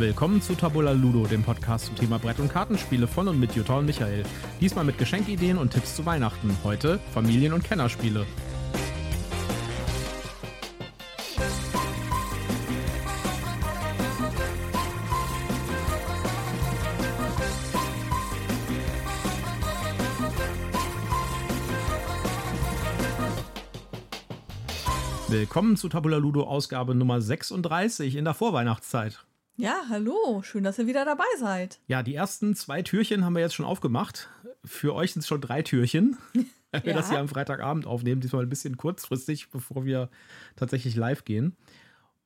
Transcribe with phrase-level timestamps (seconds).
[0.00, 3.76] Willkommen zu Tabula Ludo, dem Podcast zum Thema Brett- und Kartenspiele von und mit Jutta
[3.76, 4.22] und Michael.
[4.58, 6.56] Diesmal mit Geschenkideen und Tipps zu Weihnachten.
[6.64, 8.26] Heute Familien- und Kennerspiele.
[25.28, 29.26] Willkommen zu Tabula Ludo Ausgabe Nummer 36 in der Vorweihnachtszeit.
[29.60, 31.80] Ja, hallo, schön, dass ihr wieder dabei seid.
[31.86, 34.28] Ja, die ersten zwei Türchen haben wir jetzt schon aufgemacht.
[34.64, 36.16] Für euch sind es schon drei Türchen.
[36.72, 36.96] Wenn wir Ja.
[36.96, 40.08] das hier am Freitagabend aufnehmen, diesmal ein bisschen kurzfristig, bevor wir
[40.56, 41.56] tatsächlich live gehen.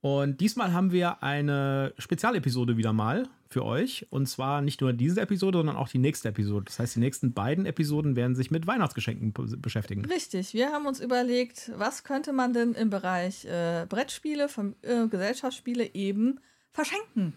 [0.00, 4.06] Und diesmal haben wir eine Spezialepisode wieder mal für euch.
[4.10, 6.66] Und zwar nicht nur diese Episode, sondern auch die nächste Episode.
[6.66, 10.04] Das heißt, die nächsten beiden Episoden werden sich mit Weihnachtsgeschenken be- beschäftigen.
[10.04, 14.48] Richtig, wir haben uns überlegt, was könnte man denn im Bereich äh, Brettspiele,
[14.82, 16.38] äh, Gesellschaftsspiele eben
[16.74, 17.32] verschenken?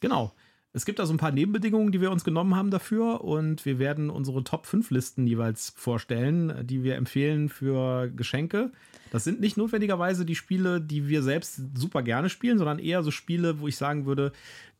[0.00, 0.32] Genau.
[0.74, 3.78] Es gibt da so ein paar Nebenbedingungen, die wir uns genommen haben dafür und wir
[3.78, 8.70] werden unsere Top 5 Listen jeweils vorstellen, die wir empfehlen für Geschenke.
[9.10, 13.10] Das sind nicht notwendigerweise die Spiele, die wir selbst super gerne spielen, sondern eher so
[13.10, 14.32] Spiele, wo ich sagen würde,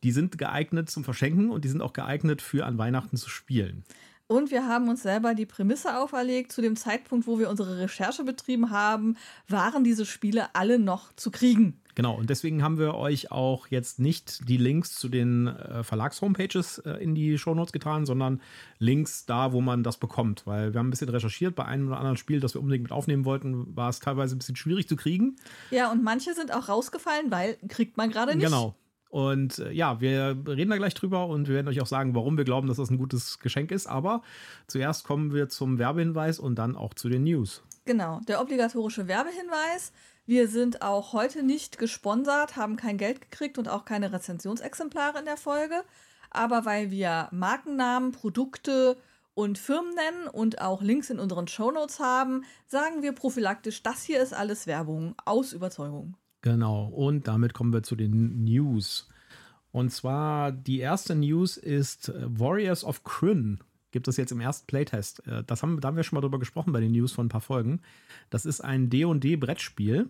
[0.03, 3.83] die sind geeignet zum Verschenken und die sind auch geeignet für an Weihnachten zu spielen.
[4.27, 8.25] Und wir haben uns selber die Prämisse auferlegt, zu dem Zeitpunkt, wo wir unsere Recherche
[8.25, 9.17] betrieben haben,
[9.49, 11.81] waren diese Spiele alle noch zu kriegen.
[11.99, 16.79] Genau, und deswegen haben wir euch auch jetzt nicht die Links zu den äh, Verlags-Homepages
[16.79, 18.41] äh, in die Shownotes getan, sondern
[18.79, 20.47] Links da, wo man das bekommt.
[20.47, 22.93] Weil wir haben ein bisschen recherchiert, bei einem oder anderen Spiel, das wir unbedingt mit
[22.93, 25.39] aufnehmen wollten, war es teilweise ein bisschen schwierig zu kriegen.
[25.73, 28.47] Ja, und manche sind auch rausgefallen, weil kriegt man gerade nicht.
[28.47, 28.77] Genau.
[29.09, 32.37] Und äh, ja, wir reden da gleich drüber und wir werden euch auch sagen, warum
[32.37, 33.89] wir glauben, dass das ein gutes Geschenk ist.
[33.89, 34.23] Aber
[34.69, 37.65] zuerst kommen wir zum Werbehinweis und dann auch zu den News.
[37.87, 39.91] Genau, der obligatorische Werbehinweis.
[40.29, 45.25] Wir sind auch heute nicht gesponsert, haben kein Geld gekriegt und auch keine Rezensionsexemplare in
[45.25, 45.83] der Folge.
[46.29, 48.99] Aber weil wir Markennamen, Produkte
[49.33, 54.23] und Firmen nennen und auch Links in unseren Shownotes haben, sagen wir prophylaktisch, das hier
[54.23, 56.15] ist alles Werbung aus Überzeugung.
[56.43, 59.09] Genau, und damit kommen wir zu den News.
[59.73, 63.61] Und zwar die erste News ist äh, Warriors of Kryn.
[63.99, 65.27] Gibt es jetzt im ersten Playtest.
[65.27, 67.29] Äh, Das haben, da haben wir schon mal drüber gesprochen bei den News von ein
[67.29, 67.81] paar Folgen.
[68.31, 70.09] Das ist ein D&D-Brettspiel.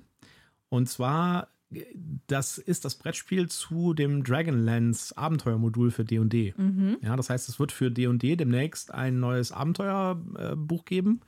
[0.68, 1.84] Und zwar, äh,
[2.26, 6.52] das ist das Brettspiel zu dem Dragonlance Abenteuermodul für D&D.
[7.00, 11.20] Ja, das heißt, es wird für D&D demnächst ein neues Abenteuerbuch geben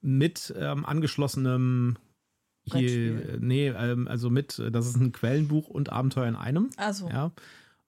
[0.00, 1.96] mit ähm, angeschlossenem
[2.64, 6.70] hier, nee, ähm, also mit, äh, das ist ein Quellenbuch und Abenteuer in einem.
[6.76, 7.32] Also, Ja.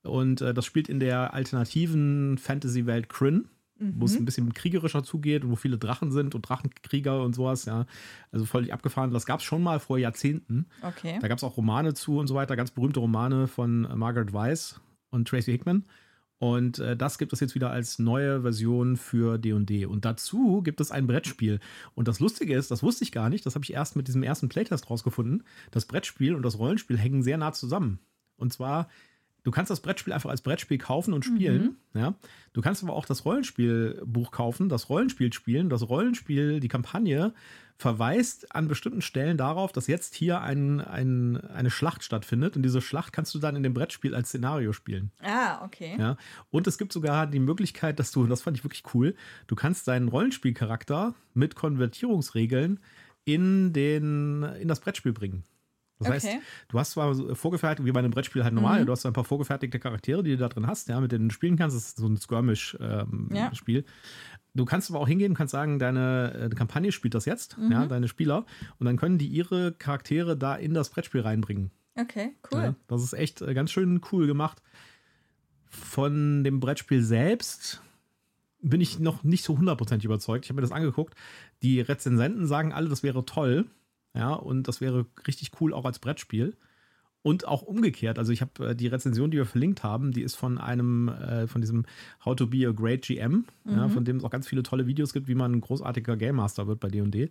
[0.02, 3.48] Und äh, das spielt in der alternativen Fantasy-Welt Kryn,
[3.78, 7.64] wo es ein bisschen kriegerischer zugeht und wo viele Drachen sind und Drachenkrieger und sowas,
[7.64, 7.86] ja.
[8.30, 9.10] Also völlig abgefahren.
[9.10, 10.66] Das gab es schon mal vor Jahrzehnten.
[10.82, 11.18] okay.
[11.20, 14.32] Da gab es auch Romane zu und so weiter, ganz berühmte Romane von äh, Margaret
[14.32, 14.80] Weiss
[15.10, 15.84] und Tracy Hickman.
[16.38, 19.86] Und äh, das gibt es jetzt wieder als neue Version für D&D.
[19.86, 21.60] Und dazu gibt es ein Brettspiel.
[21.94, 24.22] Und das Lustige ist, das wusste ich gar nicht, das habe ich erst mit diesem
[24.22, 25.44] ersten Playtest rausgefunden.
[25.70, 27.98] Das Brettspiel und das Rollenspiel hängen sehr nah zusammen.
[28.36, 28.88] Und zwar,
[29.44, 31.76] du kannst das Brettspiel einfach als Brettspiel kaufen und spielen.
[31.94, 32.14] Ja?
[32.52, 35.68] Du kannst aber auch das Rollenspielbuch kaufen, das Rollenspiel spielen.
[35.68, 37.32] Das Rollenspiel, die Kampagne,
[37.76, 42.56] verweist an bestimmten Stellen darauf, dass jetzt hier ein, ein, eine Schlacht stattfindet.
[42.56, 45.12] Und diese Schlacht kannst du dann in dem Brettspiel als Szenario spielen.
[45.22, 45.96] Ah, okay.
[45.98, 46.16] Ja?
[46.50, 49.14] Und es gibt sogar die Möglichkeit, dass du, und das fand ich wirklich cool,
[49.46, 52.80] du kannst deinen Rollenspielcharakter mit Konvertierungsregeln
[53.24, 55.44] in, den, in das Brettspiel bringen.
[56.04, 56.40] Das heißt, Okay.
[56.68, 59.24] du hast zwar so vorgefertigt, wie bei einem Brettspiel halt normal, du hast ein paar
[59.24, 61.76] vorgefertigte Charaktere, die du da drin hast, ja, mit denen du spielen kannst.
[61.76, 63.78] Das ist so ein Skirmish-Spiel.
[63.78, 63.92] Ja.
[64.56, 67.86] Du kannst aber auch hingehen und kannst sagen, deine äh, Kampagne spielt das jetzt, ja,
[67.86, 68.46] deine Spieler,
[68.78, 71.70] und dann können die ihre Charaktere da in das Brettspiel reinbringen.
[71.96, 72.60] Okay, cool.
[72.60, 74.62] Ja, das ist echt äh, ganz schön cool gemacht.
[75.68, 77.82] Von dem Brettspiel selbst
[78.60, 80.44] bin ich noch nicht so hundertprozentig überzeugt.
[80.44, 81.14] Ich habe mir das angeguckt.
[81.62, 83.66] Die Rezensenten sagen alle, das wäre toll.
[84.14, 86.56] Ja, und das wäre richtig cool auch als Brettspiel.
[87.22, 88.18] Und auch umgekehrt.
[88.18, 91.46] Also ich habe äh, die Rezension, die wir verlinkt haben, die ist von einem, äh,
[91.46, 91.86] von diesem
[92.22, 95.14] How to be a great GM, ja, von dem es auch ganz viele tolle Videos
[95.14, 97.30] gibt, wie man ein großartiger Game Master wird bei D&D.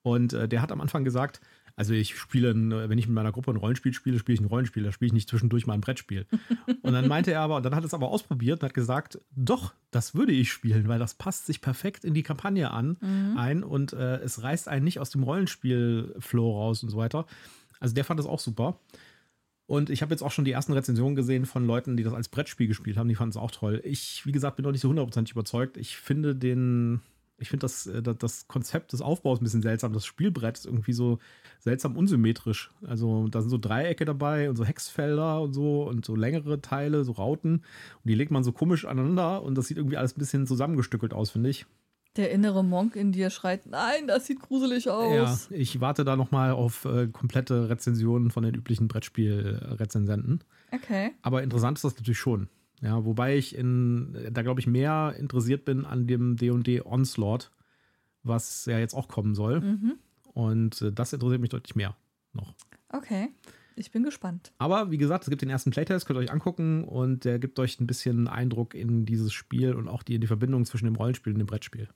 [0.00, 1.42] Und äh, der hat am Anfang gesagt,
[1.76, 4.82] also ich spiele, wenn ich mit meiner Gruppe ein Rollenspiel spiele, spiele ich ein Rollenspiel,
[4.82, 6.26] da spiele ich nicht zwischendurch mal ein Brettspiel.
[6.82, 9.20] und dann meinte er aber, und dann hat er es aber ausprobiert und hat gesagt,
[9.34, 12.96] doch, das würde ich spielen, weil das passt sich perfekt in die Kampagne an
[13.36, 17.26] ein und äh, es reißt einen nicht aus dem Rollenspiel-Flow raus und so weiter.
[17.78, 18.80] Also der fand das auch super.
[19.66, 22.28] Und ich habe jetzt auch schon die ersten Rezensionen gesehen von Leuten, die das als
[22.28, 23.08] Brettspiel gespielt haben.
[23.08, 23.82] Die fanden es auch toll.
[23.84, 25.76] Ich, wie gesagt, bin noch nicht so hundertprozentig überzeugt.
[25.76, 27.00] Ich finde den
[27.38, 29.92] Ich finde das, äh, das, das Konzept des Aufbaus ein bisschen seltsam.
[29.92, 31.18] Das Spielbrett ist irgendwie so
[31.58, 32.70] seltsam unsymmetrisch.
[32.86, 37.04] Also da sind so Dreiecke dabei und so Hexfelder und so und so längere Teile,
[37.04, 37.56] so Rauten.
[37.56, 41.12] Und die legt man so komisch aneinander und das sieht irgendwie alles ein bisschen zusammengestückelt
[41.12, 41.66] aus, finde ich.
[42.16, 45.48] Der innere Monk in dir schreit, nein, das sieht gruselig aus.
[45.50, 50.40] Ja, ich warte da nochmal auf äh, komplette Rezensionen von den üblichen Brettspiel-Rezensenten.
[50.72, 51.12] Okay.
[51.20, 52.48] Aber interessant ist das natürlich schon.
[52.82, 57.50] Ja, wobei ich in, da glaube ich mehr interessiert bin an dem D&D Onslaught,
[58.22, 59.60] was ja jetzt auch kommen soll.
[59.60, 59.94] Mhm.
[60.34, 61.96] Und äh, das interessiert mich deutlich mehr
[62.32, 62.54] noch.
[62.90, 63.30] Okay.
[63.78, 64.52] Ich bin gespannt.
[64.56, 67.58] Aber wie gesagt, es gibt den ersten Playtest, könnt ihr euch angucken und der gibt
[67.58, 70.96] euch ein bisschen Eindruck in dieses Spiel und auch die, in die Verbindung zwischen dem
[70.96, 71.88] Rollenspiel und dem Brettspiel.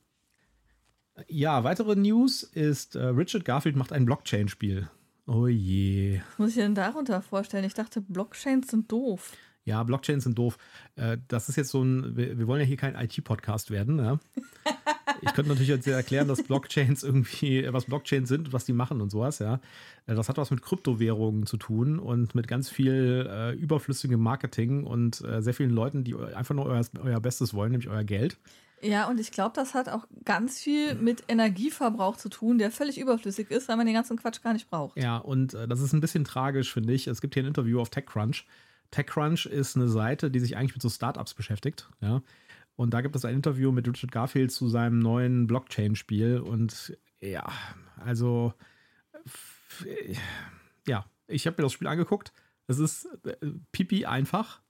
[1.29, 4.91] Ja, weitere News ist, äh, Richard Garfield macht ein Blockchain-Spiel.
[5.26, 6.21] Oh je.
[6.31, 7.65] Was muss ich denn darunter vorstellen?
[7.65, 9.33] Ich dachte, Blockchains sind doof.
[9.65, 10.57] Ja, Blockchains sind doof.
[10.97, 13.99] Äh, das ist jetzt so ein, wir, wollen ja hier kein IT-Podcast werden.
[13.99, 14.19] Ja?
[15.23, 19.03] Ich könnte natürlich jetzt erklären, dass Blockchains irgendwie, was Blockchains sind und was die machen
[19.03, 19.61] und sowas, ja.
[20.07, 24.85] Äh, das hat was mit Kryptowährungen zu tun und mit ganz viel äh, überflüssigem Marketing
[24.85, 28.39] und äh, sehr vielen Leuten, die einfach nur euer, euer Bestes wollen, nämlich euer Geld.
[28.83, 32.99] Ja, und ich glaube, das hat auch ganz viel mit Energieverbrauch zu tun, der völlig
[32.99, 34.97] überflüssig ist, weil man den ganzen Quatsch gar nicht braucht.
[34.97, 37.07] Ja, und äh, das ist ein bisschen tragisch, finde ich.
[37.07, 38.47] Es gibt hier ein Interview auf TechCrunch.
[38.90, 42.22] TechCrunch ist eine Seite, die sich eigentlich mit so Startups beschäftigt, ja.
[42.76, 46.38] Und da gibt es ein Interview mit Richard Garfield zu seinem neuen Blockchain-Spiel.
[46.38, 47.46] Und ja,
[47.98, 48.54] also,
[50.87, 52.32] ja, ich habe mir das Spiel angeguckt.
[52.69, 53.37] Es ist äh,
[53.72, 54.62] pipi einfach.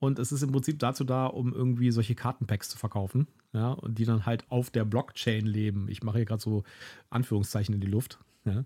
[0.00, 3.28] Und es ist im Prinzip dazu da, um irgendwie solche Kartenpacks zu verkaufen.
[3.52, 5.88] Ja, und die dann halt auf der Blockchain leben.
[5.88, 6.64] Ich mache hier gerade so
[7.10, 8.18] Anführungszeichen in die Luft.
[8.44, 8.64] Ja.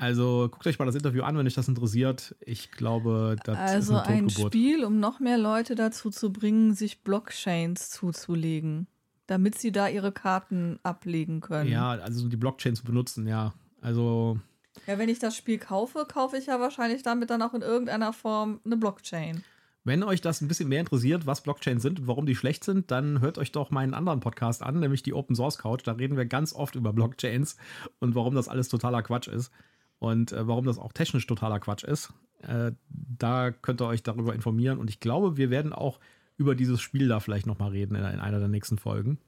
[0.00, 2.34] Also guckt euch mal das Interview an, wenn euch das interessiert.
[2.40, 4.30] Ich glaube, das also ist eine ein.
[4.30, 8.86] Spiel, um noch mehr Leute dazu zu bringen, sich Blockchains zuzulegen,
[9.26, 11.70] damit sie da ihre Karten ablegen können.
[11.70, 13.52] Ja, also die Blockchain zu benutzen, ja.
[13.82, 14.38] Also
[14.86, 18.14] Ja, wenn ich das Spiel kaufe, kaufe ich ja wahrscheinlich damit dann auch in irgendeiner
[18.14, 19.44] Form eine Blockchain.
[19.84, 22.90] Wenn euch das ein bisschen mehr interessiert, was Blockchains sind und warum die schlecht sind,
[22.90, 25.82] dann hört euch doch meinen anderen Podcast an, nämlich die Open Source Couch.
[25.84, 27.56] Da reden wir ganz oft über Blockchains
[27.98, 29.52] und warum das alles totaler Quatsch ist
[30.00, 32.12] und äh, warum das auch technisch totaler Quatsch ist.
[32.42, 36.00] Äh, da könnt ihr euch darüber informieren und ich glaube, wir werden auch
[36.36, 39.18] über dieses Spiel da vielleicht nochmal reden in, in, einer der nächsten Folgen,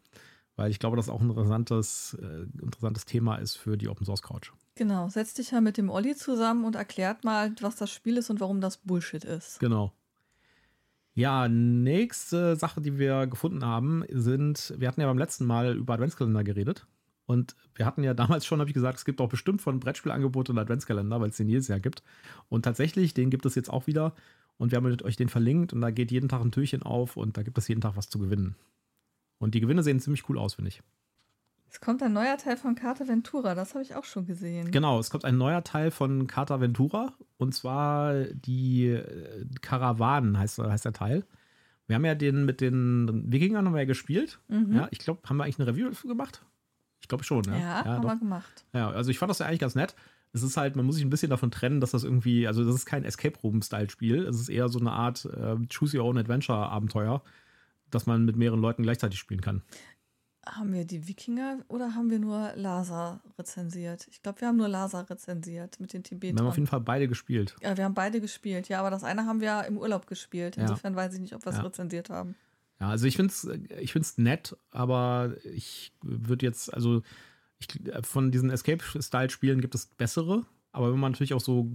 [0.57, 4.23] weil ich glaube, das auch ein interessantes, äh, interessantes Thema ist für die Open Source
[4.23, 4.51] Couch.
[4.75, 8.31] Genau, setzt dich ja mit dem Olli zusammen und erklärt mal, was das Spiel ist
[8.31, 9.61] und warum das Bullshit ist.
[9.61, 9.93] Genau.
[11.15, 15.93] Ja, nächste Sache, die wir gefunden haben, sind, wir hatten ja beim letzten Mal über
[15.93, 16.87] Adventskalender geredet.
[17.27, 20.53] Und wir hatten ja damals schon, habe ich gesagt, es gibt auch bestimmt von Brettspielangebote
[20.53, 22.03] und Adventskalender, weil es den jedes Jahr gibt.
[22.49, 24.15] Und tatsächlich, den gibt es jetzt auch wieder.
[24.59, 27.37] Und wir haben euch den verlinkt und da geht jeden Tag ein Türchen auf und
[27.37, 28.55] da gibt es jeden Tag was zu gewinnen.
[29.39, 30.83] Und die Gewinne sehen ziemlich cool aus, finde ich.
[31.69, 34.71] Es kommt ein neuer Teil von Carta Ventura, das habe ich auch schon gesehen.
[34.71, 40.59] Genau, es kommt ein neuer Teil von Carta Ventura und zwar die äh, Karawanen heißt,
[40.59, 41.25] heißt der Teil.
[41.87, 44.39] Wir haben ja den mit den Wikingern haben wir ja gespielt.
[44.49, 44.75] Mhm.
[44.75, 46.45] Ja, ich glaube, haben wir eigentlich eine Review dafür gemacht?
[47.03, 47.59] Ich glaube schon, ja.
[47.59, 48.09] Ja, haben doch.
[48.11, 48.65] wir gemacht.
[48.73, 49.95] Ja, also ich fand das ja eigentlich ganz nett.
[50.33, 52.75] Es ist halt, man muss sich ein bisschen davon trennen, dass das irgendwie, also das
[52.75, 54.25] ist kein Escape Room-Style-Spiel.
[54.25, 57.23] Es ist eher so eine Art äh, Choose Your Own Adventure-Abenteuer,
[57.91, 59.61] das man mit mehreren Leuten gleichzeitig spielen kann.
[60.47, 64.09] Haben wir die Wikinger oder haben wir nur Lhasa rezensiert?
[64.11, 66.47] Ich glaube, wir haben nur Lhasa rezensiert mit den Wir haben Tibetern.
[66.47, 67.55] auf jeden Fall beide gespielt.
[67.63, 70.57] Ja, wir haben beide gespielt, ja, aber das eine haben wir im Urlaub gespielt.
[70.57, 70.63] Ja.
[70.63, 71.63] Insofern weiß ich nicht, ob wir es Ja.
[71.65, 72.35] rezensiert haben.
[72.83, 73.49] Ja, also ich finde es
[73.81, 77.03] ich find's nett, aber ich würde jetzt, also
[77.61, 77.69] ich,
[78.03, 80.45] von diesen Escape-Style-Spielen gibt es bessere.
[80.73, 81.71] Aber wenn man natürlich auf so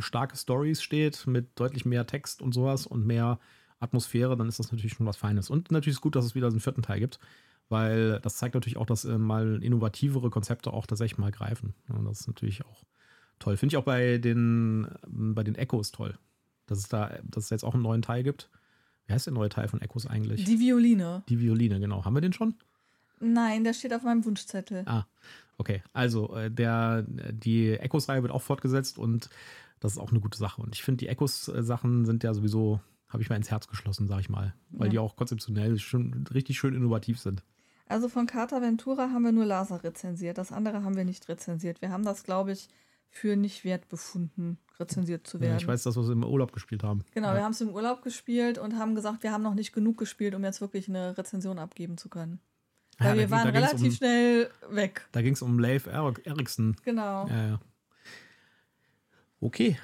[0.00, 3.38] starke Stories steht, mit deutlich mehr Text und sowas und mehr
[3.78, 5.48] Atmosphäre, dann ist das natürlich schon was Feines.
[5.48, 7.20] Und natürlich ist gut, dass es wieder so einen vierten Teil gibt,
[7.68, 11.74] weil das zeigt natürlich auch, dass äh, mal innovativere Konzepte auch tatsächlich mal greifen.
[11.88, 12.82] Und das ist natürlich auch
[13.38, 13.56] toll.
[13.56, 16.18] Finde ich auch bei den, bei den Echos toll,
[16.66, 18.50] dass es da, dass es jetzt auch einen neuen Teil gibt.
[19.08, 20.44] Wie heißt der neue Teil von Echos eigentlich?
[20.44, 21.22] Die Violine.
[21.28, 22.04] Die Violine, genau.
[22.04, 22.54] Haben wir den schon?
[23.20, 24.82] Nein, der steht auf meinem Wunschzettel.
[24.86, 25.06] Ah,
[25.56, 25.82] okay.
[25.92, 29.28] Also, äh, der, die Echos-Reihe wird auch fortgesetzt und
[29.80, 30.60] das ist auch eine gute Sache.
[30.60, 34.20] Und ich finde, die Echos-Sachen sind ja sowieso, habe ich mal ins Herz geschlossen, sag
[34.20, 34.54] ich mal.
[34.70, 34.90] Weil Ja.
[34.92, 37.42] die auch konzeptionell schon richtig schön innovativ sind.
[37.86, 40.36] Also von Carta Ventura haben wir nur Lhasa rezensiert.
[40.36, 41.80] Das andere haben wir nicht rezensiert.
[41.80, 42.68] Wir haben das, glaube ich,
[43.10, 45.56] für nicht wert befunden, rezensiert zu Ja, werden.
[45.58, 47.04] ich weiß, dass wir es im Urlaub gespielt haben.
[47.14, 47.34] Genau, ja.
[47.36, 50.34] wir haben es im Urlaub gespielt und haben gesagt, wir haben noch nicht genug gespielt,
[50.34, 52.40] um jetzt wirklich eine Rezension abgeben zu können.
[53.00, 55.06] Ja, Weil da wir ging- waren da relativ um, schnell weg.
[55.12, 56.76] Da ging es um Leif Erik- Eriksen.
[56.84, 57.26] Genau.
[57.28, 57.60] Ja, ja.
[59.40, 59.78] Okay.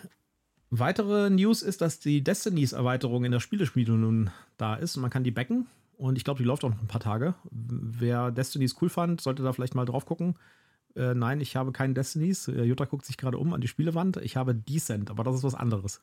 [0.71, 5.23] Weitere News ist, dass die Destinies-Erweiterung in der Spieleschmiede nun da ist und man kann
[5.25, 5.67] die backen.
[5.97, 7.35] und ich glaube, die läuft auch noch ein paar Tage.
[7.53, 10.35] Wer Destinies cool fand, sollte da vielleicht mal drauf gucken.
[10.97, 12.49] Äh, nein, ich habe keinen Destinies.
[12.49, 14.17] Äh, Jutta guckt sich gerade um an die Spielewand.
[14.19, 16.01] Ich habe Decent, aber das ist was anderes.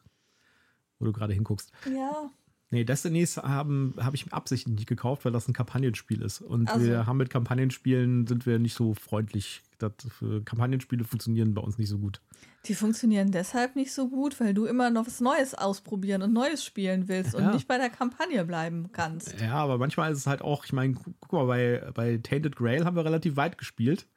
[0.99, 1.71] Wo du gerade hinguckst.
[1.93, 2.29] Ja.
[2.73, 6.39] Nee, Destinies habe ich absichtlich nicht gekauft, weil das ein Kampagnenspiel ist.
[6.39, 6.85] Und Also.
[6.85, 9.61] wir haben mit Kampagnenspielen sind wir nicht so freundlich.
[9.77, 12.21] Das, für Kampagnenspiele funktionieren bei uns nicht so gut.
[12.65, 16.63] Die funktionieren deshalb nicht so gut, weil du immer noch was Neues ausprobieren und Neues
[16.63, 17.51] spielen willst und Ja.
[17.51, 19.35] nicht bei der Kampagne bleiben kannst.
[19.41, 22.55] Ja, aber manchmal ist es halt auch, ich meine, gu- guck mal, bei, bei Tainted
[22.55, 24.07] Grail haben wir relativ weit gespielt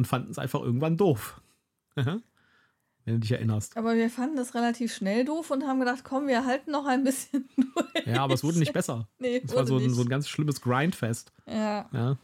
[0.00, 1.42] und fanden es einfach irgendwann doof.
[1.94, 2.22] Wenn
[3.04, 3.76] du dich erinnerst.
[3.76, 7.04] Aber wir fanden das relativ schnell doof und haben gedacht, komm, wir halten noch ein
[7.04, 8.06] bisschen durch.
[8.06, 9.08] Ja, aber es wurde nicht besser.
[9.18, 11.32] Nee, Es war so ein, so ein ganz schlimmes Grindfest.
[11.46, 11.88] Ja.
[11.92, 12.16] Ja.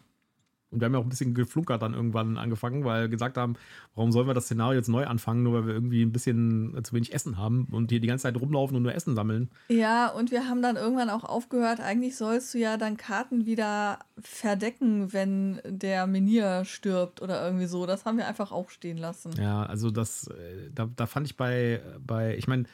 [0.76, 3.54] Und wir haben ja auch ein bisschen geflunkert dann irgendwann angefangen, weil wir gesagt haben,
[3.95, 6.92] warum sollen wir das Szenario jetzt neu anfangen, nur weil wir irgendwie ein bisschen zu
[6.95, 9.50] wenig Essen haben und hier die ganze Zeit rumlaufen und nur Essen sammeln.
[9.68, 14.00] ja, und wir haben dann irgendwann auch aufgehört, eigentlich sollst du ja dann Karten wieder
[14.18, 17.87] verdecken, wenn der Menier stirbt oder irgendwie so.
[17.87, 19.33] Das haben wir einfach auch stehen lassen.
[19.40, 22.64] Ja, also das, äh, da, da fand ich bei, bei ich meine,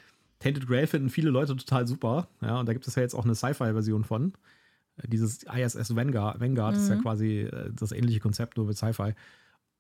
[0.43, 2.29] Tainted Grail finden viele Leute total super.
[2.41, 4.33] Ja, und da gibt es ja jetzt auch eine Sci-Fi-Version von.
[5.07, 9.15] Dieses ISS Vanguard, Vanguard ist ja quasi äh, das ähnliche Konzept, nur mit Sci-Fi.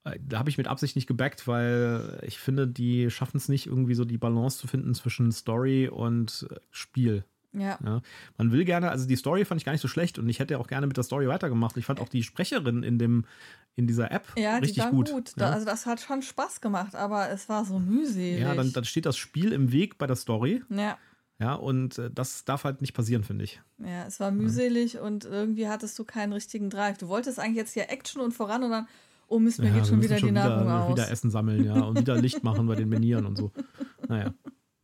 [0.04, 3.66] Äh, Da habe ich mit Absicht nicht gebackt, weil ich finde, die schaffen es nicht,
[3.66, 7.24] irgendwie so die Balance zu finden zwischen Story und äh, Spiel.
[7.54, 7.78] Ja.
[7.84, 8.00] Ja,
[8.38, 10.58] man will gerne, also die Story fand ich gar nicht so schlecht und ich hätte
[10.58, 11.76] auch gerne mit der Story weitergemacht.
[11.76, 13.26] Ich fand auch die Sprecherin in dem
[13.76, 15.10] in dieser App Ja, die richtig war gut.
[15.10, 15.32] gut.
[15.38, 15.50] Ja.
[15.50, 18.40] Also das hat schon Spaß gemacht, aber es war so mühselig.
[18.40, 20.62] Ja, dann, dann steht das Spiel im Weg bei der Story.
[20.70, 20.96] ja.
[21.42, 23.60] Ja, und äh, das darf halt nicht passieren, finde ich.
[23.78, 26.98] Ja, es war mühselig und irgendwie hattest du keinen richtigen Drive.
[26.98, 28.86] Du wolltest eigentlich jetzt hier Action und voran und dann,
[29.26, 30.92] oh Mist, mir ja, geht schon wieder die Nahrung aus.
[30.92, 33.50] wieder Essen sammeln, ja, und wieder Licht machen bei den Menieren und so.
[34.08, 34.32] Naja.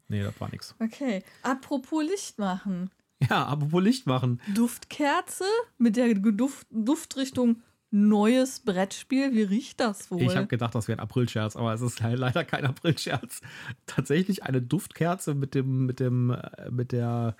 [0.08, 0.74] Nee, das war nix.
[0.80, 2.90] Okay, apropos Licht machen.
[3.30, 4.40] Ja, apropos Licht machen.
[4.54, 5.44] Duftkerze
[5.76, 9.32] mit der Duft, Duftrichtung neues Brettspiel.
[9.34, 10.22] Wie riecht das wohl?
[10.22, 13.40] Ich habe gedacht, das wäre ein Aprilscherz, aber es ist halt leider kein Aprilscherz.
[13.86, 17.36] Tatsächlich eine Duftkerze mit dem, mit dem, äh, mit der,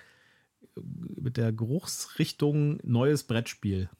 [0.76, 3.90] mit der Geruchsrichtung neues Brettspiel.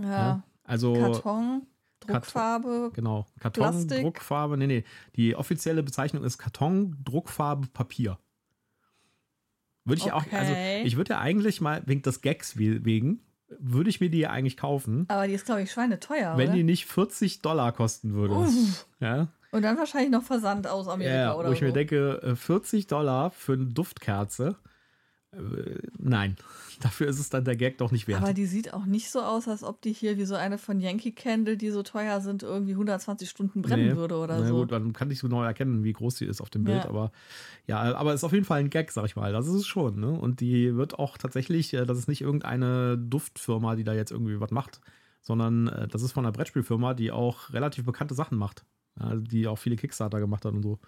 [0.00, 1.66] ja, Also Karton,
[2.00, 2.90] Druckfarbe.
[2.94, 3.26] Genau.
[3.38, 4.02] Karton, Plastik.
[4.02, 4.56] Druckfarbe.
[4.56, 4.84] Nee, nee.
[5.16, 8.18] Die offizielle Bezeichnung ist Karton, Druckfarbe, Papier.
[9.84, 10.82] Würde ich auch, also Okay.
[10.84, 13.20] ich würde ja eigentlich mal, wegen des Gags we- wegen,
[13.58, 16.56] würde ich mir die ja eigentlich kaufen, Aber die ist, glaube ich, schweineteuer, wenn oder?
[16.56, 18.34] die nicht 40 Dollar kosten würde.
[18.34, 18.86] Uff.
[19.00, 21.64] Ja, Und dann wahrscheinlich noch Versand aus Amerika ja oder wo ich so.
[21.64, 24.69] mir denke, äh, 40 Dollar für eine Duftkerze, äh,
[25.98, 26.36] nein,
[26.80, 28.20] dafür ist es dann der Gag doch nicht wert.
[28.22, 30.80] Aber die sieht auch nicht so aus, als ob die hier wie so eine von
[30.80, 33.96] Yankee Candle, die so teuer sind, irgendwie 120 Stunden brennen Nee.
[33.96, 34.56] würde oder Na so.
[34.58, 36.88] gut, man kann nicht so genau erkennen, wie groß die ist auf dem Bild, Ja.
[36.90, 37.12] aber
[37.66, 39.32] ja, aber ist auf jeden Fall ein Gag, sag ich mal.
[39.32, 40.10] Das ist es schon, ne?
[40.10, 44.40] Und die wird auch tatsächlich, äh, das ist nicht irgendeine Duftfirma, die da jetzt irgendwie
[44.40, 44.80] was macht,
[45.22, 48.64] sondern äh, das ist von einer Brettspielfirma, die auch relativ bekannte Sachen macht.
[49.14, 50.78] Die auch viele Kickstarter gemacht hat und so.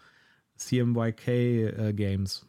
[0.57, 2.47] CMYK äh, Games.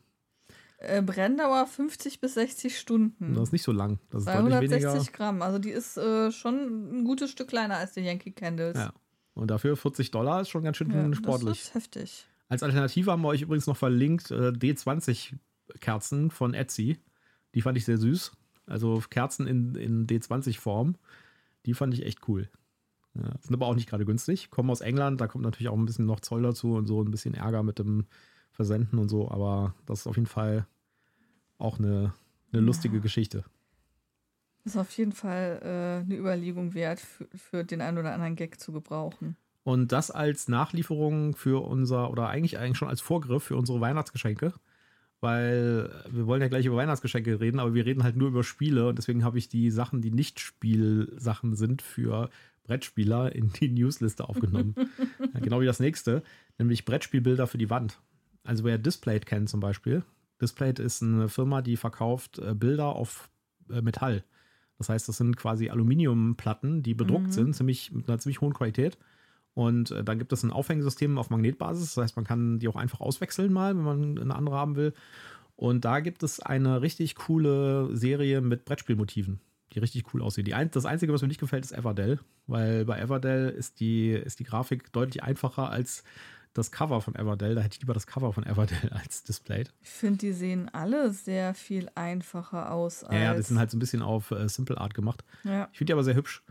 [0.84, 3.34] Äh, Brenndauer 50 bis 60 Stunden.
[3.34, 4.00] Das ist nicht so lang.
[4.10, 4.80] Das ist deutlich weniger.
[4.80, 5.42] 260 Gramm.
[5.42, 8.78] Also die ist äh, schon ein gutes Stück kleiner als die Yankee Candles.
[8.78, 8.94] Ja.
[9.34, 11.60] Und dafür 40 Dollar ist schon ganz schön Ja, sportlich.
[11.60, 12.28] Das ist heftig.
[12.50, 17.00] Als Alternative haben wir euch übrigens noch verlinkt äh, D20-Kerzen von Etsy.
[17.56, 18.34] Die fand ich sehr süß.
[18.68, 20.96] Also Kerzen in, in D20-Form.
[21.66, 22.50] Die fand ich echt cool.
[23.16, 24.50] Ja, sind aber auch nicht gerade günstig.
[24.50, 27.12] Kommen aus England, da kommt natürlich auch ein bisschen noch Zoll dazu und so ein
[27.12, 28.06] bisschen Ärger mit dem
[28.52, 29.30] Versenden und so.
[29.32, 30.68] Aber das ist auf jeden Fall
[31.58, 32.14] auch eine,
[32.52, 33.44] eine lustige Geschichte.
[34.66, 38.60] Ist auf jeden Fall äh, eine Überlegung wert, für, für den einen oder anderen Gag
[38.60, 39.36] zu gebrauchen.
[39.64, 44.54] Und das als Nachlieferung für unser, oder eigentlich eigentlich schon als Vorgriff für unsere Weihnachtsgeschenke.
[45.22, 48.90] Weil wir wollen ja gleich über Weihnachtsgeschenke reden, aber wir reden halt nur über Spiele
[48.90, 52.30] und deswegen habe ich die Sachen, die nicht Spielsachen sind, für
[52.66, 54.76] Brettspieler in die Newsliste aufgenommen.
[55.34, 56.24] ja, genau wie das nächste,
[56.58, 58.02] nämlich Brettspielbilder für die Wand.
[58.44, 60.04] Also wer Displayed kennt zum Beispiel.
[60.44, 63.30] Displayed ist eine Firma, die verkauft äh, Bilder auf
[63.70, 64.24] äh, Metall.
[64.78, 67.32] Das heißt, das sind quasi Aluminiumplatten, die bedruckt Mhm.
[67.32, 68.98] sind, ziemlich, mit einer ziemlich hohen Qualität.
[69.54, 71.94] Und äh, dann gibt es ein Aufhängesystem auf Magnetbasis.
[71.94, 74.94] Das heißt, man kann die auch einfach auswechseln mal, wenn man eine andere haben will.
[75.56, 79.40] Und da gibt es eine richtig coole Serie mit Brettspielmotiven,
[79.74, 80.52] die richtig cool aussieht.
[80.54, 84.40] Ein, das Einzige, was mir nicht gefällt, ist Everdell, weil bei Everdell ist die, ist
[84.40, 86.04] die Grafik deutlich einfacher als
[86.54, 87.56] das Cover von Everdell.
[87.56, 89.74] Da hätte ich lieber das Cover von Everdell als Displayed.
[89.82, 93.04] Ich finde, die sehen alle sehr viel einfacher aus.
[93.04, 95.24] Als, Ja, ja, das sind halt so ein bisschen auf äh, Simple Art gemacht.
[95.44, 95.68] Ja.
[95.72, 96.44] Ich finde die aber sehr hübsch.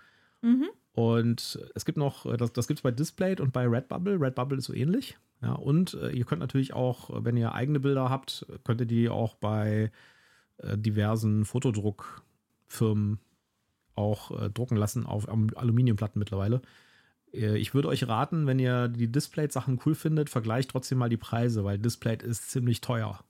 [0.42, 0.68] Mhm.
[0.94, 4.20] Und es gibt noch, äh, das, das gibt es bei Displayed und bei Redbubble.
[4.20, 5.16] Redbubble ist so ähnlich.
[5.40, 8.86] Ja, und äh, ihr könnt natürlich auch, äh, wenn ihr eigene Bilder habt, könnt ihr
[8.86, 9.90] die auch bei
[10.58, 13.18] äh, diversen Fotodruckfirmen
[13.94, 16.62] auch äh, drucken lassen auf Aluminiumplatten mittlerweile.
[17.32, 21.16] Äh, ich würde euch raten, wenn ihr die Display-Sachen cool findet, vergleicht trotzdem mal die
[21.16, 23.24] Preise, weil Display ist ziemlich teuer.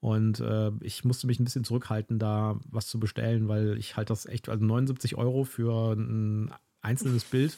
[0.00, 4.10] Und äh, ich musste mich ein bisschen zurückhalten, da was zu bestellen, weil ich halt
[4.10, 7.56] das echt, also 79 Euro für ein einzelnes Bild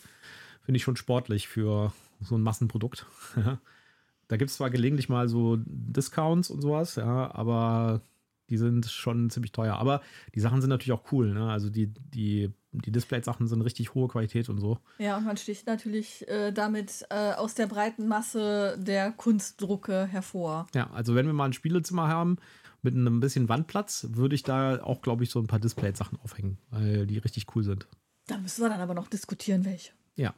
[0.61, 3.07] finde ich schon sportlich für so ein Massenprodukt.
[4.29, 8.03] da gibt es zwar gelegentlich mal so Discounts und sowas, ja, aber
[8.51, 9.77] die sind schon ziemlich teuer.
[9.77, 10.01] Aber
[10.35, 11.33] die Sachen sind natürlich auch cool.
[11.33, 11.51] Ne?
[11.51, 14.79] Also die, die, die Display-Sachen sind richtig hohe Qualität und so.
[14.99, 20.67] Ja, und man sticht natürlich äh, damit äh, aus der breiten Masse der Kunstdrucke hervor.
[20.75, 22.37] Ja, also wenn wir mal ein Spielezimmer haben
[22.83, 26.59] mit einem bisschen Wandplatz, würde ich da auch, glaube ich, so ein paar Display-Sachen aufhängen,
[26.71, 27.87] weil die richtig cool sind.
[28.27, 29.93] Da müssen wir dann aber noch diskutieren, welche.
[30.17, 30.35] Ja,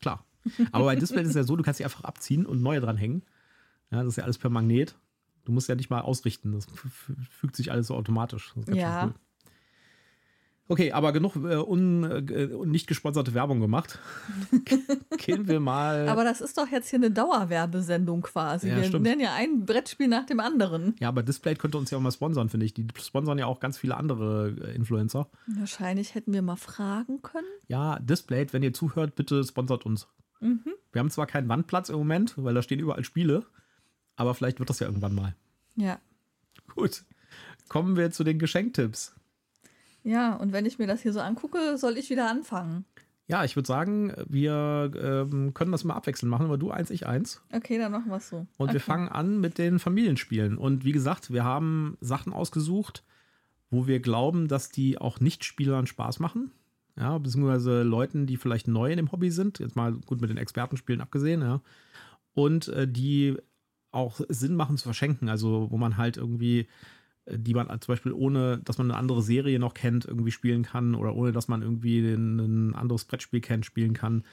[0.00, 0.24] klar.
[0.72, 2.96] Aber bei Display ist es ja so, du kannst sie einfach abziehen und neue dran
[2.96, 3.22] hängen.
[3.90, 4.94] Ja, das ist ja alles per Magnet.
[5.48, 6.52] Du musst ja nicht mal ausrichten.
[6.52, 6.66] Das
[7.30, 8.52] fügt sich alles so automatisch.
[8.66, 9.06] Ja.
[9.06, 9.14] Cool.
[10.70, 13.98] Okay, aber genug äh, un, äh, nicht gesponserte Werbung gemacht.
[15.16, 16.06] Gehen wir mal.
[16.06, 18.68] Aber das ist doch jetzt hier eine Dauerwerbesendung quasi.
[18.68, 19.04] Ja, wir stimmt.
[19.04, 20.94] nennen ja ein Brettspiel nach dem anderen.
[21.00, 22.74] Ja, aber Display könnte uns ja auch mal sponsern, finde ich.
[22.74, 25.30] Die sponsern ja auch ganz viele andere äh, Influencer.
[25.46, 27.48] Wahrscheinlich hätten wir mal fragen können.
[27.68, 30.08] Ja, Display, wenn ihr zuhört, bitte sponsert uns.
[30.40, 30.74] Mhm.
[30.92, 33.46] Wir haben zwar keinen Wandplatz im Moment, weil da stehen überall Spiele,
[34.18, 35.34] aber vielleicht wird das ja irgendwann mal.
[35.76, 35.98] Ja.
[36.74, 37.04] Gut.
[37.68, 39.14] Kommen wir zu den Geschenktipps.
[40.02, 42.84] Ja, und wenn ich mir das hier so angucke, soll ich wieder anfangen.
[43.28, 47.06] Ja, ich würde sagen, wir ähm, können das mal abwechselnd machen, aber du eins, ich
[47.06, 47.42] eins.
[47.52, 48.46] Okay, dann machen wir es so.
[48.56, 48.72] Und okay.
[48.74, 50.56] wir fangen an mit den Familienspielen.
[50.56, 53.04] Und wie gesagt, wir haben Sachen ausgesucht,
[53.70, 56.52] wo wir glauben, dass die auch Nicht-Spielern Spaß machen.
[56.96, 59.58] Ja, beziehungsweise Leuten, die vielleicht neu in dem Hobby sind.
[59.58, 61.60] Jetzt mal gut mit den Expertenspielen abgesehen, ja.
[62.32, 63.36] Und äh, die
[63.98, 65.28] auch Sinn machen zu verschenken.
[65.28, 66.66] Also, wo man halt irgendwie
[67.30, 70.94] die man zum Beispiel ohne, dass man eine andere Serie noch kennt, irgendwie spielen kann
[70.94, 74.24] oder ohne, dass man irgendwie ein anderes Brettspiel kennt, spielen kann.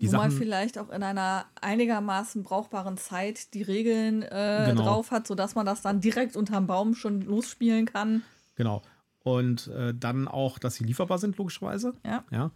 [0.00, 4.82] Die Wo Sachen, man vielleicht auch in einer einigermaßen brauchbaren Zeit die Regeln äh, genau.
[4.82, 8.22] drauf hat, sodass man das dann direkt unterm Baum schon losspielen kann.
[8.54, 8.82] Genau.
[9.24, 11.94] Und äh, dann auch, dass sie lieferbar sind, logischerweise.
[12.06, 12.24] Ja.
[12.30, 12.52] ja.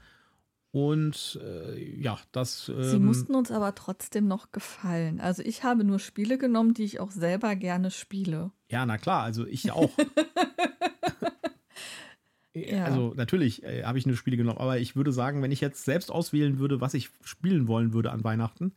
[0.73, 2.71] Und äh, ja, das.
[2.71, 5.21] Ähm, Sie mussten uns aber trotzdem noch gefallen.
[5.21, 8.53] Also ich habe nur Spiele genommen, die ich auch selber gerne spiele.
[8.71, 9.91] Ja, na klar, also ich auch.
[12.55, 12.87] ja.
[12.87, 15.85] Also natürlich äh, habe ich nur Spiele genommen, aber ich würde sagen, wenn ich jetzt
[15.85, 18.73] selbst auswählen würde, was ich spielen wollen würde an Weihnachten,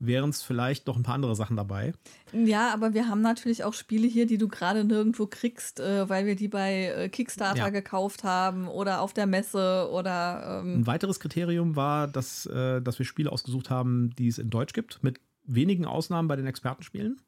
[0.00, 1.92] wären es vielleicht noch ein paar andere Sachen dabei.
[2.32, 6.26] Ja, aber wir haben natürlich auch Spiele hier, die du gerade nirgendwo kriegst, äh, weil
[6.26, 7.70] wir die bei äh, Kickstarter ja.
[7.70, 10.60] gekauft haben oder auf der Messe oder.
[10.60, 14.50] Ähm Ein weiteres Kriterium war, dass, äh, dass wir Spiele ausgesucht haben, die es in
[14.50, 17.20] Deutsch gibt, mit wenigen Ausnahmen bei den Expertenspielen.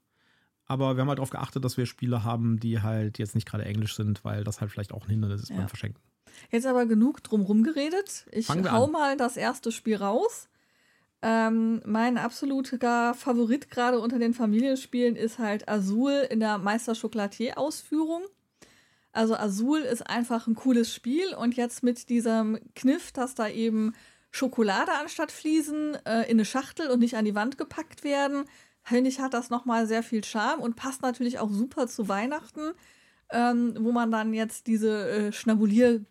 [0.67, 3.65] Aber wir haben halt darauf geachtet, dass wir Spiele haben, die halt jetzt nicht gerade
[3.65, 5.57] Englisch sind, weil das halt vielleicht auch ein Hindernis ist ja.
[5.57, 6.01] beim Verschenken.
[6.53, 8.27] Jetzt aber genug drum geredet.
[8.31, 8.93] Ich hau an.
[8.93, 10.49] mal das erste Spiel raus.
[11.23, 18.23] Ähm, mein absoluter Favorit gerade unter den Familienspielen ist halt Azul in der Meister Chocolatier-Ausführung.
[19.13, 23.93] Also Azul ist einfach ein cooles Spiel und jetzt mit diesem Kniff, dass da eben
[24.31, 28.45] Schokolade anstatt Fliesen äh, in eine Schachtel und nicht an die Wand gepackt werden,
[28.83, 32.73] finde ich, hat das nochmal sehr viel Charme und passt natürlich auch super zu Weihnachten,
[33.31, 36.05] ähm, wo man dann jetzt diese äh, Schnabulier-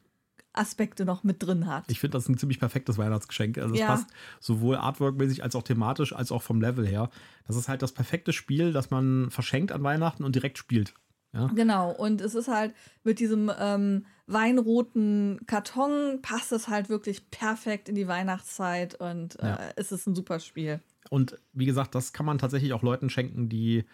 [0.59, 1.85] Aspekte noch mit drin hat.
[1.87, 3.57] Ich finde das ein ziemlich perfektes Weihnachtsgeschenk.
[3.57, 3.87] Also es ja.
[3.87, 4.07] passt
[4.39, 7.09] sowohl artworkmäßig als auch thematisch als auch vom Level her.
[7.47, 10.93] Das ist halt das perfekte Spiel, das man verschenkt an Weihnachten und direkt spielt.
[11.33, 11.47] Ja?
[11.55, 17.87] Genau, und es ist halt mit diesem ähm, weinroten Karton passt es halt wirklich perfekt
[17.87, 19.59] in die Weihnachtszeit und äh, ja.
[19.75, 20.79] es ist ein super Spiel.
[21.09, 23.85] Und wie gesagt, das kann man tatsächlich auch Leuten schenken, die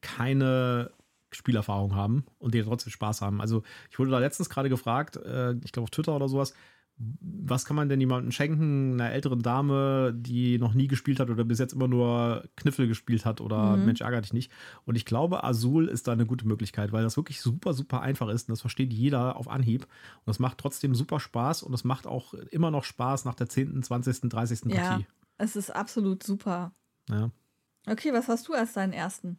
[0.00, 0.90] keine
[1.32, 3.40] Spielerfahrung haben und die trotzdem Spaß haben.
[3.40, 6.54] Also ich wurde da letztens gerade gefragt, äh, ich glaube auf Twitter oder sowas,
[6.98, 11.44] was kann man denn jemandem schenken, einer älteren Dame, die noch nie gespielt hat oder
[11.44, 13.86] bis jetzt immer nur Kniffel gespielt hat oder mhm.
[13.86, 14.50] Mensch ärgert dich nicht.
[14.84, 18.28] Und ich glaube, Azul ist da eine gute Möglichkeit, weil das wirklich super, super einfach
[18.28, 19.82] ist und das versteht jeder auf Anhieb.
[19.82, 23.48] Und das macht trotzdem super Spaß und es macht auch immer noch Spaß nach der
[23.48, 24.60] 10., 20., 30.
[24.62, 24.74] Partie.
[24.74, 25.00] Ja,
[25.36, 26.72] es ist absolut super.
[27.08, 27.30] Ja.
[27.86, 29.38] Okay, was hast du als deinen ersten?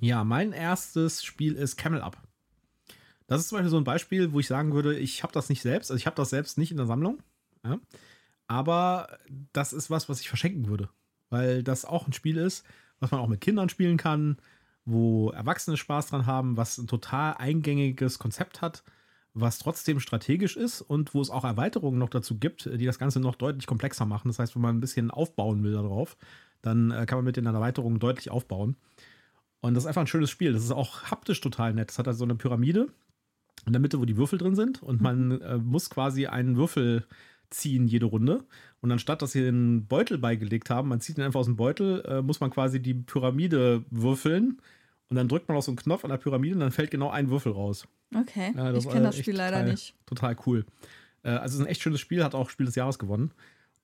[0.00, 2.16] Ja, mein erstes Spiel ist Camel Up.
[3.26, 5.62] Das ist zum Beispiel so ein Beispiel, wo ich sagen würde, ich habe das nicht
[5.62, 7.22] selbst, also ich habe das selbst nicht in der Sammlung,
[7.64, 7.78] ja,
[8.48, 9.18] aber
[9.52, 10.88] das ist was, was ich verschenken würde,
[11.28, 12.64] weil das auch ein Spiel ist,
[12.98, 14.38] was man auch mit Kindern spielen kann,
[14.84, 18.82] wo Erwachsene Spaß dran haben, was ein total eingängiges Konzept hat,
[19.34, 23.20] was trotzdem strategisch ist und wo es auch Erweiterungen noch dazu gibt, die das Ganze
[23.20, 24.28] noch deutlich komplexer machen.
[24.28, 26.16] Das heißt, wenn man ein bisschen aufbauen will darauf,
[26.62, 28.76] dann äh, kann man mit den Erweiterungen deutlich aufbauen.
[29.60, 30.52] Und das ist einfach ein schönes Spiel.
[30.52, 31.90] Das ist auch haptisch total nett.
[31.90, 32.88] Es hat also eine Pyramide
[33.66, 34.82] in der Mitte, wo die Würfel drin sind.
[34.82, 37.06] Und man äh, muss quasi einen Würfel
[37.50, 38.44] ziehen jede Runde.
[38.80, 42.02] Und anstatt, dass sie einen Beutel beigelegt haben, man zieht ihn einfach aus dem Beutel,
[42.06, 44.60] äh, muss man quasi die Pyramide würfeln.
[45.08, 47.10] Und dann drückt man auf so einen Knopf an der Pyramide und dann fällt genau
[47.10, 47.86] ein Würfel raus.
[48.14, 49.94] Okay, Ja, das ich kenne das Spiel leider total, nicht.
[50.06, 50.64] Total cool.
[51.22, 53.32] Äh, also es ist ein echt schönes Spiel, hat auch Spiel des Jahres gewonnen.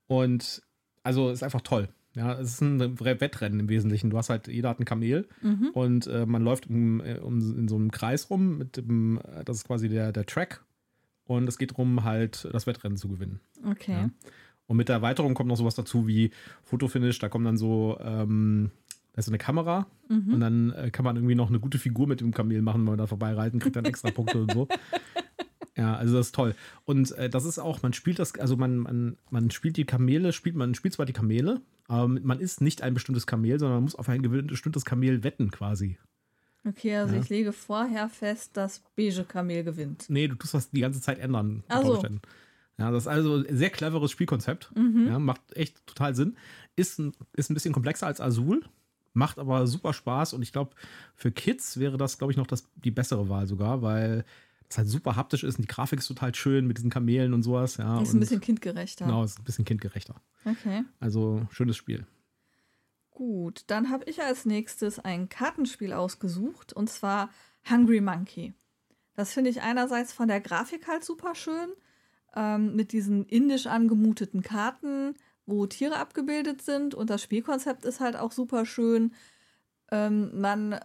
[0.06, 0.62] Und
[1.02, 1.88] also ist einfach toll.
[2.16, 4.10] Ja, es ist ein Wettrennen im Wesentlichen.
[4.10, 5.70] Du hast halt, jeder hat ein Kamel Mhm.
[5.74, 9.44] und äh, man läuft um, äh, um, in so einem Kreis rum mit dem, äh,
[9.44, 10.64] das ist quasi der, der Track.
[11.26, 13.40] Und es geht darum, halt das Wettrennen zu gewinnen.
[13.68, 13.92] Okay.
[13.92, 14.10] Ja.
[14.66, 16.30] Und mit der Erweiterung kommt noch sowas dazu wie
[16.64, 18.70] Fotofinish, da kommt dann so, ähm,
[19.12, 20.34] da ist eine Kamera Mhm.
[20.34, 22.92] und dann äh, kann man irgendwie noch eine gute Figur mit dem Kamel machen, wenn
[22.92, 24.68] man da vorbeireiten, kriegt dann extra Punkte und so.
[25.76, 26.54] Ja, also das ist toll.
[26.84, 30.32] Und äh, das ist auch, man spielt das, also man, man, man spielt die Kamele,
[30.32, 33.84] spielt, man spielt zwar die Kamele, aber man ist nicht ein bestimmtes Kamel, sondern man
[33.84, 35.98] muss auf ein bestimmtes Kamel wetten quasi.
[36.66, 37.20] Okay, also Ja.
[37.20, 40.06] ich lege vorher fest, dass beige Kamel gewinnt.
[40.08, 41.62] Nee, du tust das die ganze Zeit ändern.
[41.68, 41.92] Ach unter so.
[41.94, 42.22] Umständen.
[42.78, 44.70] Ja, das ist also ein sehr cleveres Spielkonzept.
[44.76, 45.06] Mhm.
[45.06, 46.36] Ja, macht echt total Sinn.
[46.74, 48.62] Ist ein, ist ein bisschen komplexer als Azul,
[49.14, 50.72] macht aber super Spaß und ich glaube,
[51.14, 54.24] für Kids wäre das, glaube ich, noch das, die bessere Wahl sogar, weil
[54.70, 57.42] es halt super haptisch ist und die Grafik ist total schön mit diesen Kamelen und
[57.42, 57.76] sowas.
[57.76, 59.06] Ja, Ist und ein bisschen kindgerechter.
[59.06, 60.14] Genau, ist ein bisschen kindgerechter.
[60.44, 60.84] Okay.
[61.00, 62.06] Also schönes Spiel.
[63.10, 67.30] Gut, dann habe ich als nächstes ein Kartenspiel ausgesucht und zwar
[67.68, 68.52] Hungry Monkey.
[69.14, 71.70] Das finde ich einerseits von der Grafik halt super schön,
[72.34, 75.14] ähm, mit diesen indisch angemuteten Karten,
[75.46, 79.14] wo Tiere abgebildet sind und das Spielkonzept ist halt auch super schön.
[79.90, 80.78] Ähm, man,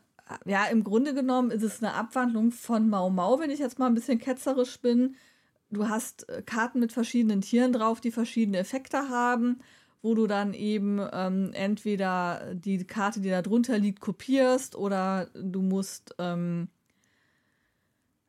[0.46, 3.88] ja, im Grunde genommen ist es eine Abwandlung von Mau Mau, wenn ich jetzt mal
[3.88, 5.16] ein bisschen ketzerisch bin.
[5.70, 9.62] Du hast äh, Karten mit verschiedenen Tieren drauf, die verschiedene Effekte haben
[10.02, 15.62] wo du dann eben ähm, entweder die Karte, die da drunter liegt, kopierst oder du
[15.62, 16.70] musst ähm,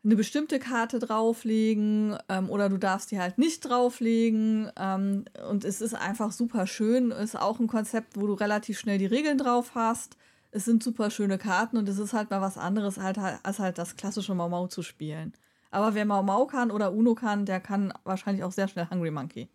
[0.04, 4.70] eine bestimmte Karte drauflegen ähm, oder du darfst die halt nicht drauflegen.
[4.76, 7.10] Ähm, und es ist einfach super schön.
[7.10, 10.16] Ist auch ein Konzept, wo du relativ schnell die Regeln drauf hast.
[10.52, 13.78] Es sind super schöne Karten und es ist halt mal was anderes, halt, als halt
[13.78, 15.32] das klassische Mau Mau zu spielen.
[15.70, 19.10] Aber wer Mau Mau kann oder Uno kann, der kann wahrscheinlich auch sehr schnell Hungry
[19.10, 19.48] Monkey.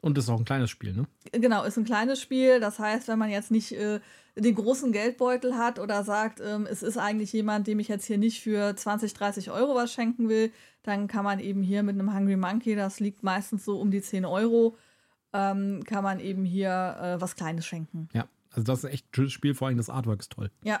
[0.00, 1.06] Und das ist auch ein kleines Spiel, ne?
[1.30, 2.58] Genau, ist ein kleines Spiel.
[2.58, 4.00] Das heißt, wenn man jetzt nicht äh,
[4.34, 8.18] den großen Geldbeutel hat oder sagt, ähm, es ist eigentlich jemand, dem ich jetzt hier
[8.18, 10.50] nicht für 20, 30 Euro was schenken will,
[10.82, 14.02] dann kann man eben hier mit einem Hungry Monkey, das liegt meistens so um die
[14.02, 14.76] 10 Euro,
[15.32, 18.08] ähm, kann man eben hier äh, was Kleines schenken.
[18.12, 20.50] Ja, also das ist echt ein schönes Spiel, vor allem das Artwork ist toll.
[20.64, 20.80] Ja.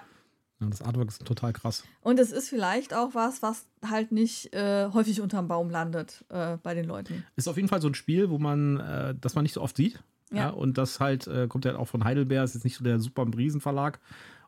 [0.60, 1.82] Ja, das Artwork ist total krass.
[2.02, 6.56] Und es ist vielleicht auch was, was halt nicht äh, häufig unterm Baum landet äh,
[6.62, 7.24] bei den Leuten.
[7.34, 9.76] Ist auf jeden Fall so ein Spiel, wo man, äh, das man nicht so oft
[9.76, 10.02] sieht.
[10.30, 10.36] Ja.
[10.38, 10.48] Ja.
[10.50, 13.26] und das halt, äh, kommt ja auch von Heidelberg, ist jetzt nicht so der super
[13.36, 13.98] Riesenverlag.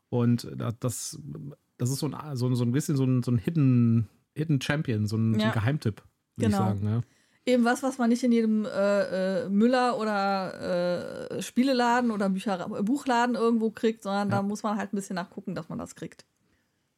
[0.09, 1.19] Und äh, das,
[1.77, 5.05] das ist so ein, so, so ein bisschen so ein, so ein Hidden, Hidden Champion,
[5.07, 5.51] so ein, so ein Ja.
[5.51, 6.01] Geheimtipp,
[6.37, 6.71] würde Genau.
[6.73, 6.87] ich sagen.
[6.87, 7.01] Ja.
[7.45, 12.67] Eben was, was man nicht in jedem äh, äh, Müller oder äh, Spieleladen oder Bücher
[12.83, 14.37] Buchladen irgendwo kriegt, sondern Ja.
[14.37, 16.25] da muss man halt ein bisschen nachgucken, dass man das kriegt.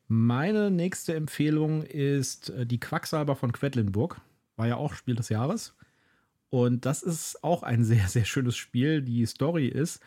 [0.07, 4.21] Meine nächste Empfehlung ist äh, die Quacksalber von Quedlinburg.
[4.55, 5.75] War ja auch Spiel des Jahres.
[6.49, 9.01] Und das ist auch ein sehr, sehr schönes Spiel.
[9.01, 10.01] Die Story ist,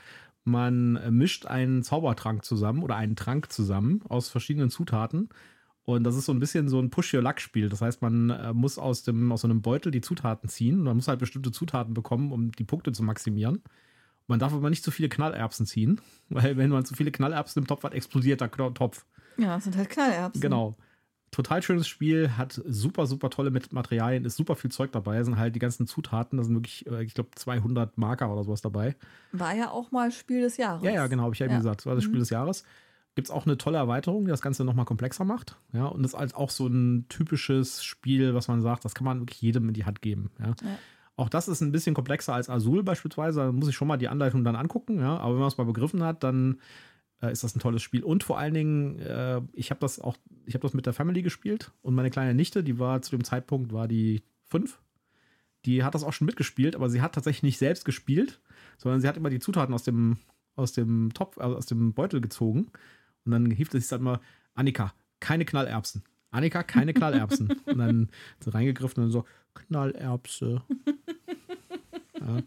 [0.44, 5.28] man äh, mischt einen Zaubertrank zusammen oder einen Trank zusammen aus verschiedenen Zutaten.
[5.84, 7.68] Und das ist so ein bisschen so ein Push-Your-Luck-Spiel.
[7.68, 10.78] Das heißt, man äh, muss aus, dem, aus so einem Beutel die Zutaten ziehen.
[10.78, 13.62] Und man muss halt bestimmte Zutaten bekommen, um die Punkte zu maximieren.
[14.26, 17.66] Man darf aber nicht zu viele Knallerbsen ziehen, weil wenn man zu viele Knallerbsen im
[17.66, 19.04] Topf hat, explodiert der Topf.
[19.36, 20.40] Ja, das sind halt Knallerbsen.
[20.40, 20.76] Genau.
[21.32, 25.54] Total schönes Spiel, hat super, super tolle Materialien, ist super viel Zeug dabei, sind halt
[25.54, 28.96] die ganzen Zutaten, da sind wirklich, äh, ich glaube, 200 Marker oder sowas dabei.
[29.30, 30.82] War ja auch mal Spiel des Jahres.
[30.82, 32.64] Ja, ja, genau, habe ich ja eben gesagt, war das Spiel des Jahres.
[33.16, 35.56] Gibt es auch eine tolle Erweiterung, die das Ganze nochmal komplexer macht.
[35.72, 39.04] Ja, und das ist halt auch so ein typisches Spiel, was man sagt, das kann
[39.04, 40.30] man wirklich jedem in die Hand geben.
[40.38, 40.48] Ja.
[40.48, 40.78] Ja.
[41.16, 43.40] Auch das ist ein bisschen komplexer als Azul beispielsweise.
[43.40, 45.00] Da muss ich schon mal die Anleitung dann angucken.
[45.00, 45.18] Ja.
[45.18, 46.60] Aber wenn man es mal begriffen hat, dann
[47.20, 48.02] äh, ist das ein tolles Spiel.
[48.02, 51.22] Und vor allen Dingen, äh, ich habe das auch, ich habe das mit der Family
[51.22, 54.80] gespielt und meine kleine Nichte, die war zu dem Zeitpunkt, war die fünf.
[55.66, 58.40] Die hat das auch schon mitgespielt, aber sie hat tatsächlich nicht selbst gespielt,
[58.78, 60.16] sondern sie hat immer die Zutaten aus dem,
[60.56, 62.70] aus dem Topf, also aus dem Beutel gezogen.
[63.32, 64.20] Und dann hieft es sich dann immer,
[64.54, 66.02] Annika, keine Knallerbsen.
[66.30, 67.52] Annika, keine Knallerbsen.
[67.66, 68.08] und dann
[68.42, 70.62] so reingegriffen und so, Knallerbse.
[72.20, 72.42] ja.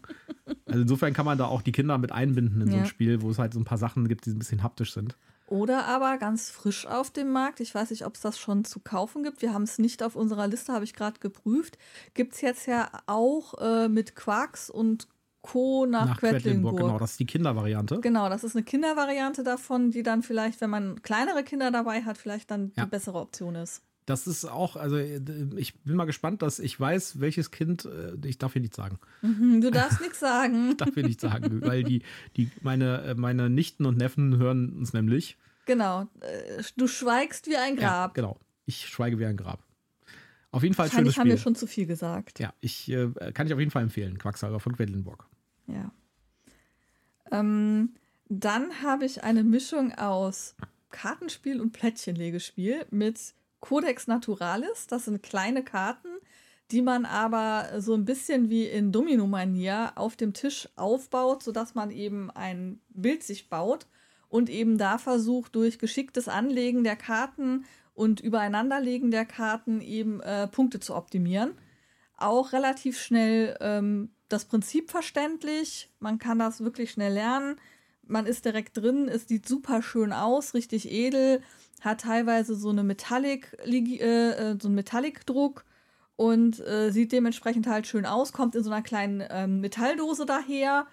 [0.66, 2.86] Also insofern kann man da auch die Kinder mit einbinden in so ein Ja.
[2.86, 5.16] Spiel, wo es halt so ein paar Sachen gibt, die ein bisschen haptisch sind.
[5.46, 7.60] Oder aber ganz frisch auf dem Markt.
[7.60, 9.42] Ich weiß nicht, ob es das schon zu kaufen gibt.
[9.42, 11.76] Wir haben es nicht auf unserer Liste, habe ich gerade geprüft.
[12.14, 15.06] Gibt es jetzt ja auch äh, mit Quarks und
[15.44, 15.84] Co.
[15.84, 16.78] nach, Quedlinburg.
[16.78, 18.00] Genau, das ist die Kindervariante.
[18.00, 22.16] Genau, das ist eine Kindervariante davon, die dann vielleicht, wenn man kleinere Kinder dabei hat,
[22.16, 22.84] vielleicht dann Ja.
[22.84, 23.82] die bessere Option ist.
[24.06, 28.38] Das ist auch, also ich bin mal gespannt, dass ich weiß, welches Kind, äh, ich
[28.38, 28.98] darf hier nichts sagen.
[29.22, 30.68] Mhm, du darfst nichts sagen.
[30.70, 32.02] Ich darf hier nichts sagen, weil die,
[32.36, 35.36] die, meine, äh, meine Nichten und Neffen hören uns nämlich.
[35.66, 36.02] Genau.
[36.20, 38.10] Äh, du schweigst wie ein Grab.
[38.16, 38.38] Ja, genau.
[38.66, 39.62] Ich schweige wie ein Grab.
[40.50, 41.20] Auf jeden Fall schönes Spiel.
[41.22, 42.38] haben wir schon zu viel gesagt.
[42.38, 44.18] Ja, ich äh, kann ich auf jeden Fall empfehlen.
[44.18, 45.26] Quacksalber von Quedlinburg.
[45.66, 45.90] Ja.
[47.30, 47.94] Ähm,
[48.28, 50.54] dann habe ich eine Mischung aus
[50.90, 54.86] Kartenspiel und Plättchenlegespiel mit Codex Naturalis.
[54.86, 56.08] Das sind kleine Karten,
[56.70, 61.90] die man aber so ein bisschen wie in Domino-Manier auf dem Tisch aufbaut, sodass man
[61.90, 63.86] eben ein Bild sich baut
[64.28, 70.48] und eben da versucht, durch geschicktes Anlegen der Karten und Übereinanderlegen der Karten eben äh,
[70.48, 71.52] Punkte zu optimieren.
[72.16, 75.90] Auch relativ schnell ähm, das Prinzip verständlich.
[76.00, 77.56] Man kann das wirklich schnell lernen.
[78.06, 81.40] Man ist direkt drin, es sieht super schön aus, richtig edel
[81.84, 85.64] hat teilweise so eine Metallic, äh, äh, so einen Metallic-Druck
[86.16, 90.86] und äh, sieht dementsprechend halt schön aus, kommt in so einer kleinen ähm, Metalldose daher.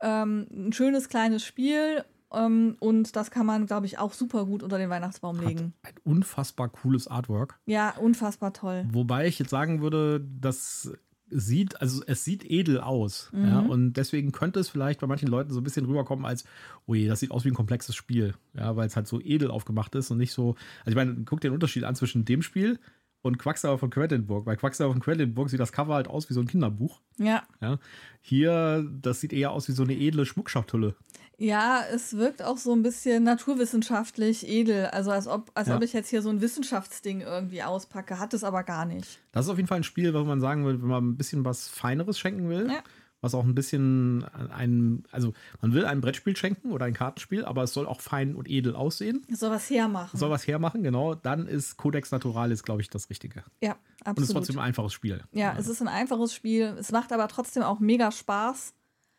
[0.00, 4.62] Ähm, ein schönes kleines Spiel ähm, und das kann man, glaube ich, auch super gut
[4.62, 5.72] unter den Weihnachtsbaum legen.
[5.84, 7.58] Hat ein unfassbar cooles Artwork.
[7.64, 8.84] Ja, unfassbar toll.
[8.90, 10.92] Wobei ich jetzt sagen würde, dass
[11.28, 13.30] sieht, also es sieht edel aus.
[13.32, 13.44] Mhm.
[13.44, 16.44] Ja, und deswegen könnte es vielleicht bei manchen Leuten so ein bisschen rüberkommen als,
[16.86, 18.34] oh je, das sieht aus wie ein komplexes Spiel.
[18.54, 20.56] Ja, weil es halt so edel aufgemacht ist und nicht so.
[20.84, 22.78] Also ich meine, guck dir den Unterschied an zwischen dem Spiel
[23.26, 24.44] und Quacksalber von Quedlinburg.
[24.44, 27.00] Bei Quacksalber von Quedlinburg sieht das Cover halt aus wie so ein Kinderbuch.
[27.18, 27.42] Ja.
[27.60, 27.78] ja.
[28.20, 30.94] Hier, das sieht eher aus wie so eine edle Schmuckschatulle.
[31.38, 34.86] Ja, es wirkt auch so ein bisschen naturwissenschaftlich edel.
[34.86, 35.76] Also als ob, als ja.
[35.76, 38.18] ob ich jetzt hier so ein Wissenschaftsding irgendwie auspacke.
[38.18, 39.20] Hat es aber gar nicht.
[39.32, 41.44] Das ist auf jeden Fall ein Spiel, was man sagen will, wenn man ein bisschen
[41.44, 42.70] was Feineres schenken will.
[42.70, 42.82] Ja.
[43.26, 47.64] Was auch ein bisschen ein, also man will ein Brettspiel schenken oder ein Kartenspiel, aber
[47.64, 49.26] es soll auch fein und edel aussehen.
[49.30, 50.16] Soll was hermachen.
[50.16, 51.14] Soll was hermachen, genau.
[51.14, 53.42] Dann ist Codex Naturalis, glaube ich, das Richtige.
[53.60, 54.16] Ja, absolut.
[54.16, 55.24] Und es ist trotzdem ein einfaches Spiel.
[55.32, 56.76] Ja, ja, es ist ein einfaches Spiel.
[56.78, 58.74] Es macht aber trotzdem auch mega Spaß.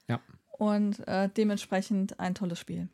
[0.08, 0.22] Ja
[0.58, 2.90] und äh, dementsprechend ein tolles Spiel.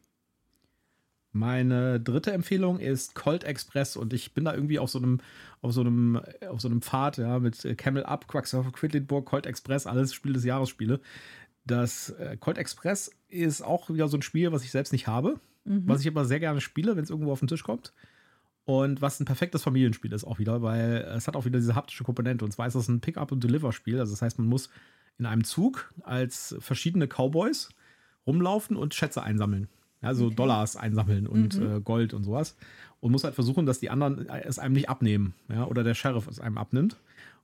[1.36, 5.19] Meine dritte Empfehlung ist Colt Express und ich bin da irgendwie auf so einem,
[5.62, 9.88] auf so einem, auf so einem Pfad, ja, mit Camel Up, Quacksalver, Quedlinburg, Colt Express,
[9.88, 11.00] alles Spiel des Jahres Spiele.
[11.65, 15.39] Das äh, Colt Express ist auch wieder so ein Spiel, was ich selbst nicht habe,
[15.65, 15.88] mhm.
[15.88, 17.93] was ich aber sehr gerne spiele, wenn es irgendwo auf den Tisch kommt.
[18.65, 22.04] Und was ein perfektes Familienspiel ist auch wieder, weil es hat auch wieder diese haptische
[22.04, 22.46] Komponente.
[22.46, 24.00] Und zwar ist das ein Pick-up- und Deliver-Spiel.
[24.00, 24.69] Also das heißt, man muss
[25.17, 27.69] in einem Zug als verschiedene Cowboys
[28.26, 29.67] rumlaufen und Schätze einsammeln.
[30.04, 30.36] Also okay.
[30.36, 31.78] Dollars einsammeln und mhm.
[31.78, 32.56] äh, Gold und sowas.
[33.00, 35.34] Und muss halt versuchen, dass die anderen es einem nicht abnehmen.
[35.50, 35.66] Ja?
[35.66, 36.98] Oder der Sheriff es einem abnimmt.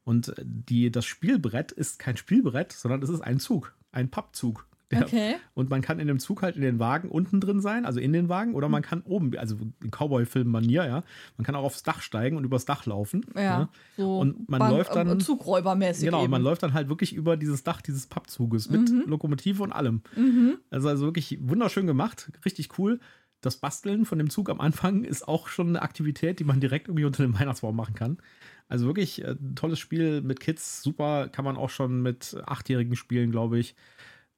[0.06, 4.66] Und die, das Spielbrett ist kein Spielbrett, sondern es ist ein Zug, ein Pappzug.
[4.92, 5.02] Ja.
[5.02, 5.36] Okay.
[5.54, 8.12] Und man kann in dem Zug halt in den Wagen unten drin sein, also in
[8.12, 9.56] den Wagen, oder man kann oben, also
[9.92, 11.04] Cowboy-Film-Manier, ja.
[11.38, 13.24] Man kann auch aufs Dach steigen und übers Dach laufen.
[13.36, 13.42] Ja.
[13.42, 13.70] ja.
[13.98, 15.10] So und man Bank, läuft dann.
[15.10, 16.06] Äh, Zugräubermäßig.
[16.06, 16.32] Genau, eben.
[16.32, 19.04] man läuft dann halt wirklich über dieses Dach dieses Pappzuges mit mhm.
[19.06, 20.02] Lokomotive und allem.
[20.16, 20.58] Mhm.
[20.72, 23.00] Also, also wirklich wunderschön gemacht, richtig cool.
[23.42, 26.88] Das Basteln von dem Zug am Anfang ist auch schon eine Aktivität, die man direkt
[26.88, 28.18] irgendwie unter dem Weihnachtsbaum machen kann.
[28.68, 32.96] Also wirklich ein äh, tolles Spiel mit Kids, super, kann man auch schon mit Achtjährigen
[32.96, 33.76] spielen, glaube ich.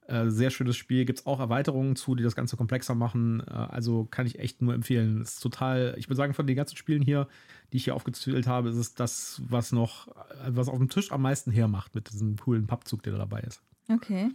[0.07, 1.05] Äh, sehr schönes Spiel.
[1.05, 3.43] Gibt es auch Erweiterungen zu, die das Ganze komplexer machen.
[3.47, 5.21] Äh, also kann ich echt nur empfehlen.
[5.21, 7.27] Es ist total, ich würde sagen, von den ganzen Spielen hier,
[7.71, 11.11] die ich hier aufgezählt habe, ist es das, was noch, äh, was auf dem Tisch
[11.11, 13.61] am meisten hermacht mit diesem coolen Pappzug, der da dabei ist.
[13.89, 14.31] Okay.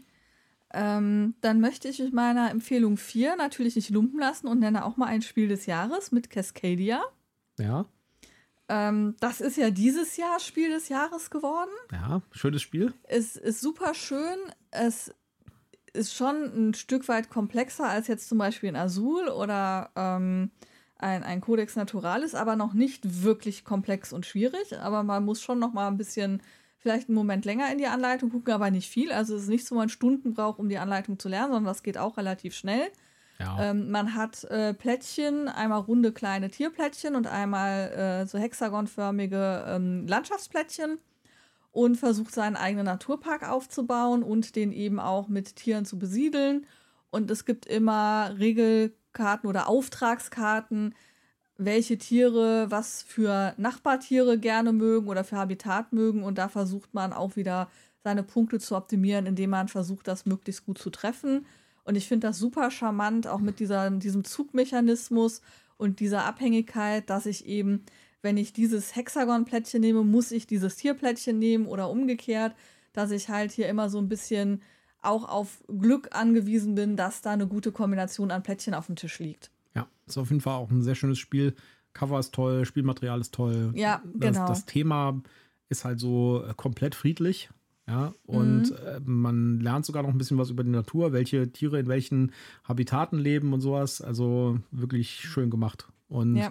[0.72, 4.96] Ähm, dann möchte ich mit meiner Empfehlung 4 natürlich nicht lumpen lassen und nenne auch
[4.96, 7.02] mal ein Spiel des Jahres mit Cascadia.
[7.58, 7.86] Ja.
[8.68, 11.70] Ähm, das ist ja dieses Jahr Spiel des Jahres geworden.
[11.92, 12.92] Ja, schönes Spiel.
[13.04, 14.38] Es ist super schön.
[14.70, 15.14] Es
[15.96, 20.50] ist schon ein Stück weit komplexer als jetzt zum Beispiel ein Azul oder ähm,
[20.98, 24.78] ein, ein Codex Naturalis, aber noch nicht wirklich komplex und schwierig.
[24.78, 26.42] Aber man muss schon noch mal ein bisschen,
[26.78, 29.12] vielleicht einen Moment länger in die Anleitung gucken, aber nicht viel.
[29.12, 31.82] Also es ist nicht so, man Stunden braucht, um die Anleitung zu lernen, sondern das
[31.82, 32.88] geht auch relativ schnell.
[33.38, 33.70] Ja.
[33.70, 40.06] Ähm, man hat äh, Plättchen, einmal runde kleine Tierplättchen und einmal äh, so hexagonförmige ähm,
[40.06, 40.98] Landschaftsplättchen
[41.76, 46.64] und versucht seinen eigenen Naturpark aufzubauen und den eben auch mit Tieren zu besiedeln.
[47.10, 50.94] Und es gibt immer Regelkarten oder Auftragskarten,
[51.58, 56.22] welche Tiere was für Nachbartiere gerne mögen oder für Habitat mögen.
[56.22, 57.68] Und da versucht man auch wieder
[58.02, 61.44] seine Punkte zu optimieren, indem man versucht, das möglichst gut zu treffen.
[61.84, 65.42] Und ich finde das super charmant, auch mit dieser, diesem Zugmechanismus
[65.76, 67.84] und dieser Abhängigkeit, dass ich eben
[68.26, 72.56] wenn ich dieses Hexagon-Plättchen nehme, muss ich dieses Tierplättchen nehmen oder umgekehrt,
[72.92, 74.62] dass ich halt hier immer so ein bisschen
[75.00, 79.20] auch auf Glück angewiesen bin, dass da eine gute Kombination an Plättchen auf dem Tisch
[79.20, 79.52] liegt.
[79.76, 81.54] Ja, ist auf jeden Fall auch ein sehr schönes Spiel.
[81.92, 83.70] Cover ist toll, Spielmaterial ist toll.
[83.76, 84.48] Ja, das, genau.
[84.48, 85.22] Das Thema
[85.68, 87.48] ist halt so äh, komplett friedlich.
[87.86, 88.76] Ja, und Mhm.
[88.84, 92.32] äh, man lernt sogar noch ein bisschen was über die Natur, welche Tiere in welchen
[92.64, 94.00] Habitaten leben und sowas.
[94.00, 95.86] Also wirklich schön gemacht.
[96.08, 96.50] Und Ja.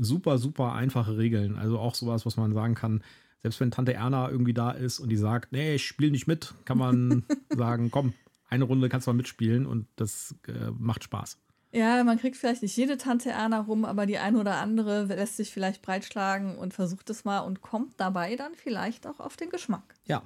[0.00, 1.56] Super, super einfache Regeln.
[1.56, 3.02] Also auch sowas, was man sagen kann,
[3.42, 6.54] selbst wenn Tante Erna irgendwie da ist und die sagt, nee, ich spiele nicht mit,
[6.64, 8.14] kann man sagen, komm,
[8.48, 11.38] eine Runde kannst du mal mitspielen und das äh, macht Spaß.
[11.72, 15.36] Ja, man kriegt vielleicht nicht jede Tante Erna rum, aber die eine oder andere lässt
[15.36, 19.50] sich vielleicht breitschlagen und versucht es mal und kommt dabei dann vielleicht auch auf den
[19.50, 19.94] Geschmack.
[20.04, 20.22] Ja.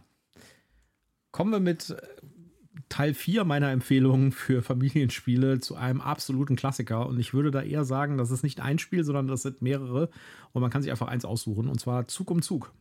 [1.32, 1.96] Kommen wir mit äh,
[2.88, 7.06] Teil 4 meiner Empfehlungen für Familienspiele zu einem absoluten Klassiker.
[7.06, 10.10] Und ich würde da eher sagen, das ist nicht ein Spiel, sondern das sind mehrere.
[10.52, 11.68] Und man kann sich einfach eins aussuchen.
[11.68, 12.72] Und zwar Zug um Zug.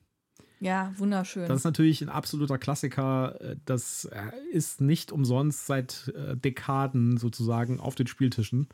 [0.60, 1.48] Ja, wunderschön.
[1.48, 3.38] Das ist natürlich ein absoluter Klassiker.
[3.66, 8.68] Das äh, ist nicht umsonst seit äh, Dekaden sozusagen auf den Spieltischen.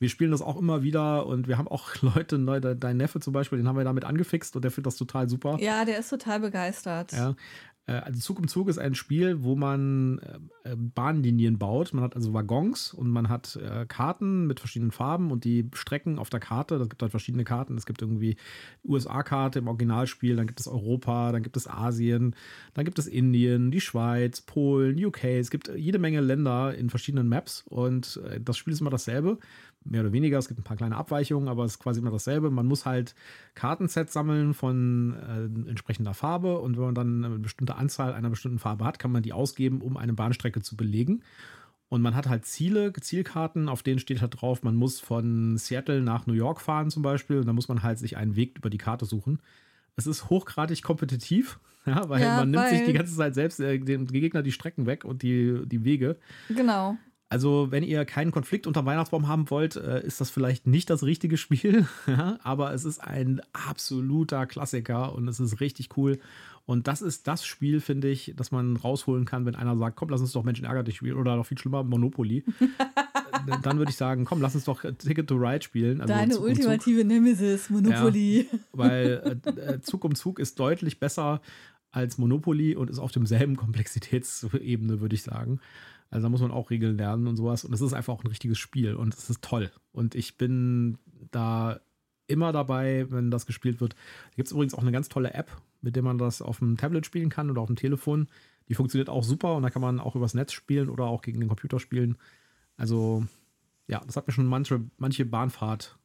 [0.00, 3.32] Wir spielen das auch immer wieder und wir haben auch Leute, de- dein Neffe zum
[3.32, 5.56] Beispiel, den haben wir damit angefixt und der findet das total super.
[5.60, 7.12] ja, der ist total begeistert.
[7.12, 7.34] Ja.
[7.86, 11.92] Äh, Also Zug um Zug ist ein Spiel, wo man äh, äh, Bahnlinien baut.
[11.92, 16.30] Man hat also Waggons und man hat Karten mit verschiedenen Farben und die Strecken auf
[16.30, 16.76] der Karte.
[16.76, 17.76] Es gibt halt verschiedene Karten.
[17.76, 18.36] Es gibt irgendwie
[18.84, 22.34] USA-Karte im Originalspiel, dann gibt es Europa, dann gibt es Asien,
[22.74, 25.24] dann gibt es Indien, die Schweiz, Polen, UK.
[25.24, 29.38] Es gibt jede Menge Länder in verschiedenen Maps und das Spiel ist immer dasselbe.
[29.84, 30.38] Mehr oder weniger.
[30.38, 32.50] Es gibt ein paar kleine Abweichungen, aber es ist quasi immer dasselbe.
[32.50, 33.14] Man muss halt
[33.54, 38.58] Kartensets sammeln von äh, entsprechender Farbe und wenn man dann eine bestimmte Anzahl einer bestimmten
[38.58, 41.22] Farbe hat, kann man die ausgeben, um eine Bahnstrecke zu belegen.
[41.88, 46.00] Und man hat halt Ziele, Zielkarten, auf denen steht halt drauf, man muss von Seattle
[46.00, 47.38] nach New York fahren zum Beispiel.
[47.38, 49.40] Und dann muss man halt sich einen Weg über die Karte suchen.
[49.96, 53.78] Es ist hochgradig kompetitiv, ja, weil Ja, man nimmt sich die ganze Zeit selbst äh,
[53.78, 56.16] dem Gegner die Strecken weg und die, die Wege.
[56.48, 56.96] Genau.
[57.28, 61.02] Also, wenn ihr keinen Konflikt unter Weihnachtsbaum haben wollt, äh, ist das vielleicht nicht das
[61.02, 61.86] richtige Spiel.
[62.06, 66.18] ja, aber es ist ein absoluter Klassiker und es ist richtig cool.
[66.66, 70.08] Und das ist das Spiel, finde ich, das man rausholen kann, wenn einer sagt, komm,
[70.08, 72.44] lass uns doch Menschen ärger dich spielen oder noch viel schlimmer, Monopoly.
[73.46, 76.00] Äh, Dann würde ich sagen, komm, lass uns doch Ticket to Ride spielen.
[76.00, 76.56] Also Deine Zug um Zug.
[76.56, 78.48] ultimative Nemesis, Monopoly.
[78.72, 81.40] Weil äh, äh, Zug um Zug ist deutlich besser
[81.90, 85.60] als Monopoly und ist auf demselben Komplexitätsebene, würde ich sagen.
[86.10, 87.64] Also da muss man auch Regeln lernen und sowas.
[87.64, 89.70] Und es ist einfach auch ein richtiges Spiel und es ist toll.
[89.92, 90.98] Und ich bin
[91.30, 91.80] da
[92.26, 93.94] immer dabei, wenn das gespielt wird.
[93.94, 95.50] Da gibt es übrigens auch eine ganz tolle App,
[95.82, 98.28] mit der man das auf dem Tablet spielen kann oder auf dem Telefon.
[98.68, 101.40] Die funktioniert auch super und da kann man auch übers Netz spielen oder auch gegen
[101.40, 102.16] den Computer spielen.
[102.76, 103.26] Also,
[103.88, 105.98] ja, das hat mir schon manche, manche Bahnfahrt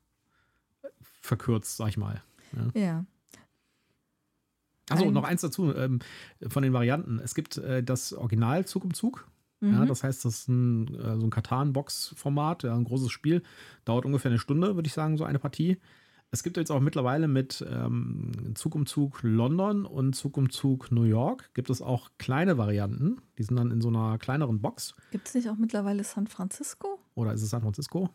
[1.21, 2.21] verkürzt, sag ich mal.
[2.73, 3.05] Ja.
[4.89, 5.99] Achso, Ein- noch eins dazu ähm,
[6.47, 7.19] von den Varianten.
[7.19, 9.27] Es gibt äh, das Original Zug um Zug.
[9.61, 9.73] Mhm.
[9.73, 13.43] Ja, das heißt, das ist ein, äh, so ein Katan-Box-Format, ja, ein großes Spiel.
[13.85, 15.79] Dauert ungefähr eine Stunde, würde ich sagen, so eine Partie.
[16.31, 20.91] Es gibt jetzt auch mittlerweile mit ähm, Zug um Zug London und Zug um Zug
[20.91, 23.17] New York gibt es auch kleine Varianten.
[23.39, 24.93] Die sind dann in so einer kleineren Box.
[25.11, 26.99] Gibt es nicht auch mittlerweile San Francisco?
[27.15, 28.09] Oder ist es San Francisco?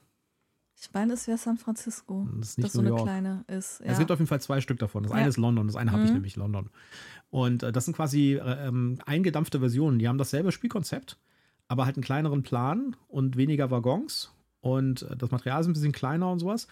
[0.81, 2.29] Ich meine, es wäre San Francisco.
[2.39, 3.81] Das ist nicht das so eine kleine ist.
[3.81, 3.87] Ja.
[3.87, 5.03] Es gibt auf jeden Fall zwei Stück davon.
[5.03, 5.19] Das Ja.
[5.19, 6.15] eine ist London, das eine habe ich Mhm.
[6.15, 6.71] nämlich London.
[7.31, 9.99] Und äh, das sind quasi äh, ähm, eingedampfte Versionen.
[9.99, 11.19] Die haben dasselbe Spielkonzept,
[11.69, 14.33] aber halt einen kleineren Plan und weniger Waggons.
[14.61, 16.67] Und äh, das Material ist ein bisschen kleiner und sowas.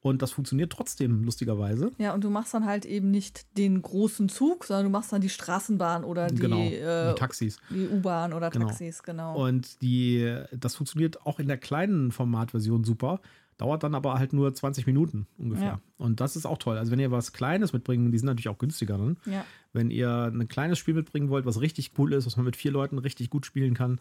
[0.00, 1.90] Und das funktioniert trotzdem, lustigerweise.
[1.98, 5.20] ja, und du machst dann halt eben nicht den großen Zug, sondern du machst dann
[5.20, 6.58] die Straßenbahn oder die, genau.
[6.60, 7.58] äh, die Taxis.
[7.70, 8.66] die U-Bahn oder Genau.
[8.66, 9.34] Taxis, genau.
[9.44, 13.20] Und die, das funktioniert auch in der kleinen Formatversion super.
[13.56, 15.64] Dauert dann aber halt nur 20 Minuten ungefähr.
[15.66, 15.80] Ja.
[15.96, 16.76] Und das ist auch toll.
[16.76, 19.16] Also wenn ihr was Kleines mitbringen, die sind natürlich auch günstiger dann.
[19.24, 19.44] ja.
[19.72, 22.70] Wenn ihr ein kleines Spiel mitbringen wollt, was richtig cool ist, was man mit vier
[22.70, 23.98] Leuten richtig gut spielen kann,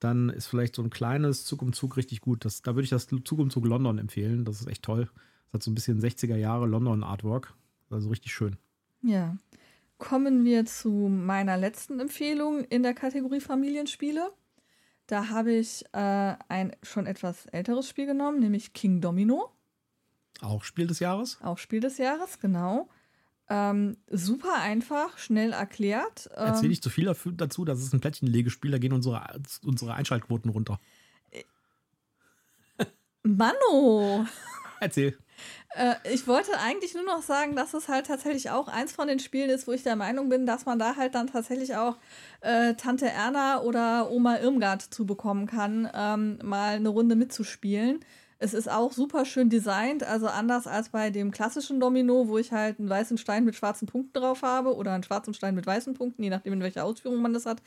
[0.00, 2.44] dann ist vielleicht so ein kleines Zug um Zug richtig gut.
[2.44, 4.44] Das, da würde ich das Zug um Zug London empfehlen.
[4.44, 5.10] Das ist echt toll.
[5.46, 7.54] Das hat so ein bisschen 60er Jahre London Artwork.
[7.90, 8.56] Also richtig schön.
[9.02, 9.36] Ja.
[9.98, 14.30] Kommen wir zu meiner letzten Empfehlung in der Kategorie Familienspiele.
[15.08, 19.50] Da habe ich äh, ein schon etwas älteres Spiel genommen, nämlich King Domino.
[20.40, 21.38] Auch Spiel des Jahres.
[21.42, 22.88] Auch Spiel des Jahres, genau.
[23.50, 26.28] Ähm, super einfach, schnell erklärt.
[26.36, 29.22] Ähm, Erzähle ich zu viel dafür- dazu, das ist ein Plättchenlegespiel, da gehen unsere,
[29.64, 30.78] unsere Einschaltquoten runter.
[33.22, 34.26] Mano!
[34.80, 35.18] Erzähl.
[35.74, 39.18] Äh, ich wollte eigentlich nur noch sagen, dass es halt tatsächlich auch eins von den
[39.18, 41.96] Spielen ist, wo ich der Meinung bin, dass man da halt dann tatsächlich auch
[42.40, 48.00] äh, Tante Erna oder Oma Irmgard zu bekommen kann, ähm, mal eine Runde mitzuspielen.
[48.38, 52.52] Es ist auch super schön designt, also anders als bei dem klassischen Domino, wo ich
[52.52, 55.94] halt einen weißen Stein mit schwarzen Punkten drauf habe oder einen schwarzen Stein mit weißen
[55.94, 57.60] Punkten, je nachdem in welcher Ausführung man das hat,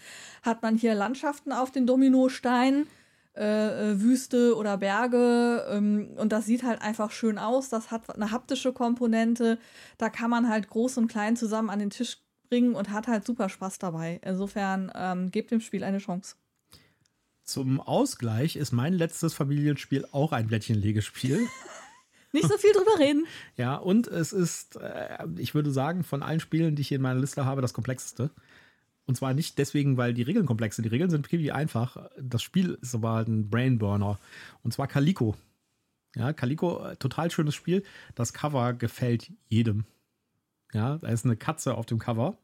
[0.44, 2.88] hat man hier Landschaften auf den Dominosteinen
[3.36, 5.66] äh, äh, Wüste oder Berge.
[5.70, 7.70] Ähm, und das sieht halt einfach schön aus.
[7.70, 9.58] Das hat eine haptische Komponente.
[9.98, 12.18] Da kann man halt groß und klein zusammen an den Tisch
[12.50, 14.20] bringen und hat halt super Spaß dabei.
[14.26, 16.36] Insofern ähm, gebt dem Spiel eine Chance.
[17.44, 21.48] Zum Ausgleich ist mein letztes Familienspiel auch ein Blättchenlegespiel.
[22.34, 23.26] Nicht so viel drüber reden.
[23.58, 27.02] ja, und es ist, äh, ich würde sagen, von allen Spielen, die ich hier in
[27.02, 28.32] meiner Liste habe, das komplexeste.
[29.06, 30.84] Und zwar nicht deswegen, weil die Regeln komplex sind.
[30.84, 32.10] Die Regeln sind ziemlich einfach.
[32.18, 34.20] Das Spiel ist aber halt ein Brainburner.
[34.64, 35.36] Und zwar Calico.
[36.16, 37.84] Ja, Calico, äh, total schönes Spiel.
[38.16, 39.86] Das Cover gefällt jedem.
[40.74, 42.38] Ja, da ist eine Katze auf dem Cover.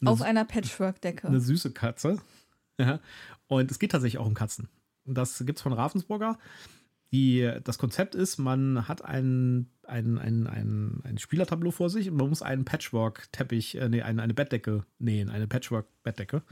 [0.00, 1.26] Eine, auf einer Patchwork-Decke.
[1.26, 2.18] Eine süße Katze.
[2.78, 3.00] Ja.
[3.46, 4.68] Und es geht tatsächlich auch um Katzen.
[5.04, 6.38] Und das gibt es von Ravensburger.
[7.12, 12.16] Die, das Konzept ist, man hat ein, ein, ein, ein, ein Spielertableau vor sich und
[12.16, 16.42] man muss einen Patchwork-Teppich, äh, nee, eine, eine Bettdecke nähen, eine Patchwork-Bettdecke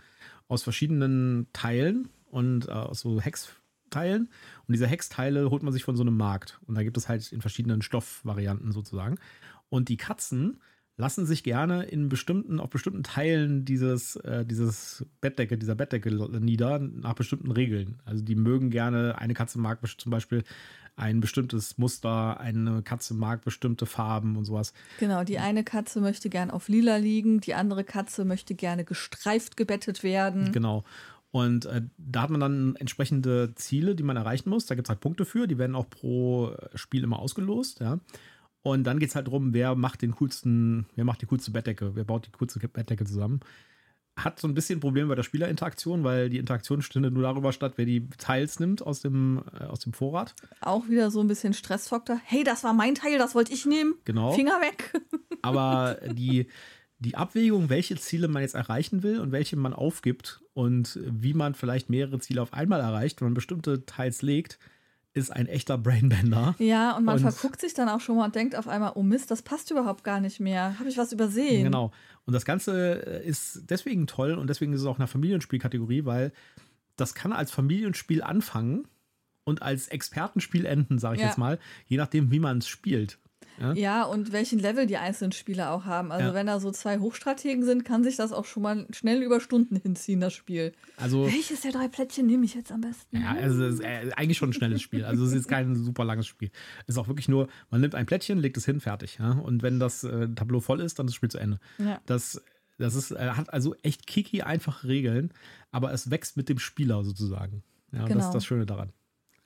[0.47, 4.29] aus verschiedenen Teilen und äh, aus so Hexteilen.
[4.69, 6.61] Und diese Hexteile holt man sich von so einem Markt.
[6.67, 9.19] Und da gibt es halt in verschiedenen Stoffvarianten sozusagen.
[9.69, 10.61] Und die Katzen
[11.03, 16.79] lassen sich gerne in bestimmten, auf bestimmten Teilen dieses, äh, dieses Bettdecke, dieser Bettdecke nieder,
[16.79, 17.99] nach bestimmten Regeln.
[18.05, 20.45] Also die mögen gerne, eine Katze mag zum Beispiel
[20.95, 24.75] ein bestimmtes Muster, eine Katze mag bestimmte Farben und sowas.
[25.01, 29.57] Genau, die eine Katze möchte gerne auf lila liegen, die andere Katze möchte gerne gestreift
[29.57, 30.53] gebettet werden.
[30.53, 30.85] Genau.
[31.33, 34.67] Und äh, da hat man dann entsprechende Ziele, die man erreichen muss.
[34.67, 37.99] Da gibt es halt Punkte für, die werden auch pro Spiel immer ausgelost, ja.
[38.63, 41.95] Und dann geht es halt darum, wer macht den coolsten, wer macht die coolste Bettdecke,
[41.95, 43.41] wer baut die coolste Bettdecke zusammen.
[44.17, 47.73] Hat so ein bisschen Probleme bei der Spielerinteraktion, weil die Interaktion findet nur darüber statt,
[47.77, 50.35] wer die Teils nimmt aus dem, äh, aus dem Vorrat.
[50.61, 52.21] Auch wieder so ein bisschen Stressfaktor.
[52.25, 53.95] Hey, das war mein Teil, das wollte ich nehmen.
[54.05, 54.33] Genau.
[54.33, 54.93] Finger weg.
[55.43, 56.47] Aber die,
[56.99, 61.55] die Abwägung, welche Ziele man jetzt erreichen will und welche man aufgibt und wie man
[61.55, 64.59] vielleicht mehrere Ziele auf einmal erreicht, wenn man bestimmte Teils legt,
[65.15, 66.55] ist ein echter Brainbender.
[66.59, 69.03] Ja, und man und, verguckt sich dann auch schon mal und denkt auf einmal, oh
[69.03, 70.79] Mist, das passt überhaupt gar nicht mehr.
[70.79, 71.65] Habe ich was übersehen?
[71.65, 71.93] Genau.
[72.25, 76.33] Und das Ganze äh, ist deswegen toll und deswegen ist es auch eine Familienspielkategorie, weil
[76.97, 78.87] das kann als Familienspiel anfangen
[79.45, 81.29] und als Expertenspiel enden, sage ich ja.
[81.29, 83.19] jetzt mal, je nachdem, wie man es spielt.
[83.61, 83.73] Ja?
[83.75, 86.13] ja, und welchen Level die einzelnen Spieler auch haben.
[86.13, 86.35] Also ja.
[86.35, 89.77] wenn da so zwei Hochstrategen sind, kann sich das auch schon mal schnell über Stunden
[89.77, 90.73] hinziehen, das Spiel.
[90.97, 93.21] Also, Welches der drei Plättchen nehme ich jetzt am besten?
[93.21, 95.05] Ja, also es ist äh, eigentlich schon ein schnelles Spiel.
[95.05, 96.51] Also es ist kein super langes Spiel.
[96.87, 99.19] Es ist auch wirklich nur, man nimmt ein Plättchen, legt es hin, fertig.
[99.19, 99.33] Ja?
[99.33, 101.59] Und wenn das äh, Tableau voll ist, dann ist das Spiel zu Ende.
[101.79, 102.01] Ja.
[102.07, 102.43] Das,
[102.79, 105.33] das ist, äh, hat also echt kicky einfache Regeln,
[105.71, 107.63] aber es wächst mit dem Spieler sozusagen.
[107.93, 108.17] Ja, genau.
[108.17, 108.93] das ist das Schöne daran.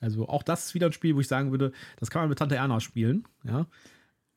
[0.01, 2.39] Also auch das ist wieder ein Spiel, wo ich sagen würde, das kann man mit
[2.39, 3.25] Tante Erna spielen.
[3.45, 3.67] Ja.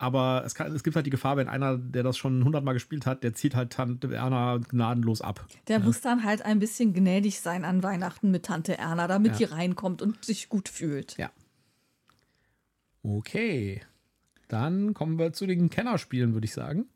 [0.00, 3.04] Aber es, kann, es gibt halt die Gefahr, wenn einer, der das schon hundertmal gespielt
[3.04, 5.46] hat, der zieht halt Tante Erna gnadenlos ab.
[5.68, 5.84] Der ja.
[5.84, 9.36] muss dann halt ein bisschen gnädig sein an Weihnachten mit Tante Erna, damit ja.
[9.46, 11.18] die reinkommt und sich gut fühlt.
[11.18, 11.30] Ja.
[13.02, 13.82] Okay.
[14.48, 16.86] Dann kommen wir zu den Kennerspielen, würde ich sagen.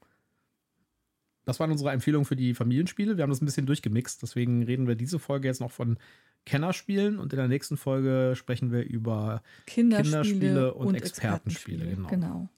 [1.45, 3.19] Das waren unsere Empfehlungen für die Familienspiele.
[3.19, 5.99] Wir haben das ein bisschen durchgemixt, deswegen reden wir diese Folge jetzt noch von
[6.47, 11.85] Kennerspielen und in der nächsten Folge sprechen wir über Kinderspiele, Kinderspiele und, und, Expertenspiele.
[11.85, 12.09] Expertenspiele.
[12.09, 12.29] Genau.
[12.29, 12.49] genau.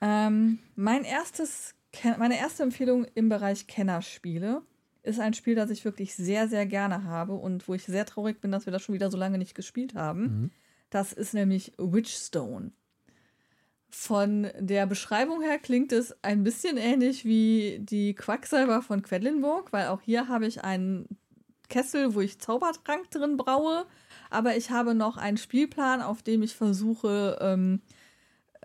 [0.00, 1.74] Ähm, mein erstes,
[2.18, 4.62] meine erste Empfehlung im Bereich Kennerspiele
[5.02, 8.40] ist ein Spiel, das ich wirklich sehr, sehr gerne habe und wo ich sehr traurig
[8.40, 10.22] bin, dass wir das schon wieder so lange nicht gespielt haben.
[10.22, 10.50] Mhm.
[10.90, 12.72] Das ist nämlich Witchstone.
[13.88, 19.86] Von der Beschreibung her klingt es ein bisschen ähnlich wie die Quacksalber von Quedlinburg, weil
[19.88, 21.06] auch hier habe ich einen
[21.68, 23.86] Kessel, wo ich Zaubertrank drin braue,
[24.28, 27.80] aber ich habe noch einen Spielplan, auf dem ich versuche, ähm,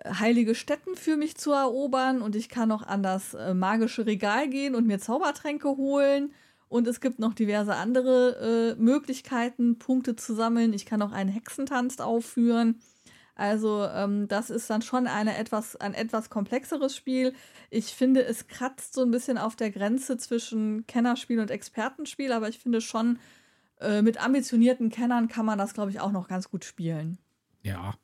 [0.04, 4.48] heilige Stätten für mich zu erobern und ich kann noch an das äh, magische Regal
[4.48, 6.32] gehen und mir Zaubertränke holen.
[6.68, 10.72] Und es gibt noch diverse andere äh, Möglichkeiten, Punkte zu sammeln.
[10.72, 12.80] Ich kann auch einen Hexentanz aufführen.
[13.34, 17.34] Also ähm, das ist dann schon eine etwas, ein etwas komplexeres Spiel.
[17.70, 22.48] Ich finde, es kratzt so ein bisschen auf der Grenze zwischen Kennerspiel und Expertenspiel, aber
[22.48, 23.18] ich finde schon,
[23.80, 27.18] äh, mit ambitionierten Kennern kann man das, glaube ich, auch noch ganz gut spielen.
[27.62, 27.94] Ja,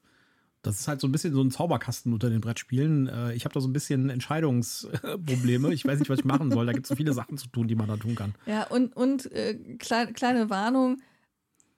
[0.69, 3.09] das ist halt so ein bisschen so ein Zauberkasten unter den Brettspielen.
[3.09, 5.73] Äh, ich habe da so ein bisschen Entscheidungsprobleme.
[5.73, 6.67] Ich weiß nicht, was ich machen soll.
[6.67, 8.35] Da gibt es so viele Sachen zu tun, die man da tun kann.
[8.45, 10.99] Ja, und, und äh, klein, kleine Warnung.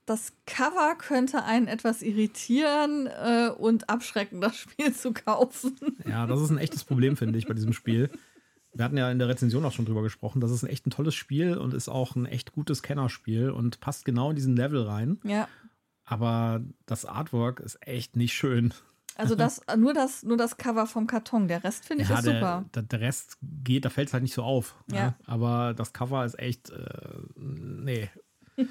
[0.07, 5.76] Das Cover könnte einen etwas irritieren äh, und abschrecken, das Spiel zu kaufen.
[6.05, 8.11] Ja, das ist ein echtes Problem, finde ich, bei diesem Spiel.
[8.74, 10.41] Wir hatten ja in der Rezension auch schon drüber gesprochen.
[10.41, 13.78] Das ist ein echt ein tolles Spiel und ist auch ein echt gutes Kennerspiel und
[13.78, 15.20] passt genau in diesen Level rein.
[15.22, 15.47] Ja.
[16.11, 18.75] Aber das Artwork ist echt nicht schön.
[19.15, 22.27] Also das, nur, das, nur das Cover vom Karton, der Rest finde ich ja, ist
[22.27, 22.65] der, super.
[22.75, 24.75] Der, der, Rest geht, da fällt es halt nicht so auf.
[24.89, 24.97] Ne?
[24.97, 25.03] Ja.
[25.03, 25.15] ja.
[25.27, 28.11] Aber das Cover ist echt, äh, nee.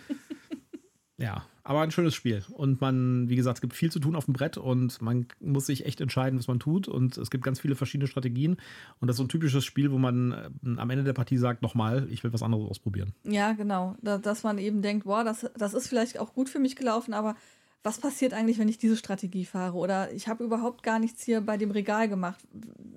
[1.18, 2.44] Ja, aber ein schönes Spiel.
[2.50, 5.68] Und man, wie gesagt, es gibt viel zu tun auf dem Brett und man muss
[5.68, 6.88] sich echt entscheiden, was man tut.
[6.88, 8.58] Und es gibt ganz viele verschiedene Strategien.
[9.00, 11.62] Und das ist so ein typisches Spiel, wo man äh, am Ende der Partie sagt,
[11.62, 13.14] nochmal, ich will was anderes ausprobieren.
[13.24, 13.96] Ja, genau.
[14.02, 17.14] Da, dass man eben denkt, boah, das, das ist vielleicht auch gut für mich gelaufen,
[17.14, 17.36] aber
[17.84, 19.78] was passiert eigentlich, wenn ich diese Strategie fahre?
[19.78, 22.40] Oder ich habe überhaupt gar nichts hier bei dem Regal gemacht.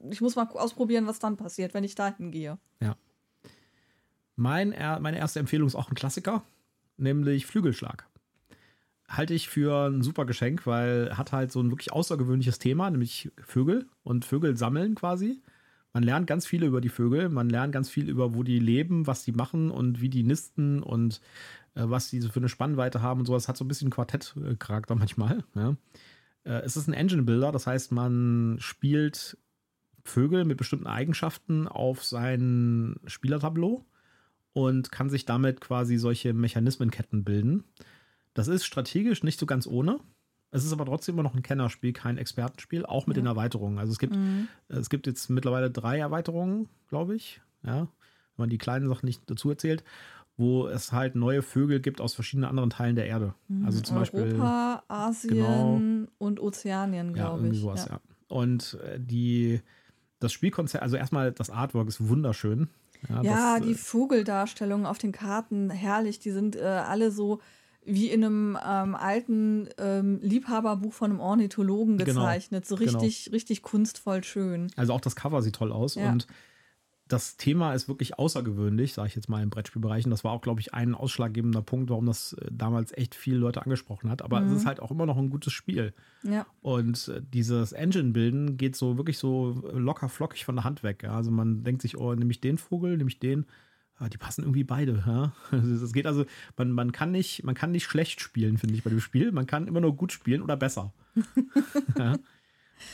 [0.09, 2.57] Ich muss mal ausprobieren, was dann passiert, wenn ich dahin gehe.
[2.81, 2.97] Ja.
[4.35, 6.43] Mein, meine erste Empfehlung ist auch ein Klassiker,
[6.97, 8.07] nämlich Flügelschlag
[9.13, 13.31] halte ich für ein super Geschenk, weil hat halt so ein wirklich außergewöhnliches Thema, nämlich
[13.45, 15.43] Vögel und Vögel sammeln quasi.
[15.93, 19.07] Man lernt ganz viel über die Vögel, man lernt ganz viel über, wo die leben,
[19.07, 21.21] was die machen und wie die nisten und
[21.75, 23.49] äh, was die so für eine Spannweite haben und sowas.
[23.49, 25.45] Hat so ein bisschen Quartettcharakter manchmal.
[25.55, 25.77] Ja.
[26.45, 29.37] Äh, es ist ein Engine Builder, das heißt, man spielt
[30.05, 33.85] Vögel mit bestimmten Eigenschaften auf sein Spielertableau
[34.55, 37.65] und kann sich damit quasi solche Mechanismenketten bilden.
[38.35, 40.01] Das ist strategisch nicht so ganz ohne.
[40.51, 43.23] Es ist aber trotzdem immer noch ein Kennerspiel, kein Expertenspiel, auch mit ja.
[43.23, 43.79] den Erweiterungen.
[43.79, 44.49] Also es gibt, mhm.
[44.69, 47.41] es gibt jetzt mittlerweile drei Erweiterungen, glaube ich.
[47.65, 47.89] Ja, wenn
[48.37, 49.83] man die kleinen Sachen nicht dazu erzählt,
[50.37, 53.35] wo es halt neue Vögel gibt aus verschiedenen anderen Teilen der Erde.
[53.49, 53.65] Mhm.
[53.65, 54.43] Also zum Europa, Beispiel
[54.89, 57.61] Asien genau, und Ozeanien, glaube ja, ich.
[57.61, 57.93] Sowas, ja.
[57.93, 58.01] ja.
[58.29, 59.61] Und äh, die,
[60.21, 62.69] das Spielkonzept, also erstmal das Artwork ist wunderschön.
[63.09, 66.19] Ja, ja das, die äh, Vogeldarstellungen auf den Karten, herrlich.
[66.19, 67.41] Die sind äh, alle so
[67.85, 72.21] wie in einem ähm, alten ähm, Liebhaberbuch von einem Ornithologen genau.
[72.21, 72.67] gezeichnet.
[72.67, 73.35] Genau, so richtig, genau.
[73.35, 74.71] richtig kunstvoll schön.
[74.77, 76.11] Also auch das Cover sieht toll aus ja.
[76.11, 76.27] und
[77.13, 80.07] das Thema ist wirklich außergewöhnlich, sage ich jetzt mal im Brettspielbereich.
[80.07, 83.37] Und das war auch, glaube ich, ein ausschlaggebender Punkt, warum das äh, damals echt viele
[83.37, 84.23] Leute angesprochen hat.
[84.23, 84.49] Aber mhm.
[84.49, 85.93] es ist halt auch immer noch ein gutes Spiel.
[86.23, 86.47] Ja.
[86.63, 91.03] Und äh, dieses Engine-Bilden geht so wirklich so locker flockig von der Hand weg.
[91.03, 91.15] Ja?
[91.15, 93.45] Also man denkt sich, oh, nehme ich den Vogel, nehme ich den
[94.09, 95.03] die passen irgendwie beide.
[95.07, 95.33] Ja?
[95.57, 96.25] Es geht also,
[96.57, 99.33] man, man, kann nicht, man kann nicht schlecht spielen, finde ich, bei dem Spiel.
[99.33, 100.93] Man kann immer nur gut spielen oder besser.
[101.99, 102.17] ja?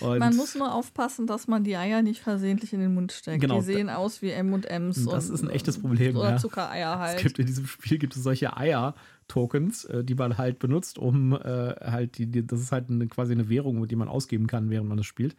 [0.01, 3.41] man muss nur aufpassen, dass man die Eier nicht versehentlich in den Mund steckt.
[3.41, 5.05] Genau, die sehen aus wie M&M's.
[5.07, 6.17] Das und, ist ein echtes Problem.
[6.17, 6.37] Oder ja.
[6.37, 7.17] Zuckereier halt.
[7.17, 11.33] Es gibt in diesem Spiel gibt es solche Eier-Tokens, äh, die man halt benutzt, um
[11.33, 14.47] äh, halt die, die, das ist halt eine, quasi eine Währung, mit die man ausgeben
[14.47, 15.37] kann, während man das spielt.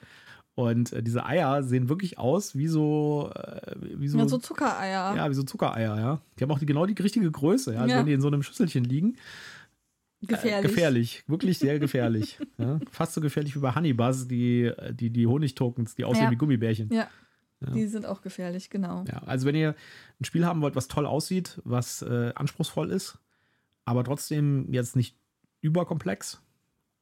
[0.59, 5.15] Und äh, diese Eier sehen wirklich aus wie so, äh, wie so, ja, so Zuckereier.
[5.15, 6.21] Ja, wie so Zuckereier, ja.
[6.37, 7.79] Die haben auch die, genau die richtige Größe, ja.
[7.79, 7.99] Also ja.
[7.99, 9.15] wenn die in so einem Schüsselchen liegen.
[10.21, 10.65] Äh, gefährlich.
[10.65, 12.39] Äh, gefährlich, wirklich sehr gefährlich.
[12.57, 12.77] ja.
[12.91, 16.31] Fast so gefährlich wie bei Honeybuzz, die, die, die Honigtokens, die aussehen ja.
[16.31, 16.91] wie Gummibärchen.
[16.91, 17.07] Ja.
[17.61, 17.71] ja.
[17.71, 19.05] Die sind auch gefährlich, genau.
[19.07, 19.75] Ja, also wenn ihr
[20.19, 23.17] ein Spiel haben wollt, was toll aussieht, was äh, anspruchsvoll ist,
[23.85, 25.15] aber trotzdem jetzt nicht
[25.61, 26.41] überkomplex,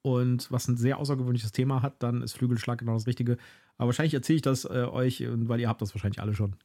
[0.07, 3.37] und was ein sehr außergewöhnliches Thema hat, dann ist Flügelschlag genau das Richtige.
[3.77, 6.55] Aber wahrscheinlich erzähle ich das äh, euch, weil ihr habt das wahrscheinlich alle schon.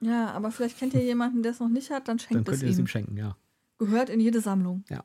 [0.00, 2.56] Ja, aber vielleicht kennt ihr jemanden, der es noch nicht hat, dann schenkt dann könnt
[2.56, 2.72] es ihr ihm.
[2.72, 3.36] es ihm schenken, ja.
[3.78, 4.84] Gehört in jede Sammlung.
[4.88, 5.04] Ja.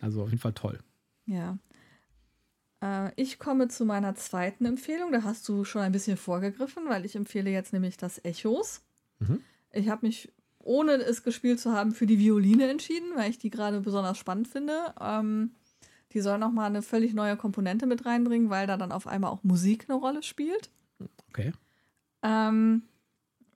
[0.00, 0.78] Also auf jeden Fall toll.
[1.24, 1.58] Ja.
[2.82, 5.12] Äh, ich komme zu meiner zweiten Empfehlung.
[5.12, 8.82] Da hast du schon ein bisschen vorgegriffen, weil ich empfehle jetzt nämlich das Echos.
[9.20, 9.40] Mhm.
[9.72, 13.50] Ich habe mich, ohne es gespielt zu haben, für die Violine entschieden, weil ich die
[13.50, 14.94] gerade besonders spannend finde.
[15.00, 15.52] Ähm,
[16.12, 19.44] die soll nochmal eine völlig neue Komponente mit reinbringen, weil da dann auf einmal auch
[19.44, 20.70] Musik eine Rolle spielt.
[21.28, 21.52] Okay.
[22.22, 22.82] Ähm,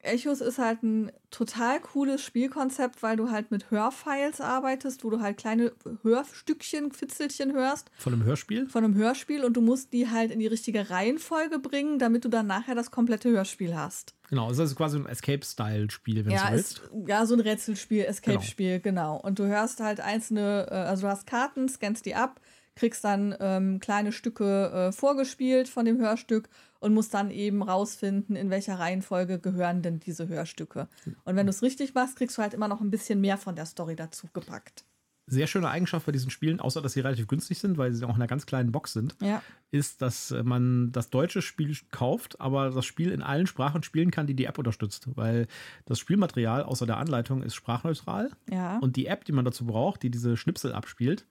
[0.05, 5.21] Echos ist halt ein total cooles Spielkonzept, weil du halt mit Hörfiles arbeitest, wo du
[5.21, 7.91] halt kleine Hörstückchen, Fitzelchen hörst.
[7.99, 8.69] Von einem Hörspiel?
[8.69, 12.29] Von einem Hörspiel und du musst die halt in die richtige Reihenfolge bringen, damit du
[12.29, 14.15] dann nachher das komplette Hörspiel hast.
[14.31, 16.83] Genau, das ist quasi ein Escape-Style-Spiel, wenn ja, du willst.
[16.83, 19.19] Es, ja, so ein Rätselspiel, Escape-Spiel, genau.
[19.19, 19.21] genau.
[19.21, 22.41] Und du hörst halt einzelne, äh, also du hast Karten, scannst die ab,
[22.77, 26.49] kriegst dann ähm, kleine Stücke äh, vorgespielt von dem Hörstück
[26.81, 30.89] und musst dann eben rausfinden, in welcher Reihenfolge gehören denn diese Hörstücke.
[31.25, 33.57] Und wenn du es richtig machst, kriegst du halt immer noch ein bisschen mehr von
[33.57, 34.85] der Story dazu gepackt.
[35.27, 38.11] Sehr schöne Eigenschaft bei diesen Spielen, außer dass sie relativ günstig sind, weil sie auch
[38.11, 39.41] in einer ganz kleinen Box sind, ja.
[39.71, 44.27] ist, dass man das deutsche Spiel kauft, aber das Spiel in allen Sprachen spielen kann,
[44.27, 45.09] die die App unterstützt.
[45.15, 45.47] Weil
[45.87, 48.33] das Spielmaterial außer der Anleitung ist sprachneutral.
[48.51, 48.77] Ja.
[48.81, 51.27] Und die App, die man dazu braucht, die diese Schnipsel abspielt,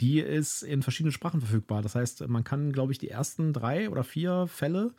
[0.00, 1.82] die ist in verschiedenen Sprachen verfügbar.
[1.82, 4.92] Das heißt, man kann, glaube ich, die ersten drei oder vier Fälle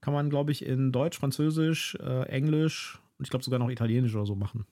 [0.00, 4.14] kann man, glaube ich, in Deutsch, Französisch, äh, Englisch und ich glaube sogar noch Italienisch
[4.14, 4.66] oder so machen.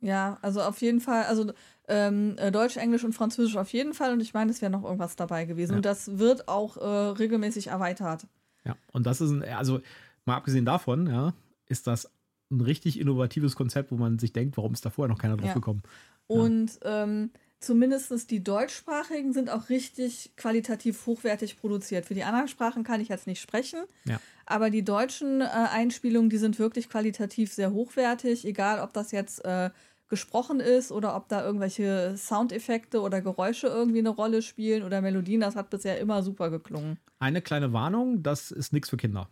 [0.00, 1.52] Ja, also auf jeden Fall, also
[1.88, 4.84] ähm, äh, Deutsch, Englisch und Französisch auf jeden Fall und ich meine, es wäre noch
[4.84, 5.72] irgendwas dabei gewesen.
[5.72, 5.76] Ja.
[5.76, 8.26] Und das wird auch äh, regelmäßig erweitert.
[8.64, 9.80] Ja, und das ist ein, also
[10.24, 11.34] mal abgesehen davon, ja,
[11.66, 12.10] ist das
[12.50, 15.48] ein richtig innovatives Konzept, wo man sich denkt, warum ist da vorher noch keiner drauf
[15.48, 15.54] ja.
[15.54, 15.82] gekommen.
[16.26, 17.30] Und ähm,
[17.60, 22.06] zumindest die deutschsprachigen sind auch richtig qualitativ hochwertig produziert.
[22.06, 23.80] Für die anderen Sprachen kann ich jetzt nicht sprechen.
[24.04, 24.20] Ja.
[24.46, 29.44] Aber die deutschen äh, Einspielungen, die sind wirklich qualitativ sehr hochwertig, egal ob das jetzt
[29.44, 29.70] äh,
[30.08, 35.40] gesprochen ist oder ob da irgendwelche Soundeffekte oder Geräusche irgendwie eine Rolle spielen oder Melodien.
[35.40, 36.98] Das hat bisher immer super geklungen.
[37.18, 39.28] Eine kleine Warnung, das ist nichts für Kinder.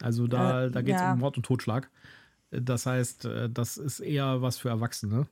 [0.00, 1.12] Also da, äh, da geht es ja.
[1.12, 1.90] um Mord und Totschlag.
[2.50, 5.26] Das heißt, äh, das ist eher was für Erwachsene.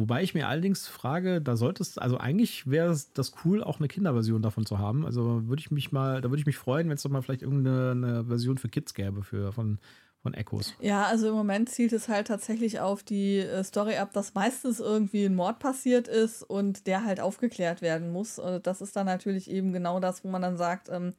[0.00, 3.88] Wobei ich mir allerdings frage, da sollte es, also eigentlich wäre das cool, auch eine
[3.88, 5.04] Kinderversion davon zu haben.
[5.04, 7.42] Also würde ich mich mal, da würde ich mich freuen, wenn es doch mal vielleicht
[7.42, 9.78] irgendeine Version für Kids gäbe für, von,
[10.22, 10.74] von Echos.
[10.80, 14.80] Ja, also im Moment zielt es halt tatsächlich auf die äh, Story ab, dass meistens
[14.80, 18.38] irgendwie ein Mord passiert ist und der halt aufgeklärt werden muss.
[18.38, 21.12] Und das ist dann natürlich eben genau das, wo man dann sagt, ähm,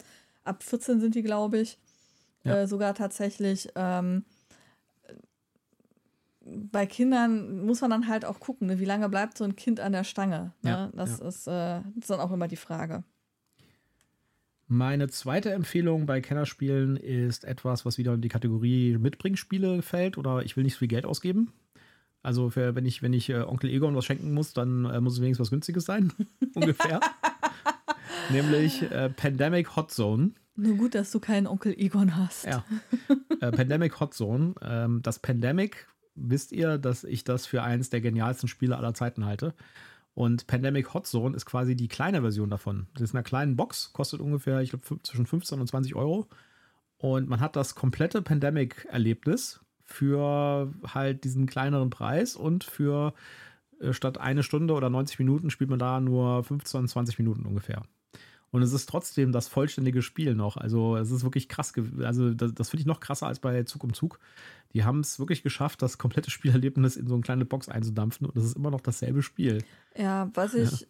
[0.43, 1.77] ab 14 sind die, glaube ich,
[2.43, 2.61] ja.
[2.61, 3.69] äh, sogar tatsächlich.
[3.75, 4.25] Ähm,
[6.71, 8.79] bei Kindern muss man dann halt auch gucken, ne?
[8.79, 10.53] wie lange bleibt so ein Kind an der Stange.
[10.61, 10.69] Ne?
[10.69, 11.27] Ja, das, ja.
[11.27, 13.03] Ist, äh, das ist dann auch immer die Frage.
[14.67, 20.43] Meine zweite Empfehlung bei Kennerspielen ist etwas, was wieder in die Kategorie Mitbringspiele fällt oder
[20.43, 21.51] ich will nicht so viel Geld ausgeben.
[22.23, 25.13] Also für, wenn ich, wenn ich äh, Onkel Egon was schenken muss, dann äh, muss
[25.13, 26.13] es wenigstens was Günstiges sein,
[26.53, 27.01] ungefähr.
[28.31, 30.31] Nämlich äh, Pandemic Hot Zone.
[30.55, 32.45] Nur gut, dass du keinen Onkel Egon hast.
[32.45, 32.63] Ja.
[33.41, 34.53] Äh, Pandemic Hot Zone.
[34.61, 39.25] Ähm, das Pandemic wisst ihr, dass ich das für eines der genialsten Spiele aller Zeiten
[39.25, 39.53] halte.
[40.13, 42.87] Und Pandemic Hot Zone ist quasi die kleine Version davon.
[42.93, 46.27] Das ist in einer kleinen Box, kostet ungefähr, ich glaube, zwischen 15 und 20 Euro.
[46.97, 53.13] Und man hat das komplette Pandemic-Erlebnis für halt diesen kleineren Preis und für
[53.79, 57.83] äh, statt eine Stunde oder 90 Minuten spielt man da nur 15, 20 Minuten ungefähr.
[58.51, 60.57] Und es ist trotzdem das vollständige Spiel noch.
[60.57, 61.73] Also es ist wirklich krass.
[62.01, 64.19] Also das, das finde ich noch krasser als bei Zug um Zug.
[64.73, 68.27] Die haben es wirklich geschafft, das komplette Spielerlebnis in so eine kleine Box einzudampfen.
[68.27, 69.63] Und es ist immer noch dasselbe Spiel.
[69.97, 70.87] Ja, was ich ja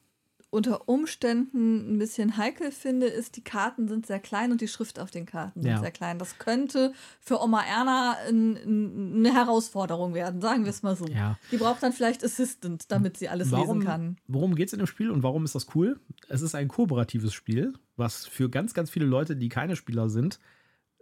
[0.52, 4.99] unter Umständen ein bisschen heikel finde, ist, die Karten sind sehr klein und die Schrift
[4.99, 6.20] auf den Karten sind sehr klein.
[6.20, 11.08] Das könnte für Oma Erna ein, ein, eine Herausforderung werden, sagen wir es mal so.
[11.08, 11.39] Ja.
[11.52, 14.18] Die braucht dann vielleicht Assistant, damit sie alles warum, lesen kann.
[14.28, 15.99] Worum geht es in dem Spiel und warum ist das cool?
[16.28, 20.38] Es ist ein kooperatives Spiel, was für ganz, ganz viele Leute, die keine Spieler sind,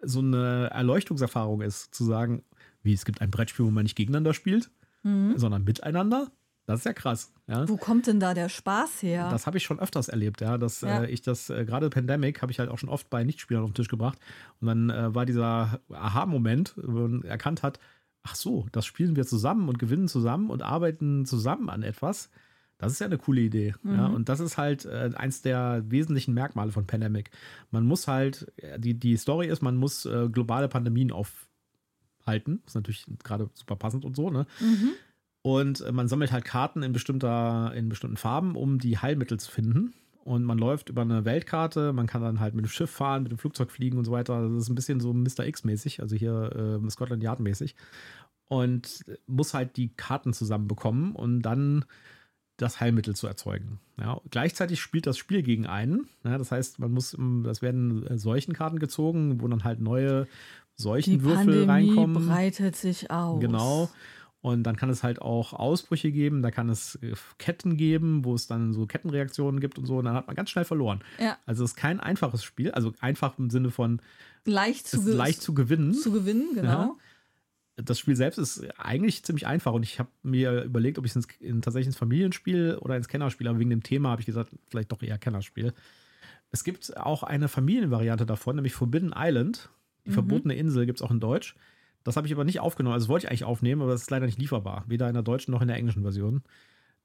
[0.02, 2.44] so eine Erleuchtungserfahrung ist, zu sagen,
[2.84, 4.70] wie es gibt ein Brettspiel, wo man nicht gegeneinander spielt,
[5.02, 5.38] mhm.
[5.38, 6.32] sondern miteinander.
[6.70, 7.34] Das ist ja krass.
[7.48, 7.68] Ja.
[7.68, 9.32] Wo kommt denn da der Spaß her?
[9.32, 10.60] Das habe ich schon öfters erlebt, ja.
[10.60, 11.02] Dass ja.
[11.02, 13.72] Äh, ich das, äh, gerade Pandemic, habe ich halt auch schon oft bei Nichtspielern auf
[13.72, 14.20] den Tisch gebracht.
[14.62, 17.80] Und dann äh, war dieser Aha-Moment, wo man erkannt hat,
[18.22, 22.30] ach so, das spielen wir zusammen und gewinnen zusammen und arbeiten zusammen an etwas.
[22.78, 23.74] Das ist ja eine coole Idee.
[23.82, 23.96] Mhm.
[23.96, 27.32] Ja, und das ist halt äh, eins der wesentlichen Merkmale von Pandemic.
[27.72, 32.62] Man muss halt, äh, die, die Story ist, man muss äh, globale Pandemien aufhalten.
[32.68, 34.46] ist natürlich gerade super passend und so, ne?
[34.60, 34.92] Mhm.
[35.42, 39.52] Und äh, man sammelt halt Karten in, bestimmter, in bestimmten Farben, um die Heilmittel zu
[39.52, 39.94] finden.
[40.26, 43.32] Und man läuft über eine Weltkarte, man kann dann halt mit dem Schiff fahren, mit
[43.32, 44.48] dem Flugzeug fliegen und so weiter.
[44.50, 45.46] Das ist ein bisschen so Mr.
[45.46, 47.76] X-mäßig, also hier äh, Scotland Yard-mäßig.
[48.48, 51.86] Und muss halt die Karten zusammenbekommen und dann
[52.58, 53.80] das Heilmittel zu erzeugen.
[54.00, 56.10] Ja, gleichzeitig spielt das Spiel gegen einen.
[56.24, 60.28] Ja, das heißt, man muss, das werden äh, Seuchenkarten gezogen, wo dann halt neue
[60.76, 62.28] Seuchenwürfel die Pandemie reinkommen.
[62.28, 63.40] breitet sich aus.
[63.40, 63.90] Genau.
[64.42, 68.36] Und dann kann es halt auch Ausbrüche geben, da kann es äh, Ketten geben, wo
[68.36, 69.98] es dann so Kettenreaktionen gibt und so.
[69.98, 71.04] Und dann hat man ganz schnell verloren.
[71.20, 71.38] Ja.
[71.46, 74.02] Also es ist kein einfaches Spiel, also einfach im Sinne von
[74.46, 75.94] leicht zu, leicht zu gewinnen.
[75.94, 76.70] Zu gewinnen, genau.
[76.70, 76.96] Ja.
[77.84, 81.28] Das Spiel selbst ist eigentlich ziemlich einfach und ich habe mir überlegt, ob ich es
[81.40, 84.92] in, tatsächlich ins Familienspiel oder ins Kennerspiel, aber wegen dem Thema habe ich gesagt, vielleicht
[84.92, 85.74] doch eher Kennerspiel.
[86.52, 89.70] Es gibt auch eine Familienvariante davon, nämlich Forbidden Island.
[90.06, 90.14] Die mhm.
[90.14, 91.56] verbotene Insel gibt es auch in Deutsch.
[92.04, 92.94] Das habe ich aber nicht aufgenommen.
[92.94, 94.84] Also wollte ich eigentlich aufnehmen, aber das ist leider nicht lieferbar.
[94.88, 96.44] Weder in der deutschen noch in der englischen Version.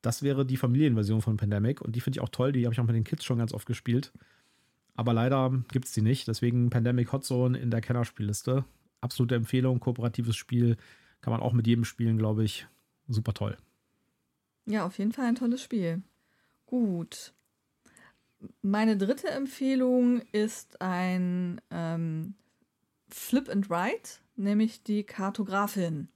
[0.02, 2.52] Das wäre die Familienversion von Pandemic und die finde ich auch toll.
[2.52, 4.12] Die habe ich auch mit den Kids schon ganz oft gespielt.
[4.94, 6.28] Aber leider gibt es die nicht.
[6.28, 8.64] Deswegen Pandemic Hot Zone in der Kennerspielliste.
[9.00, 10.76] Absolute Empfehlung, kooperatives Spiel.
[11.20, 12.66] Kann man auch mit jedem spielen, glaube ich.
[13.08, 13.56] Super toll.
[14.66, 16.02] Ja, auf jeden Fall ein tolles Spiel.
[16.66, 17.32] Gut.
[18.62, 22.34] Meine dritte Empfehlung ist ein ähm,
[23.08, 26.08] Flip and Write nämlich die Kartografin.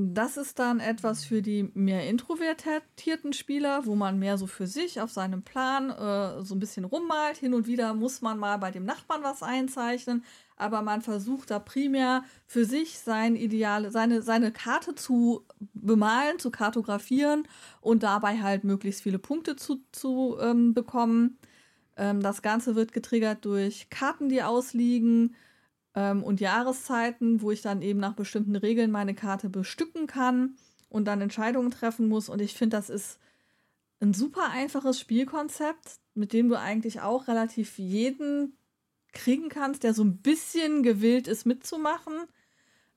[0.00, 5.00] Das ist dann etwas für die mehr introvertierten Spieler, wo man mehr so für sich
[5.00, 7.38] auf seinem Plan äh, so ein bisschen rummalt.
[7.38, 10.22] Hin und wieder muss man mal bei dem Nachbarn was einzeichnen,
[10.56, 16.52] aber man versucht da primär für sich sein Ideal, seine, seine Karte zu bemalen, zu
[16.52, 17.48] kartografieren
[17.80, 21.38] und dabei halt möglichst viele Punkte zu, zu ähm, bekommen.
[21.96, 25.34] Ähm, das Ganze wird getriggert durch Karten, die ausliegen
[25.94, 30.56] ähm, und Jahreszeiten, wo ich dann eben nach bestimmten Regeln meine Karte bestücken kann
[30.88, 32.28] und dann Entscheidungen treffen muss.
[32.28, 33.18] Und ich finde, das ist
[34.00, 38.56] ein super einfaches Spielkonzept, mit dem du eigentlich auch relativ jeden
[39.12, 42.14] kriegen kannst, der so ein bisschen gewillt ist mitzumachen.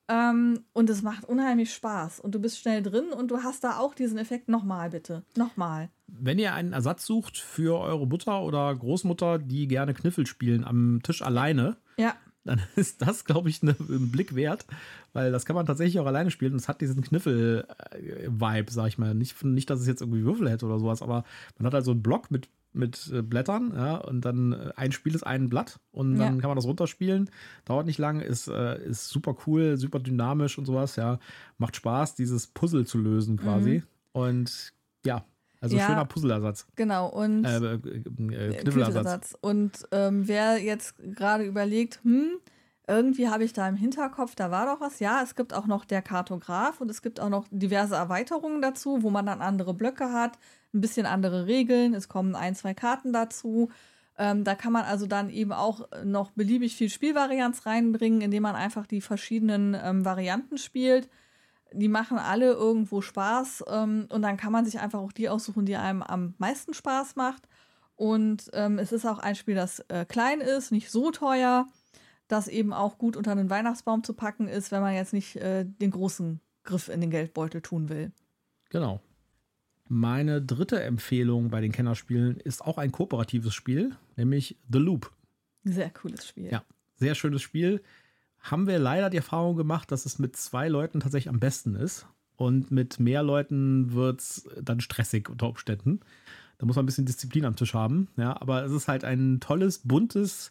[0.08, 2.20] Ähm, und es macht unheimlich Spaß.
[2.20, 5.24] Und du bist schnell drin und du hast da auch diesen Effekt nochmal, bitte.
[5.36, 5.90] Nochmal.
[6.06, 11.00] Wenn ihr einen Ersatz sucht für eure Mutter oder Großmutter, die gerne Kniffel spielen am
[11.02, 12.14] Tisch alleine, ja.
[12.44, 14.66] Dann ist das, glaube ich, ne, ein Blick wert,
[15.12, 18.98] weil das kann man tatsächlich auch alleine spielen und es hat diesen Kniffel-Vibe, sag ich
[18.98, 19.14] mal.
[19.14, 21.24] Nicht, nicht, dass es jetzt irgendwie Würfel hätte oder sowas, aber
[21.58, 24.92] man hat halt so einen Block mit mit äh, Blättern, ja, und dann äh, ein
[24.92, 26.40] Spiel ist ein Blatt und dann ja.
[26.40, 27.30] kann man das runterspielen.
[27.64, 31.18] Dauert nicht lang, ist, äh, ist super cool, super dynamisch und sowas, ja.
[31.58, 33.80] Macht Spaß, dieses Puzzle zu lösen quasi.
[33.80, 33.82] Mhm.
[34.12, 34.72] Und
[35.04, 35.24] ja,
[35.62, 36.66] also ja, schöner Puzzleersatz.
[36.74, 39.36] Genau, und äh, äh, äh, Kniffelersatz.
[39.40, 42.32] Und ähm, wer jetzt gerade überlegt, hm,
[42.88, 44.98] irgendwie habe ich da im Hinterkopf, da war doch was.
[44.98, 49.04] Ja, es gibt auch noch der Kartograf und es gibt auch noch diverse Erweiterungen dazu,
[49.04, 50.36] wo man dann andere Blöcke hat,
[50.74, 51.94] ein bisschen andere Regeln.
[51.94, 53.70] Es kommen ein, zwei Karten dazu.
[54.18, 58.56] Ähm, da kann man also dann eben auch noch beliebig viel Spielvarianz reinbringen, indem man
[58.56, 61.08] einfach die verschiedenen ähm, Varianten spielt.
[61.74, 65.66] Die machen alle irgendwo Spaß ähm, und dann kann man sich einfach auch die aussuchen,
[65.66, 67.48] die einem am meisten Spaß macht.
[67.96, 71.66] Und ähm, es ist auch ein Spiel, das äh, klein ist, nicht so teuer
[72.32, 75.64] das eben auch gut unter den Weihnachtsbaum zu packen ist, wenn man jetzt nicht äh,
[75.66, 78.10] den großen Griff in den Geldbeutel tun will.
[78.70, 79.00] Genau.
[79.88, 85.12] Meine dritte Empfehlung bei den Kennerspielen ist auch ein kooperatives Spiel, nämlich The Loop.
[85.64, 86.50] Sehr cooles Spiel.
[86.50, 86.64] Ja,
[86.96, 87.82] sehr schönes Spiel.
[88.42, 92.06] Haben wir leider die Erfahrung gemacht, dass es mit zwei Leuten tatsächlich am besten ist.
[92.36, 96.00] Und mit mehr Leuten wird es dann stressig unter Umständen.
[96.58, 98.08] Da muss man ein bisschen Disziplin am Tisch haben.
[98.16, 100.50] Ja, aber es ist halt ein tolles, buntes,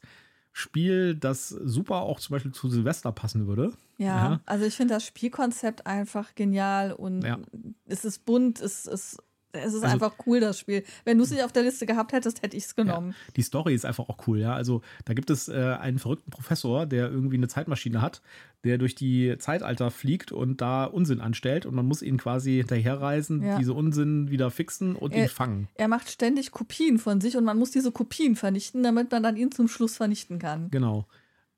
[0.54, 3.72] Spiel, das super auch zum Beispiel zu Silvester passen würde.
[3.98, 4.40] Ja, ja.
[4.46, 7.40] also ich finde das Spielkonzept einfach genial und ja.
[7.86, 9.24] es ist bunt, es ist
[9.54, 10.84] es ist also, einfach cool, das Spiel.
[11.04, 13.10] Wenn du es nicht auf der Liste gehabt hättest, hätte ich es genommen.
[13.10, 14.54] Ja, die Story ist einfach auch cool, ja.
[14.54, 18.22] Also da gibt es äh, einen verrückten Professor, der irgendwie eine Zeitmaschine hat,
[18.64, 23.44] der durch die Zeitalter fliegt und da Unsinn anstellt und man muss ihn quasi hinterherreisen,
[23.44, 23.58] ja.
[23.58, 25.68] diese Unsinn wieder fixen und er, ihn fangen.
[25.76, 29.36] Er macht ständig Kopien von sich und man muss diese Kopien vernichten, damit man dann
[29.36, 30.70] ihn zum Schluss vernichten kann.
[30.70, 31.08] Genau.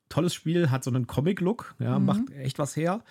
[0.08, 2.04] Tolles Spiel, hat so einen Comic-Look, ja, mhm.
[2.06, 3.02] macht echt was her.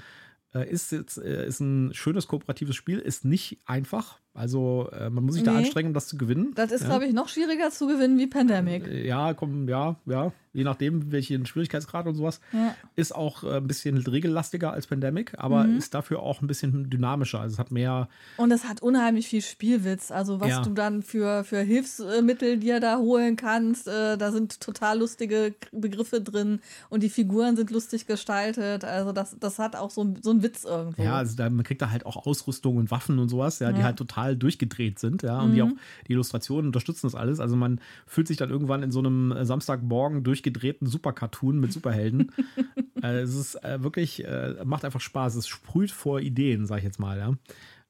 [0.53, 4.19] Äh, ist jetzt äh, ist ein schönes kooperatives Spiel, ist nicht einfach.
[4.33, 5.51] Also äh, man muss sich nee.
[5.51, 6.53] da anstrengen, um das zu gewinnen.
[6.55, 6.87] Das ist, ja.
[6.87, 8.87] glaube ich, noch schwieriger zu gewinnen wie Pandemic.
[8.87, 12.75] Ja, komm, ja, ja je nachdem, welchen Schwierigkeitsgrad und sowas, ja.
[12.95, 15.77] ist auch äh, ein bisschen regellastiger als Pandemic, aber mhm.
[15.77, 17.41] ist dafür auch ein bisschen dynamischer.
[17.41, 18.07] Also es hat mehr.
[18.37, 20.11] Und es hat unheimlich viel Spielwitz.
[20.11, 20.61] Also was ja.
[20.61, 26.21] du dann für, für Hilfsmittel dir da holen kannst, äh, da sind total lustige Begriffe
[26.21, 26.59] drin
[26.89, 28.85] und die Figuren sind lustig gestaltet.
[28.85, 31.01] Also das, das hat auch so, so einen Witz irgendwo.
[31.01, 33.71] Ja, also da, man kriegt da halt auch Ausrüstung und Waffen und sowas, ja.
[33.71, 35.55] die halt total durchgedreht sind, ja, und mhm.
[35.55, 35.71] die auch
[36.07, 37.39] die Illustrationen unterstützen das alles.
[37.39, 42.31] Also man fühlt sich dann irgendwann in so einem Samstagmorgen durch durchgedrehten Super-Cartoon mit Superhelden.
[43.03, 45.35] äh, es ist äh, wirklich, äh, macht einfach Spaß.
[45.35, 47.33] Es sprüht vor Ideen, sag ich jetzt mal, ja.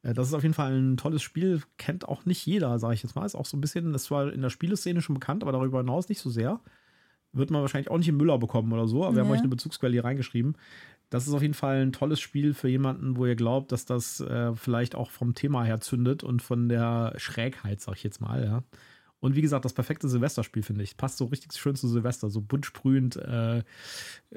[0.03, 3.03] Äh, das ist auf jeden Fall ein tolles Spiel, kennt auch nicht jeder, sage ich
[3.03, 3.25] jetzt mal.
[3.25, 6.09] Ist auch so ein bisschen, das war in der Spieleszene schon bekannt, aber darüber hinaus
[6.09, 6.59] nicht so sehr.
[7.31, 9.15] Wird man wahrscheinlich auch nicht im Müller bekommen oder so, aber ja.
[9.15, 10.55] wir haben euch eine Bezugsquelle hier reingeschrieben.
[11.09, 14.19] Das ist auf jeden Fall ein tolles Spiel für jemanden, wo ihr glaubt, dass das
[14.19, 18.43] äh, vielleicht auch vom Thema her zündet und von der Schrägheit, sag ich jetzt mal,
[18.43, 18.63] ja.
[19.23, 20.97] Und wie gesagt, das perfekte Silvesterspiel, finde ich.
[20.97, 22.29] Passt so richtig schön zu Silvester.
[22.29, 23.63] So bunt sprühend, äh,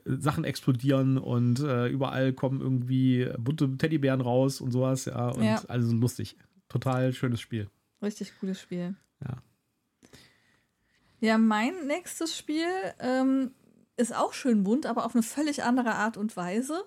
[0.05, 5.07] Sachen explodieren und äh, überall kommen irgendwie bunte Teddybären raus und sowas.
[5.07, 5.61] Ja, und ja.
[5.67, 6.37] also lustig.
[6.69, 7.69] Total schönes Spiel.
[8.01, 8.95] Richtig cooles Spiel.
[9.25, 9.43] Ja.
[11.19, 12.69] Ja, mein nächstes Spiel
[13.01, 13.51] ähm,
[13.97, 16.85] ist auch schön bunt, aber auf eine völlig andere Art und Weise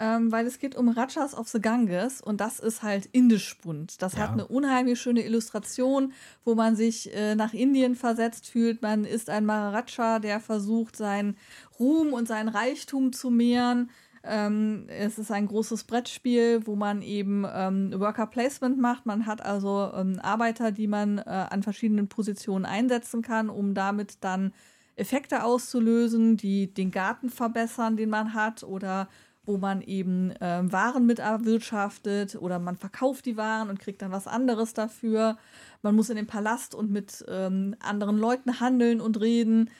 [0.00, 4.00] ähm, weil es geht um Rajas of the Ganges und das ist halt indisch bunt.
[4.00, 4.20] Das ja.
[4.20, 8.80] hat eine unheimlich schöne Illustration, wo man sich äh, nach Indien versetzt fühlt.
[8.80, 11.36] Man ist ein Maharaja, der versucht, seinen
[11.78, 13.90] Ruhm und seinen Reichtum zu mehren.
[14.24, 19.04] Ähm, es ist ein großes Brettspiel, wo man eben ähm, Worker Placement macht.
[19.04, 24.24] Man hat also ähm, Arbeiter, die man äh, an verschiedenen Positionen einsetzen kann, um damit
[24.24, 24.54] dann
[25.00, 29.08] Effekte auszulösen, die den Garten verbessern, den man hat oder
[29.44, 34.12] wo man eben äh, Waren mit erwirtschaftet oder man verkauft die Waren und kriegt dann
[34.12, 35.38] was anderes dafür.
[35.82, 39.70] Man muss in den Palast und mit ähm, anderen Leuten handeln und reden.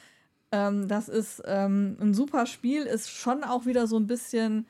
[0.51, 4.67] Ähm, das ist ähm, ein super Spiel, ist schon auch wieder so ein bisschen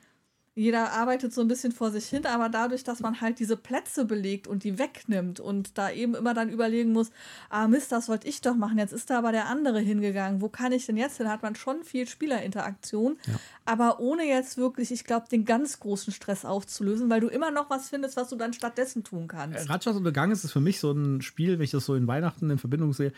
[0.53, 4.03] jeder arbeitet so ein bisschen vor sich hin, aber dadurch, dass man halt diese Plätze
[4.03, 7.11] belegt und die wegnimmt und da eben immer dann überlegen muss,
[7.49, 10.49] ah Mist, das wollte ich doch machen, jetzt ist da aber der andere hingegangen, wo
[10.49, 11.29] kann ich denn jetzt hin?
[11.29, 13.33] Hat man schon viel Spielerinteraktion, ja.
[13.63, 17.69] aber ohne jetzt wirklich, ich glaube, den ganz großen Stress aufzulösen, weil du immer noch
[17.69, 19.57] was findest, was du dann stattdessen tun kannst.
[19.57, 21.95] Äh, Ratschas und Gang ist es für mich so ein Spiel, wenn ich das so
[21.95, 23.13] in Weihnachten in Verbindung sehe,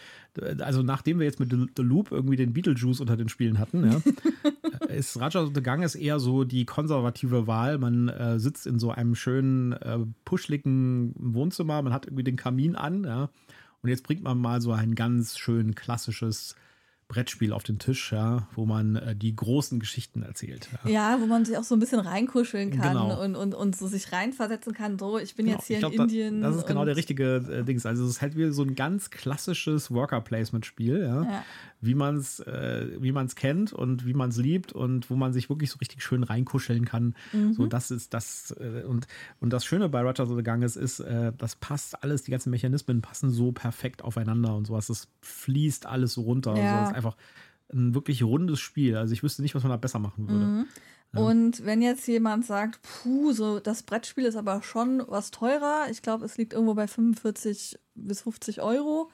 [0.60, 4.02] also nachdem wir jetzt mit The Loop irgendwie den Beetlejuice unter den Spielen hatten, ja,
[4.94, 7.78] ist Ratschas und Gang ist eher so die konservative Wahl.
[7.78, 12.76] Man äh, sitzt in so einem schönen, äh, puschligen Wohnzimmer, man hat irgendwie den Kamin
[12.76, 13.30] an, ja.
[13.82, 16.56] Und jetzt bringt man mal so ein ganz schön klassisches
[17.14, 20.68] Brettspiel auf den Tisch, ja, wo man äh, die großen Geschichten erzählt.
[20.84, 20.90] Ja.
[20.90, 21.22] ja.
[21.22, 23.22] wo man sich auch so ein bisschen reinkuscheln kann genau.
[23.22, 24.98] und, und, und so sich reinversetzen kann.
[24.98, 25.58] So, ich bin genau.
[25.58, 26.42] jetzt hier glaub, in Indien.
[26.42, 27.86] Das, ist genau der richtige äh, Dings.
[27.86, 31.46] Also es ist halt wie so ein ganz klassisches Worker-Placement-Spiel, ja, ja.
[31.84, 32.88] Wie man es äh,
[33.36, 36.86] kennt und wie man es liebt und wo man sich wirklich so richtig schön reinkuscheln
[36.86, 37.16] kann.
[37.32, 37.54] Mhm.
[37.54, 39.08] So, das ist das äh, und,
[39.40, 42.52] und das Schöne bei Roger of the Ganges ist, äh, das passt alles, die ganzen
[42.52, 44.88] Mechanismen passen so perfekt aufeinander und sowas.
[44.88, 46.56] Das fließt alles so runter.
[46.56, 46.88] Ja.
[46.88, 47.18] So, einfach
[47.74, 48.96] ein wirklich rundes Spiel.
[48.96, 50.46] Also ich wüsste nicht, was man da besser machen würde.
[50.46, 50.66] Mhm.
[51.14, 51.20] Ja.
[51.20, 56.02] Und wenn jetzt jemand sagt, puh, so das Brettspiel ist aber schon was teurer, ich
[56.02, 59.10] glaube, es liegt irgendwo bei 45 bis 50 Euro.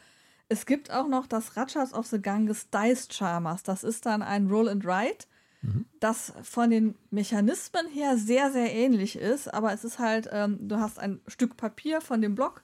[0.50, 3.64] Es gibt auch noch das Ratchas of the Ganges Dice Charmers.
[3.64, 5.26] Das ist dann ein Roll and Ride,
[5.62, 5.86] mhm.
[6.00, 9.54] das von den Mechanismen her sehr, sehr ähnlich ist.
[9.54, 12.64] Aber es ist halt, ähm, du hast ein Stück Papier von dem Block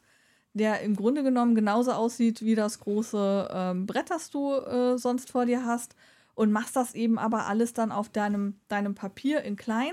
[0.55, 5.29] der im Grunde genommen genauso aussieht wie das große ähm, Brett, das du äh, sonst
[5.29, 5.95] vor dir hast.
[6.33, 9.91] Und machst das eben aber alles dann auf deinem, deinem Papier in klein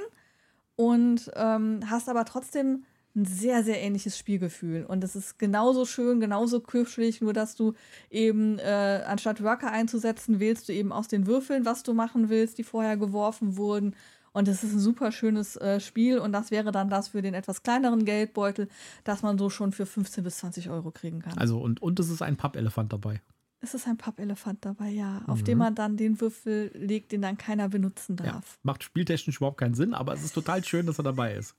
[0.77, 2.85] und ähm, hast aber trotzdem
[3.15, 4.85] ein sehr, sehr ähnliches Spielgefühl.
[4.85, 7.75] Und es ist genauso schön, genauso kuschelig, nur dass du
[8.11, 12.59] eben äh, anstatt Worker einzusetzen, wählst du eben aus den Würfeln, was du machen willst,
[12.59, 13.95] die vorher geworfen wurden.
[14.33, 17.35] Und es ist ein super schönes äh, Spiel und das wäre dann das für den
[17.35, 18.69] etwas kleineren Geldbeutel,
[19.05, 21.37] das man so schon für 15 bis 20 Euro kriegen kann.
[21.37, 23.21] Also und, und es ist ein Pappelefant dabei.
[23.61, 25.45] Es ist ein Pappelefant dabei, ja, auf mhm.
[25.45, 28.27] dem man dann den Würfel legt, den dann keiner benutzen darf.
[28.27, 31.55] Ja, macht spieltechnisch überhaupt keinen Sinn, aber es ist total schön, dass er dabei ist.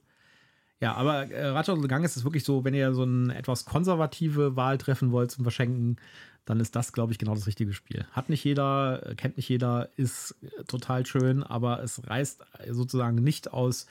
[0.84, 4.57] Ja, aber äh, Ratchet Gang ist es wirklich so, wenn ihr so eine etwas konservative
[4.57, 5.95] Wahl treffen wollt zum Verschenken,
[6.43, 8.05] dann ist das, glaube ich, genau das richtige Spiel.
[8.11, 13.15] Hat nicht jeder, äh, kennt nicht jeder, ist äh, total schön, aber es reißt sozusagen
[13.15, 13.86] nicht aus.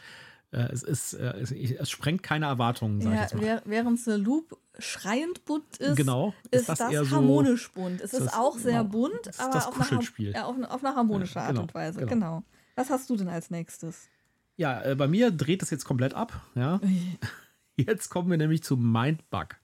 [0.50, 3.62] Äh, es, ist, es, sprengt keine Erwartungen, sag ja, ich jetzt mal.
[3.64, 8.02] Während The Loop schreiend bunt ist, genau, ist, ist das, das harmonisch so, bunt.
[8.02, 9.98] Es ist, ist auch sehr genau, bunt, aber auf eine,
[10.44, 12.00] auf, auf eine, harmonische ja, genau, Art und Weise.
[12.00, 12.10] Genau.
[12.10, 12.42] genau.
[12.74, 14.10] Was hast du denn als nächstes?
[14.56, 16.40] Ja, äh, bei mir dreht es jetzt komplett ab.
[16.54, 16.80] Ja.
[17.76, 19.56] Jetzt kommen wir nämlich zu Mindbug.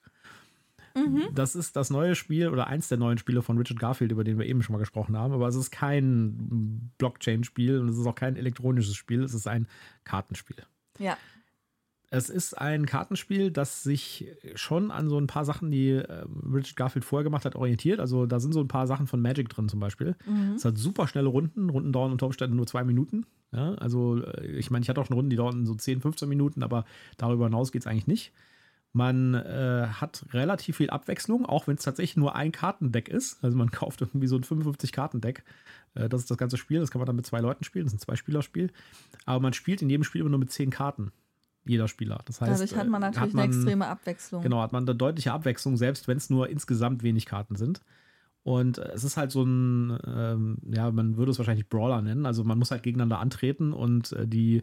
[0.94, 1.28] Mhm.
[1.34, 4.38] Das ist das neue Spiel oder eins der neuen Spiele von Richard Garfield, über den
[4.38, 5.32] wir eben schon mal gesprochen haben.
[5.32, 9.22] Aber es ist kein Blockchain-Spiel und es ist auch kein elektronisches Spiel.
[9.22, 9.66] Es ist ein
[10.04, 10.56] Kartenspiel.
[10.98, 11.16] Ja.
[12.10, 16.76] Es ist ein Kartenspiel, das sich schon an so ein paar Sachen, die äh, Richard
[16.76, 18.00] Garfield vorher gemacht hat, orientiert.
[18.00, 20.16] Also da sind so ein paar Sachen von Magic drin zum Beispiel.
[20.26, 20.54] Mhm.
[20.56, 21.68] Es hat super schnelle Runden.
[21.68, 23.26] Runden dauern unter Umständen nur zwei Minuten.
[23.52, 26.28] Ja, also äh, ich meine, ich hatte auch schon Runden, die dauern so 10, 15
[26.28, 26.84] Minuten, aber
[27.16, 28.32] darüber hinaus geht es eigentlich nicht.
[28.92, 33.42] Man äh, hat relativ viel Abwechslung, auch wenn es tatsächlich nur ein Kartendeck ist.
[33.44, 35.44] Also man kauft irgendwie so ein 55-Kartendeck.
[35.94, 36.80] Äh, das ist das ganze Spiel.
[36.80, 37.84] Das kann man dann mit zwei Leuten spielen.
[37.84, 38.70] Das ist ein Zwei-Spieler-Spiel.
[39.26, 41.12] Aber man spielt in jedem Spiel immer nur mit zehn Karten.
[41.64, 42.22] Jeder Spieler.
[42.24, 44.42] Das heißt, Dadurch hat man äh, natürlich hat man, eine extreme Abwechslung.
[44.42, 47.82] Genau, hat man eine deutliche Abwechslung, selbst wenn es nur insgesamt wenig Karten sind.
[48.42, 52.24] Und es ist halt so ein, ähm, ja, man würde es wahrscheinlich Brawler nennen.
[52.26, 54.62] Also man muss halt gegeneinander antreten und äh, die,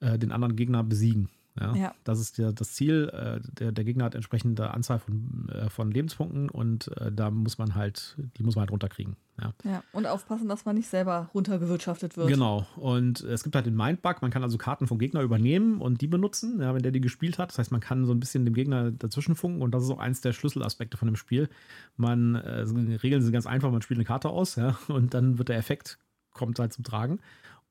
[0.00, 1.28] äh, den anderen Gegner besiegen.
[1.60, 1.94] Ja, ja.
[2.04, 3.10] Das ist der, das Ziel.
[3.12, 7.58] Äh, der, der Gegner hat entsprechende Anzahl von, äh, von Lebenspunkten und äh, da muss
[7.58, 9.16] man halt, die muss man halt runterkriegen.
[9.40, 9.54] Ja.
[9.64, 12.28] ja, und aufpassen, dass man nicht selber runtergewirtschaftet wird.
[12.28, 12.66] Genau.
[12.76, 16.08] Und es gibt halt den Mindbug, man kann also Karten vom Gegner übernehmen und die
[16.08, 17.50] benutzen, ja, wenn der die gespielt hat.
[17.50, 19.98] Das heißt, man kann so ein bisschen dem Gegner dazwischen funken und das ist auch
[19.98, 21.48] eins der Schlüsselaspekte von dem Spiel.
[21.96, 22.66] Man, äh,
[23.02, 25.98] Regeln sind ganz einfach, man spielt eine Karte aus, ja, und dann wird der Effekt
[26.32, 27.20] kommt halt zum Tragen.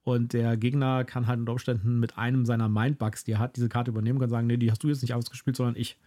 [0.04, 3.70] Und der Gegner kann halt unter Umständen mit einem seiner Mindbugs, die er hat, diese
[3.70, 5.98] Karte übernehmen und sagen, nee, die hast du jetzt nicht ausgespielt, sondern ich.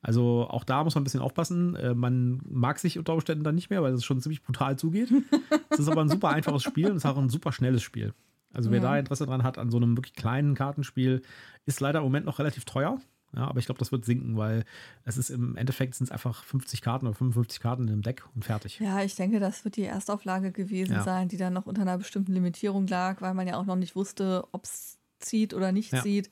[0.00, 1.74] Also auch da muss man ein bisschen aufpassen.
[1.74, 5.12] Äh, man mag sich unter Umständen dann nicht mehr, weil es schon ziemlich brutal zugeht.
[5.70, 8.12] Es ist aber ein super einfaches Spiel und es ist auch ein super schnelles Spiel.
[8.52, 8.84] Also wer ja.
[8.84, 11.22] da Interesse dran hat an so einem wirklich kleinen Kartenspiel,
[11.66, 12.98] ist leider im Moment noch relativ teuer.
[13.34, 14.64] Ja, aber ich glaube, das wird sinken, weil
[15.04, 18.24] es ist im Endeffekt sind es einfach 50 Karten oder 55 Karten in dem Deck
[18.34, 18.80] und fertig.
[18.80, 21.02] Ja, ich denke, das wird die Erstauflage gewesen ja.
[21.02, 23.94] sein, die dann noch unter einer bestimmten Limitierung lag, weil man ja auch noch nicht
[23.96, 26.02] wusste, ob es zieht oder nicht ja.
[26.02, 26.30] zieht.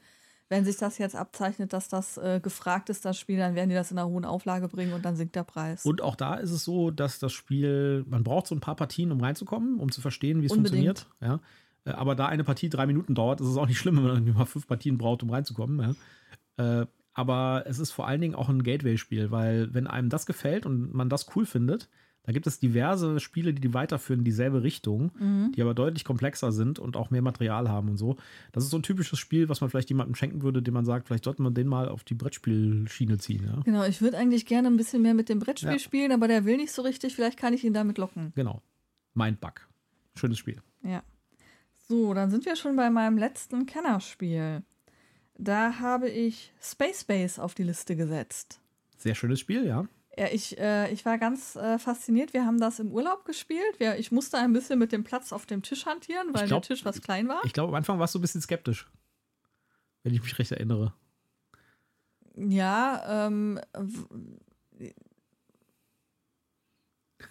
[0.49, 3.74] Wenn sich das jetzt abzeichnet, dass das äh, gefragt ist, das Spiel, dann werden die
[3.74, 5.84] das in einer hohen Auflage bringen und dann sinkt der Preis.
[5.84, 9.11] Und auch da ist es so, dass das Spiel, man braucht so ein paar Partien,
[9.11, 11.09] um reinzukommen, um zu verstehen, wie es funktioniert.
[11.20, 11.40] Ja.
[11.84, 14.34] Äh, aber da eine Partie drei Minuten dauert, ist es auch nicht schlimm, wenn man
[14.34, 15.80] mal fünf Partien braucht, um reinzukommen.
[15.80, 15.94] Ja.
[16.57, 20.67] Äh, aber es ist vor allen Dingen auch ein Gateway-Spiel, weil wenn einem das gefällt
[20.67, 21.89] und man das cool findet,
[22.27, 25.53] da gibt es diverse Spiele, die die weiterführen in dieselbe Richtung, mhm.
[25.53, 28.17] die aber deutlich komplexer sind und auch mehr Material haben und so.
[28.51, 31.07] Das ist so ein typisches Spiel, was man vielleicht jemandem schenken würde, dem man sagt,
[31.07, 33.45] vielleicht sollte man den mal auf die Brettspielschiene ziehen.
[33.47, 33.63] Ja?
[33.65, 35.79] Genau, ich würde eigentlich gerne ein bisschen mehr mit dem Brettspiel ja.
[35.79, 37.15] spielen, aber der will nicht so richtig.
[37.15, 38.33] Vielleicht kann ich ihn damit locken.
[38.35, 38.61] Genau.
[39.15, 39.69] Mindbug.
[40.17, 40.61] Schönes Spiel.
[40.83, 41.05] Ja.
[41.89, 44.65] So, dann sind wir schon bei meinem letzten Kennerspiel.
[45.39, 48.61] Da habe ich Space Base auf die Liste gesetzt.
[48.97, 49.87] Sehr schönes Spiel, ja.
[50.18, 52.32] Ja, ich, äh, ich war ganz äh, fasziniert.
[52.32, 53.78] Wir haben das im Urlaub gespielt.
[53.78, 56.68] Wir, ich musste ein bisschen mit dem Platz auf dem Tisch hantieren, weil glaub, der
[56.68, 57.45] Tisch was klein war.
[57.45, 58.87] Ich glaube, am Anfang warst du ein bisschen skeptisch.
[60.03, 60.95] Wenn ich mich recht erinnere.
[62.34, 63.61] Ja, ähm.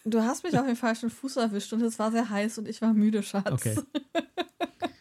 [0.03, 2.82] Du hast mich auf den falschen Fuß erwischt und es war sehr heiß und ich
[2.84, 3.51] war müde, Schatz.
[3.51, 3.76] Okay.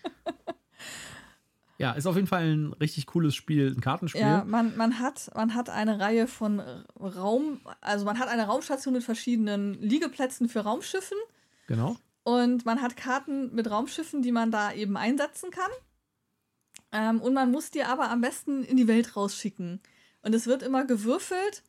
[1.78, 4.20] Ja, ist auf jeden Fall ein richtig cooles Spiel, ein Kartenspiel.
[4.20, 6.60] Ja, man, man, hat, man hat eine Reihe von
[6.98, 11.18] Raum, also man hat eine Raumstation mit verschiedenen Liegeplätzen für Raumschiffen.
[11.66, 11.96] Genau.
[12.22, 15.70] Und man hat Karten mit Raumschiffen, die man da eben einsetzen kann.
[16.92, 19.80] Ähm, und man muss die aber am besten in die Welt rausschicken.
[20.22, 21.62] Und es wird immer gewürfelt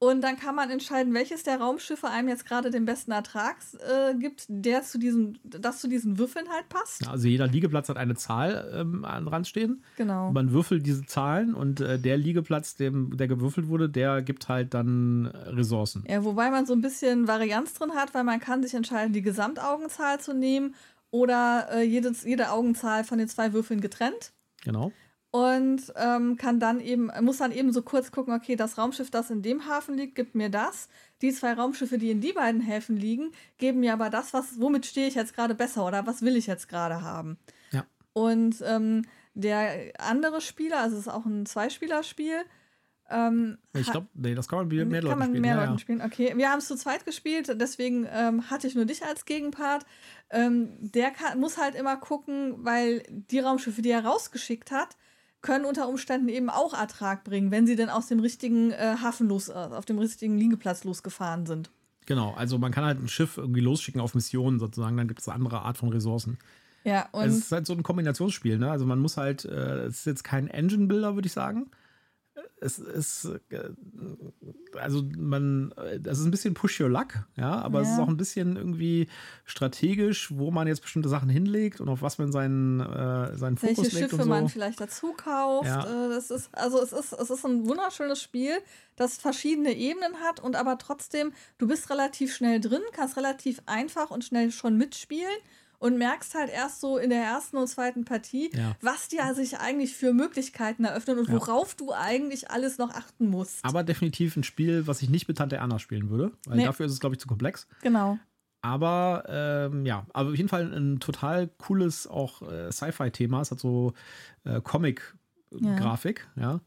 [0.00, 4.14] und dann kann man entscheiden, welches der Raumschiffe einem jetzt gerade den besten Ertrag äh,
[4.14, 7.08] gibt, der zu diesen, das zu diesen Würfeln halt passt.
[7.08, 9.82] Also jeder Liegeplatz hat eine Zahl ähm, an Rand stehen.
[9.96, 10.30] Genau.
[10.30, 14.72] Man würfelt diese Zahlen und äh, der Liegeplatz, dem, der gewürfelt wurde, der gibt halt
[14.72, 16.04] dann Ressourcen.
[16.08, 19.22] Ja, wobei man so ein bisschen Varianz drin hat, weil man kann sich entscheiden, die
[19.22, 20.76] Gesamtaugenzahl zu nehmen
[21.10, 24.32] oder äh, jedes, jede Augenzahl von den zwei Würfeln getrennt.
[24.62, 24.92] Genau
[25.30, 29.30] und ähm, kann dann eben, muss dann eben so kurz gucken, okay, das Raumschiff, das
[29.30, 30.88] in dem Hafen liegt, gibt mir das.
[31.20, 34.86] Die zwei Raumschiffe, die in die beiden Häfen liegen, geben mir aber das, was, womit
[34.86, 37.38] stehe ich jetzt gerade besser oder was will ich jetzt gerade haben.
[37.72, 37.84] Ja.
[38.14, 39.04] Und ähm,
[39.34, 42.44] der andere Spieler, also es ist auch ein Zweispielerspiel,
[43.10, 45.40] ähm, ich glaube, nee, das kann man mit mehr Leuten spielen.
[45.40, 45.78] Mehr ja, Leuten ja.
[45.78, 46.02] spielen.
[46.02, 49.86] Okay, wir haben es zu zweit gespielt, deswegen ähm, hatte ich nur dich als Gegenpart.
[50.30, 54.96] Ähm, der kann, muss halt immer gucken, weil die Raumschiffe, die er rausgeschickt hat,
[55.40, 59.28] können unter Umständen eben auch Ertrag bringen, wenn sie denn aus dem richtigen äh, Hafen
[59.28, 61.70] los, äh, auf dem richtigen Liegeplatz losgefahren sind.
[62.06, 65.28] Genau, also man kann halt ein Schiff irgendwie losschicken auf Missionen sozusagen, dann gibt es
[65.28, 66.38] eine andere Art von Ressourcen.
[66.84, 68.70] Ja, und es ist halt so ein Kombinationsspiel, ne?
[68.70, 71.70] Also man muss halt, äh, es ist jetzt kein Engine-Builder, würde ich sagen,
[72.60, 73.70] es ist, äh,
[74.76, 77.86] also man, das ist ein bisschen Push Your Luck, ja, aber ja.
[77.86, 79.08] es ist auch ein bisschen irgendwie
[79.44, 83.78] strategisch, wo man jetzt bestimmte Sachen hinlegt und auf was man seinen, äh, seinen Fokus
[83.78, 83.94] Welche legt.
[83.94, 84.28] Welche Schiffe so.
[84.28, 85.66] man vielleicht dazu kauft.
[85.66, 86.06] Ja.
[86.06, 88.52] Äh, das ist, also es ist, es ist ein wunderschönes Spiel,
[88.96, 94.10] das verschiedene Ebenen hat und aber trotzdem, du bist relativ schnell drin, kannst relativ einfach
[94.10, 95.28] und schnell schon mitspielen
[95.78, 98.76] und merkst halt erst so in der ersten und zweiten Partie, ja.
[98.80, 101.86] was dir sich eigentlich für Möglichkeiten eröffnen und worauf ja.
[101.86, 103.64] du eigentlich alles noch achten musst.
[103.64, 106.64] Aber definitiv ein Spiel, was ich nicht mit Tante Erna spielen würde, weil nee.
[106.64, 107.68] dafür ist es, glaube ich, zu komplex.
[107.82, 108.18] Genau.
[108.60, 113.40] Aber ähm, ja, aber auf jeden Fall ein total cooles auch äh, Sci-Fi-Thema.
[113.40, 113.92] Es hat so
[114.44, 116.42] äh, Comic-Grafik, ja.
[116.42, 116.60] ja.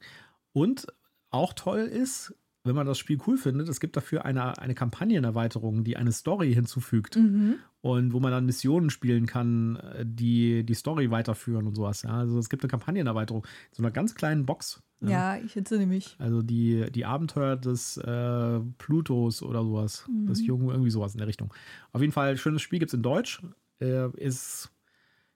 [0.53, 0.87] Und
[1.31, 2.33] auch toll ist,
[2.63, 6.53] wenn man das Spiel cool findet, es gibt dafür eine, eine Kampagnenerweiterung, die eine Story
[6.53, 7.15] hinzufügt.
[7.15, 7.55] Mhm.
[7.81, 12.03] Und wo man dann Missionen spielen kann, äh, die die Story weiterführen und sowas.
[12.03, 14.83] Ja, also es gibt eine Kampagnenerweiterung, so einer ganz kleinen Box.
[15.01, 16.15] Ja, ja ich entsinne mich.
[16.19, 20.05] Also die, die Abenteuer des äh, Plutos oder sowas.
[20.07, 20.27] Mhm.
[20.27, 21.51] Des Jungen, irgendwie sowas in der Richtung.
[21.91, 23.41] Auf jeden Fall, schönes Spiel gibt es in Deutsch.
[23.79, 24.69] Äh, ist,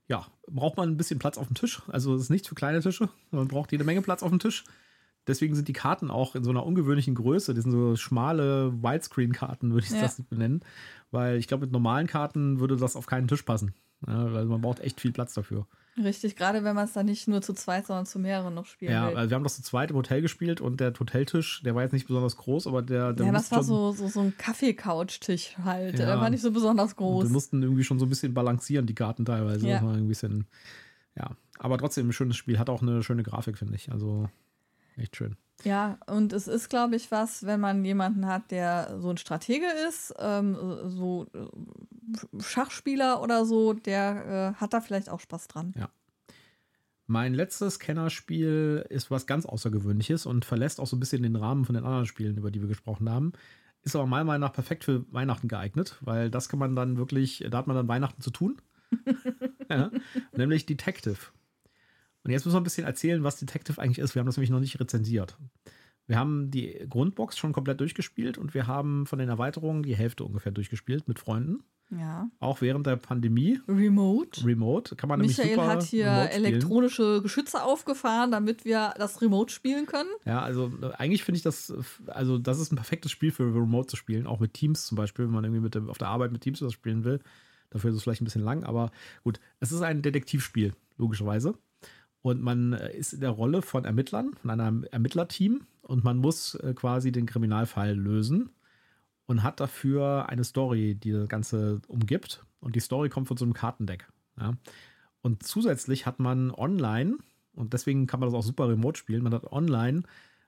[0.07, 1.81] ja, braucht man ein bisschen Platz auf dem Tisch.
[1.87, 3.09] Also es ist nicht für kleine Tische.
[3.31, 4.65] Man braucht jede Menge Platz auf dem Tisch.
[5.27, 7.53] Deswegen sind die Karten auch in so einer ungewöhnlichen Größe.
[7.53, 10.01] Das sind so schmale Widescreen-Karten, würde ich ja.
[10.01, 10.61] das benennen.
[11.11, 13.73] Weil ich glaube, mit normalen Karten würde das auf keinen Tisch passen.
[14.07, 15.65] Ja, weil man braucht echt viel Platz dafür.
[15.97, 18.91] Richtig, gerade wenn man es dann nicht nur zu zweit, sondern zu mehreren noch spielen
[18.91, 19.15] ja, will.
[19.15, 21.93] Also wir haben das zu zweit im Hotel gespielt und der Hoteltisch, der war jetzt
[21.93, 23.13] nicht besonders groß, aber der.
[23.13, 25.97] der ja, das war so, so, so ein Kaffeecouch-Tisch halt.
[25.97, 27.25] Ja, der war nicht so besonders groß.
[27.25, 29.65] wir mussten irgendwie schon so ein bisschen balancieren, die Karten teilweise.
[29.65, 29.75] Ja.
[29.75, 30.47] Das war ein bisschen,
[31.15, 31.31] ja.
[31.59, 32.59] Aber trotzdem ein schönes Spiel.
[32.59, 33.89] Hat auch eine schöne Grafik, finde ich.
[33.89, 34.27] Also
[34.97, 35.35] echt schön.
[35.63, 39.67] Ja, und es ist, glaube ich, was, wenn man jemanden hat, der so ein Stratege
[39.87, 45.73] ist, ähm, so äh, Schachspieler oder so, der äh, hat da vielleicht auch Spaß dran.
[45.77, 45.89] Ja.
[47.07, 51.65] Mein letztes Kennerspiel ist was ganz Außergewöhnliches und verlässt auch so ein bisschen den Rahmen
[51.65, 53.33] von den anderen Spielen, über die wir gesprochen haben.
[53.83, 57.45] Ist aber meiner Meinung nach perfekt für Weihnachten geeignet, weil das kann man dann wirklich,
[57.49, 58.59] da hat man dann Weihnachten zu tun.
[59.69, 59.91] ja,
[60.33, 61.17] nämlich Detective.
[62.25, 64.15] Und jetzt müssen wir ein bisschen erzählen, was Detective eigentlich ist.
[64.15, 65.37] Wir haben das nämlich noch nicht rezensiert.
[66.07, 70.23] Wir haben die Grundbox schon komplett durchgespielt und wir haben von den Erweiterungen die Hälfte
[70.23, 71.63] ungefähr durchgespielt mit Freunden.
[71.91, 72.29] Ja.
[72.39, 73.59] Auch während der Pandemie.
[73.67, 74.43] Remote.
[74.43, 74.95] Remote.
[74.95, 79.85] Kann man Michael nämlich super hat hier elektronische Geschütze aufgefahren, damit wir das Remote spielen
[79.85, 80.09] können.
[80.25, 81.73] Ja, also eigentlich finde ich das,
[82.07, 85.25] also das ist ein perfektes Spiel für Remote zu spielen, auch mit Teams zum Beispiel,
[85.25, 87.19] wenn man irgendwie mit dem, auf der Arbeit mit Teams was spielen will.
[87.69, 88.91] Dafür ist es vielleicht ein bisschen lang, aber
[89.23, 89.39] gut.
[89.59, 91.55] Es ist ein Detektivspiel, logischerweise.
[92.25, 96.55] Und man äh, ist in der Rolle von Ermittlern, von einem Ermittlerteam und man muss
[96.55, 98.49] äh, quasi den Kriminalfall lösen
[99.27, 102.43] und hat dafür eine Story, die das Ganze umgibt.
[102.61, 104.07] Und die Story kommt von so einem Kartendeck.
[104.39, 104.55] Ja.
[105.21, 107.17] Und zusätzlich hat man online,
[107.53, 110.01] und deswegen kann man das auch super remote spielen, man hat online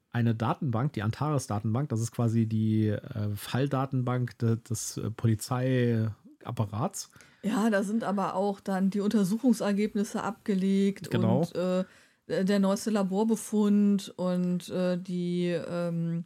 [0.09, 7.11] eine Datenbank, die Antares-Datenbank, das ist quasi die äh, Falldatenbank de, des äh, Polizeiapparats.
[7.47, 11.39] Ja, da sind aber auch dann die Untersuchungsergebnisse abgelegt Genau.
[11.39, 11.85] und äh,
[12.27, 16.25] der neueste Laborbefund und äh, die ähm,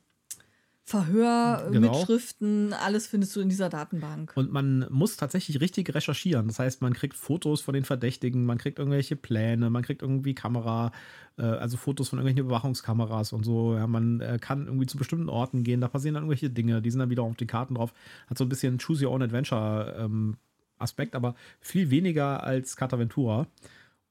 [0.83, 4.33] Verhörmitschriften, alles findest du in dieser Datenbank.
[4.35, 6.47] Und man muss tatsächlich richtig recherchieren.
[6.47, 10.33] Das heißt, man kriegt Fotos von den Verdächtigen, man kriegt irgendwelche Pläne, man kriegt irgendwie
[10.33, 10.91] Kamera,
[11.37, 13.75] äh, also Fotos von irgendwelchen Überwachungskameras und so.
[13.75, 16.91] Ja, man äh, kann irgendwie zu bestimmten Orten gehen, da passieren dann irgendwelche Dinge, die
[16.91, 17.93] sind dann wieder auf den Karten drauf.
[18.27, 20.35] Hat so ein bisschen Choose Your Own Adventure ähm,
[20.81, 23.47] Aspekt, aber viel weniger als Cartaventura.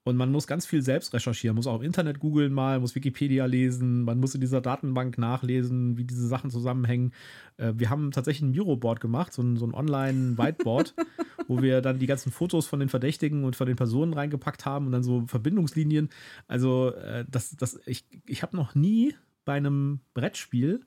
[0.02, 3.44] Und man muss ganz viel selbst recherchieren, muss auch im Internet googeln mal, muss Wikipedia
[3.44, 7.12] lesen, man muss in dieser Datenbank nachlesen, wie diese Sachen zusammenhängen.
[7.58, 10.94] Äh, wir haben tatsächlich ein Miroboard gemacht, so ein, so ein Online-Whiteboard,
[11.48, 14.86] wo wir dann die ganzen Fotos von den Verdächtigen und von den Personen reingepackt haben
[14.86, 16.08] und dann so Verbindungslinien.
[16.48, 19.14] Also äh, das, das, ich, ich habe noch nie
[19.44, 20.80] bei einem Brettspiel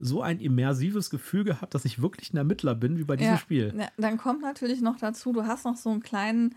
[0.00, 3.38] so ein immersives Gefühl gehabt, dass ich wirklich ein Ermittler bin, wie bei diesem ja,
[3.38, 3.74] Spiel.
[3.76, 6.54] Ja, dann kommt natürlich noch dazu, du hast noch so einen kleinen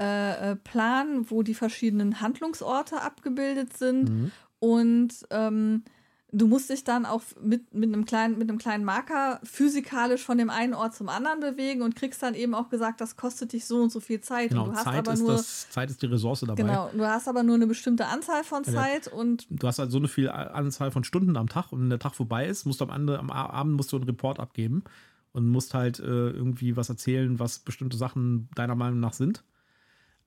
[0.00, 4.32] äh, äh, Plan, wo die verschiedenen Handlungsorte abgebildet sind Mhm.
[4.58, 5.84] und ähm,
[6.32, 10.38] du musst dich dann auch mit, mit, einem kleinen, mit einem kleinen Marker physikalisch von
[10.38, 13.66] dem einen Ort zum anderen bewegen und kriegst dann eben auch gesagt, das kostet dich
[13.66, 14.48] so und so viel Zeit.
[14.48, 16.54] Genau, und du hast Zeit aber ist, nur das, Zeit ist die Ressource dabei.
[16.54, 18.72] genau, du hast aber nur eine bestimmte Anzahl von Ja.
[18.72, 21.90] Zeit und Du hast halt so eine viel Anzahl von Stunden am Tag und wenn
[21.90, 24.84] der Tag vorbei ist, musst du am, Ende, am Abend musst du einen Report abgeben
[25.32, 29.44] und musst halt äh, irgendwie was erzählen, was bestimmte Sachen deiner Meinung nach sind.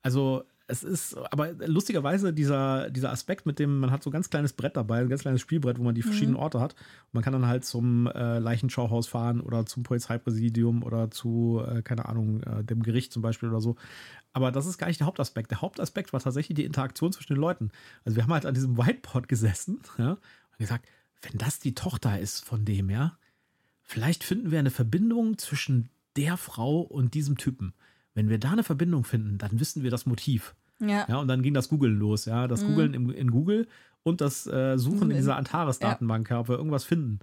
[0.03, 4.31] Also es ist, aber lustigerweise dieser, dieser Aspekt mit dem, man hat so ein ganz
[4.31, 6.73] kleines Brett dabei, ein ganz kleines Spielbrett, wo man die verschiedenen Orte hat.
[6.73, 11.83] Und man kann dann halt zum äh, Leichenschauhaus fahren oder zum Polizeipräsidium oder zu, äh,
[11.83, 13.75] keine Ahnung, äh, dem Gericht zum Beispiel oder so.
[14.33, 15.51] Aber das ist gar nicht der Hauptaspekt.
[15.51, 17.69] Der Hauptaspekt war tatsächlich die Interaktion zwischen den Leuten.
[18.03, 20.87] Also wir haben halt an diesem Whiteboard gesessen ja, und gesagt,
[21.21, 23.17] wenn das die Tochter ist von dem, ja,
[23.83, 27.73] vielleicht finden wir eine Verbindung zwischen der Frau und diesem Typen.
[28.15, 30.55] Wenn wir da eine Verbindung finden, dann wissen wir das Motiv.
[30.79, 31.05] ja.
[31.07, 32.47] Ja, und dann ging das Googlen los, ja.
[32.47, 32.67] Das Mhm.
[32.67, 33.67] Googlen in, in Google
[34.03, 36.39] und das äh, Suchen in dieser Antares-Datenbank, ja.
[36.39, 37.19] ob wir irgendwas finden.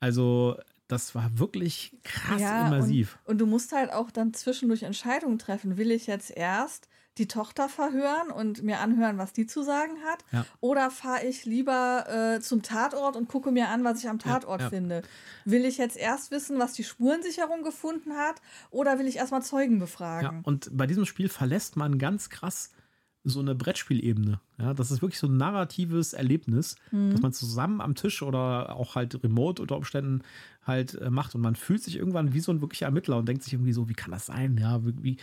[0.00, 0.56] Also,
[0.88, 3.18] das war wirklich krass Ja, immersiv.
[3.24, 5.76] Und du musst halt auch dann zwischendurch Entscheidungen treffen.
[5.78, 6.88] Will ich jetzt erst
[7.18, 10.24] die Tochter verhören und mir anhören, was die zu sagen hat?
[10.32, 10.46] Ja.
[10.60, 12.06] Oder fahre ich lieber
[12.36, 14.68] äh, zum Tatort und gucke mir an, was ich am Tatort ja.
[14.68, 15.02] finde?
[15.44, 18.40] Will ich jetzt erst wissen, was die Spurensicherung gefunden hat?
[18.70, 20.40] Oder will ich erstmal Zeugen Ja, befragen?
[20.44, 22.70] und bei diesem Spiel verlässt man ganz krass
[23.26, 24.38] so eine Brettspielebene.
[24.58, 27.10] Ja, das ist wirklich so ein narratives Erlebnis, Mhm.
[27.12, 30.20] das man zusammen am Tisch oder auch halt remote unter Umständen
[30.66, 31.34] halt äh, macht.
[31.34, 33.88] Und man fühlt sich irgendwann wie so ein wirklicher Ermittler und denkt sich irgendwie so,
[33.88, 34.58] wie kann das sein?
[34.58, 35.16] Ja, wie, wie-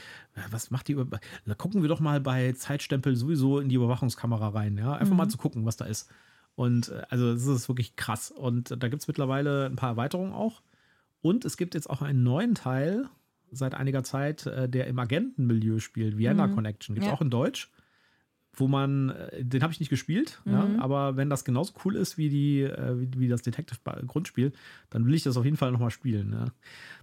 [0.49, 0.93] was macht die?
[0.93, 4.77] Über da gucken wir doch mal bei Zeitstempel sowieso in die Überwachungskamera rein.
[4.77, 6.09] Ja, einfach mal zu gucken, was da ist.
[6.55, 8.31] Und äh, also es ist wirklich krass.
[8.31, 10.61] Und da gibt es mittlerweile ein paar Erweiterungen auch.
[11.21, 13.07] Und es gibt jetzt auch einen neuen Teil
[13.51, 16.55] seit einiger Zeit, äh, der im Agentenmilieu spielt, Vienna Mhm.
[16.55, 16.95] Connection.
[16.95, 17.15] Gibt es Ja.
[17.15, 17.69] auch in Deutsch,
[18.53, 20.79] wo man, äh, den habe ich nicht gespielt, ja, Mhm.
[20.79, 24.51] aber wenn das genauso cool ist wie, die, äh, wie, wie das Detective-Grundspiel,
[24.89, 26.33] dann will ich das auf jeden Fall nochmal spielen.
[26.33, 26.45] Ja.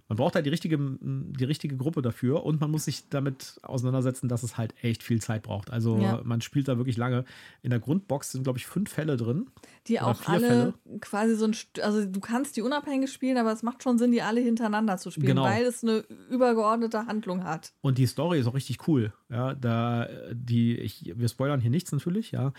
[0.09, 4.27] Man braucht halt die richtige, die richtige Gruppe dafür und man muss sich damit auseinandersetzen,
[4.27, 5.69] dass es halt echt viel Zeit braucht.
[5.71, 6.19] Also Ja.
[6.23, 7.25] man spielt da wirklich lange.
[7.61, 9.47] In der Grundbox sind, glaube ich, fünf Fälle drin.
[9.87, 10.73] Die auch alle Fälle.
[10.99, 14.21] quasi so ein, also du kannst die unabhängig spielen, aber es macht schon Sinn, die
[14.23, 15.43] alle hintereinander zu spielen, Genau.
[15.43, 17.73] weil es eine übergeordnete Handlung hat.
[17.81, 19.13] Und die Story ist auch richtig cool.
[19.29, 22.51] Ja, da die, ich, wir spoilern hier nichts natürlich, ja.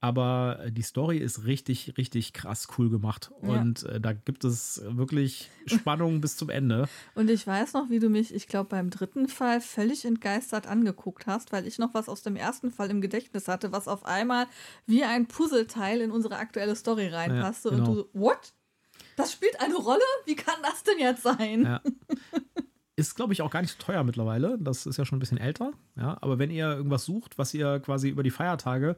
[0.00, 3.32] Aber die Story ist richtig, richtig krass cool gemacht.
[3.42, 3.48] Ja.
[3.48, 6.88] Und äh, da gibt es wirklich Spannung bis zum Ende.
[7.16, 11.26] Und ich weiß noch, wie du mich, ich glaube, beim dritten Fall völlig entgeistert angeguckt
[11.26, 14.46] hast, weil ich noch was aus dem ersten Fall im Gedächtnis hatte, was auf einmal
[14.86, 17.70] wie ein Puzzleteil in unsere aktuelle Story reinpasste.
[17.70, 17.80] genau.
[17.80, 18.52] Und du so, what?
[19.16, 20.00] Das spielt eine Rolle?
[20.26, 21.64] Wie kann das denn jetzt sein?
[21.64, 21.82] Ja.
[22.94, 24.58] Ist, glaube ich, auch gar nicht so teuer mittlerweile.
[24.60, 25.70] Das ist ja schon ein bisschen älter.
[25.96, 28.96] Ja, aber wenn ihr irgendwas sucht, was ihr quasi über die Feiertage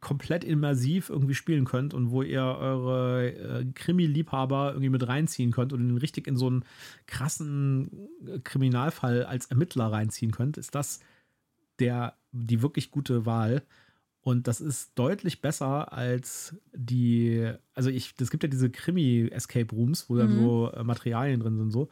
[0.00, 5.72] komplett immersiv irgendwie spielen könnt und wo ihr eure äh, Krimi-Liebhaber irgendwie mit reinziehen könnt
[5.72, 6.64] und ihn richtig in so einen
[7.06, 11.00] krassen äh, Kriminalfall als Ermittler reinziehen könnt, ist das
[11.78, 13.62] der, die wirklich gute Wahl.
[14.20, 20.10] Und das ist deutlich besser als die, also ich, es gibt ja diese Krimi-Escape Rooms,
[20.10, 20.36] wo dann Mhm.
[20.36, 21.88] so äh, Materialien drin sind, so.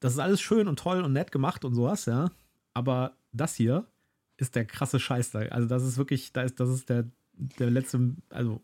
[0.00, 2.30] Das ist alles schön und toll und nett gemacht und sowas, ja.
[2.74, 3.86] Aber das hier
[4.36, 5.40] ist der krasse Scheiß da.
[5.40, 8.62] Also das ist wirklich, da ist, das ist der, der letzte, also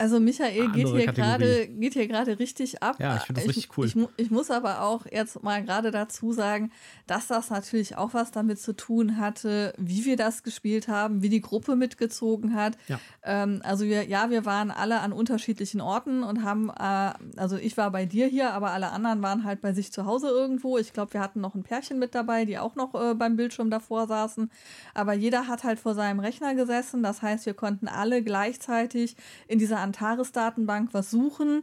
[0.00, 2.96] Also Michael geht hier gerade geht hier gerade richtig ab.
[2.98, 3.84] Ja, ich finde das richtig cool.
[3.86, 6.72] Ich, ich muss aber auch jetzt mal gerade dazu sagen,
[7.06, 11.28] dass das natürlich auch was damit zu tun hatte, wie wir das gespielt haben, wie
[11.28, 12.78] die Gruppe mitgezogen hat.
[12.88, 12.98] Ja.
[13.22, 17.76] Ähm, also wir, ja, wir waren alle an unterschiedlichen Orten und haben, äh, also ich
[17.76, 20.78] war bei dir hier, aber alle anderen waren halt bei sich zu Hause irgendwo.
[20.78, 23.68] Ich glaube, wir hatten noch ein Pärchen mit dabei, die auch noch äh, beim Bildschirm
[23.68, 24.50] davor saßen.
[24.94, 27.02] Aber jeder hat halt vor seinem Rechner gesessen.
[27.02, 29.14] Das heißt, wir konnten alle gleichzeitig
[29.46, 31.62] in dieser Antares-Datenbank was suchen.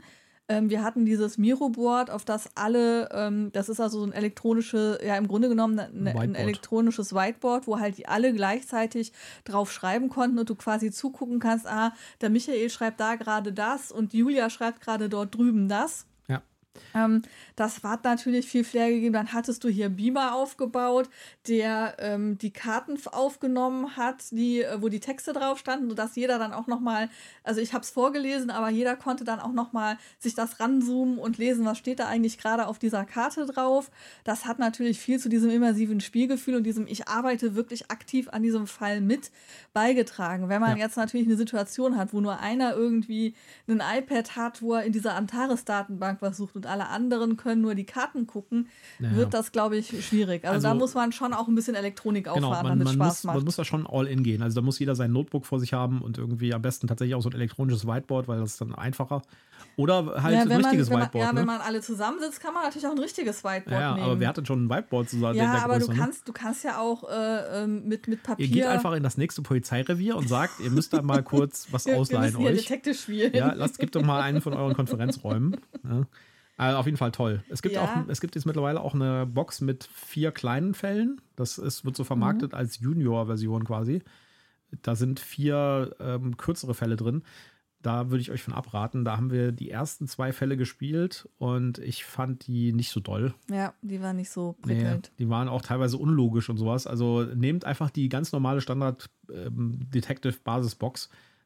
[0.49, 4.97] Ähm, wir hatten dieses Miro-Board, auf das alle, ähm, das ist also so ein elektronische,
[5.05, 6.37] ja im Grunde genommen ne, ein Whiteboard.
[6.37, 9.11] elektronisches Whiteboard, wo halt die alle gleichzeitig
[9.43, 11.91] drauf schreiben konnten und du quasi zugucken kannst, ah,
[12.21, 16.05] der Michael schreibt da gerade das und Julia schreibt gerade dort drüben das.
[16.93, 17.21] Ähm,
[17.55, 19.13] das hat natürlich viel Flair gegeben.
[19.13, 21.09] Dann hattest du hier Beamer aufgebaut,
[21.47, 26.39] der ähm, die Karten aufgenommen hat, die, äh, wo die Texte drauf standen, sodass jeder
[26.39, 27.09] dann auch nochmal,
[27.43, 31.37] also ich habe es vorgelesen, aber jeder konnte dann auch nochmal sich das ranzoomen und
[31.37, 33.89] lesen, was steht da eigentlich gerade auf dieser Karte drauf.
[34.23, 38.43] Das hat natürlich viel zu diesem immersiven Spielgefühl und diesem Ich arbeite wirklich aktiv an
[38.43, 39.31] diesem Fall mit
[39.73, 40.49] beigetragen.
[40.49, 40.85] Wenn man Ja.
[40.85, 43.33] jetzt natürlich eine Situation hat, wo nur einer irgendwie
[43.67, 47.75] ein iPad hat, wo er in dieser Antares-Datenbank was sucht und alle anderen können nur
[47.75, 48.67] die Karten gucken,
[48.99, 49.15] Ja.
[49.15, 50.43] wird das, glaube ich, schwierig.
[50.45, 52.95] Also, Also- da muss man schon auch ein bisschen Elektronik Genau, auffahren, man, damit es
[52.97, 53.35] man, Spaß muss, macht.
[53.37, 54.41] man muss da schon all in gehen.
[54.41, 57.21] Also da muss jeder sein Notebook vor sich haben und irgendwie am besten tatsächlich auch
[57.21, 59.21] so ein elektronisches Whiteboard, weil das ist dann einfacher.
[59.75, 61.25] Oder halt ja, ein man, richtiges man, Whiteboard.
[61.25, 61.39] ja, ne?
[61.39, 64.05] wenn man alle zusammensitzt, kann man natürlich auch ein richtiges Whiteboard ja, nehmen.
[64.05, 65.35] aber wer hat denn schon ein Whiteboard zusammen?
[65.35, 65.97] ja, aber du Größe, ne?
[65.99, 68.45] kannst, du kannst ja auch äh, ähm, mit, mit Papier.
[68.45, 71.85] Ihr geht einfach in das nächste Polizeirevier und sagt, ihr müsst da mal kurz was
[71.85, 72.57] wir, wir ausleihen müssen euch.
[72.57, 73.33] Detective spielen.
[73.33, 75.57] Ja, lasst, gebt doch mal einen von euren Konferenzräumen.
[75.83, 76.05] Ja.
[76.57, 77.43] Also auf jeden Fall toll.
[77.49, 77.83] Es gibt Ja.
[77.83, 81.21] auch, es gibt jetzt mittlerweile auch eine Box mit vier kleinen Fällen.
[81.35, 82.57] Das ist, wird so vermarktet Mhm.
[82.57, 84.01] als Junior-Version quasi.
[84.81, 87.21] Da sind vier ähm, kürzere Fälle drin.
[87.83, 89.05] Da würde ich euch von abraten.
[89.05, 93.35] Da haben wir die ersten zwei Fälle gespielt und ich fand die nicht so doll.
[93.51, 95.11] Ja, die war nicht so Nee, prickelnd.
[95.19, 96.87] die waren auch teilweise unlogisch und sowas.
[96.87, 99.79] Also nehmt einfach die ganz normale Standard ähm.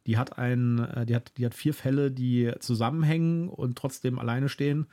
[0.07, 4.49] Die hat ein, äh, die hat, die hat vier Fälle, die zusammenhängen und trotzdem alleine
[4.49, 4.87] stehen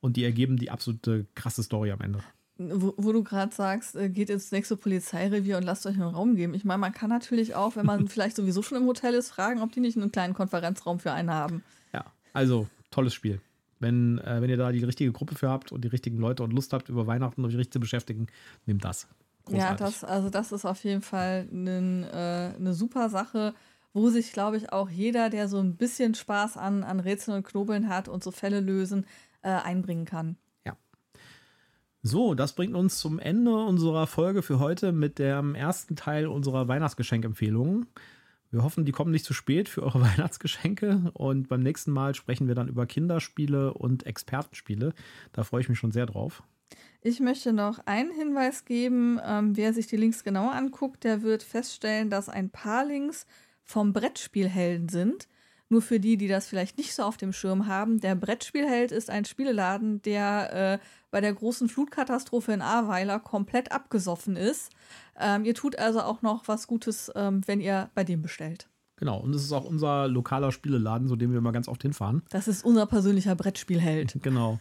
[0.00, 2.20] und die ergeben die absolute krasse Story am Ende.
[2.58, 6.36] Wo, wo du gerade sagst, äh, geht ins nächste Polizeirevier und lasst euch einen Raum
[6.36, 6.52] geben.
[6.52, 9.62] Ich meine, man kann natürlich auch, wenn man vielleicht sowieso schon im Hotel ist, fragen,
[9.62, 11.62] ob die nicht einen kleinen Konferenzraum für einen haben.
[11.94, 12.04] Ja,
[12.34, 13.40] also tolles Spiel.
[13.78, 16.52] Wenn, äh, wenn ihr da die richtige Gruppe für habt und die richtigen Leute und
[16.52, 18.26] Lust habt, über Weihnachten euch richtig zu beschäftigen,
[18.66, 19.08] nehmt das.
[19.48, 19.86] Ja, Großartig.
[19.86, 23.54] das, also das ist auf jeden Fall nen, äh, eine super Sache,
[23.92, 27.46] wo sich, glaube ich, auch jeder, der so ein bisschen Spaß an, an Rätseln und
[27.46, 29.06] Knobeln hat und so Fälle lösen,
[29.42, 30.36] äh, einbringen kann.
[32.02, 36.66] So, das bringt uns zum Ende unserer Folge für heute mit dem ersten Teil unserer
[36.66, 37.88] Weihnachtsgeschenkempfehlungen.
[38.50, 42.48] Wir hoffen, die kommen nicht zu spät für eure Weihnachtsgeschenke und beim nächsten Mal sprechen
[42.48, 44.94] wir dann über Kinderspiele und Expertenspiele.
[45.32, 46.42] Da freue ich mich schon sehr drauf.
[47.02, 49.20] Ich möchte noch einen Hinweis geben.
[49.22, 53.26] Ähm, wer sich die Links genauer anguckt, der wird feststellen, dass ein paar Links
[53.70, 55.28] vom Brettspielhelden sind.
[55.68, 58.00] Nur für die, die das vielleicht nicht so auf dem Schirm haben.
[58.00, 64.34] Der Brettspielheld ist ein Spieleladen, der äh, bei der großen Flutkatastrophe in Ahrweiler komplett abgesoffen
[64.34, 64.72] ist.
[65.18, 68.68] Ähm, ihr tut also auch noch was Gutes, ähm, wenn ihr bei dem bestellt.
[68.96, 72.22] Genau, und es ist auch unser lokaler Spieleladen, zu dem wir mal ganz oft hinfahren.
[72.30, 74.18] Das ist unser persönlicher Brettspielheld.
[74.22, 74.58] Genau.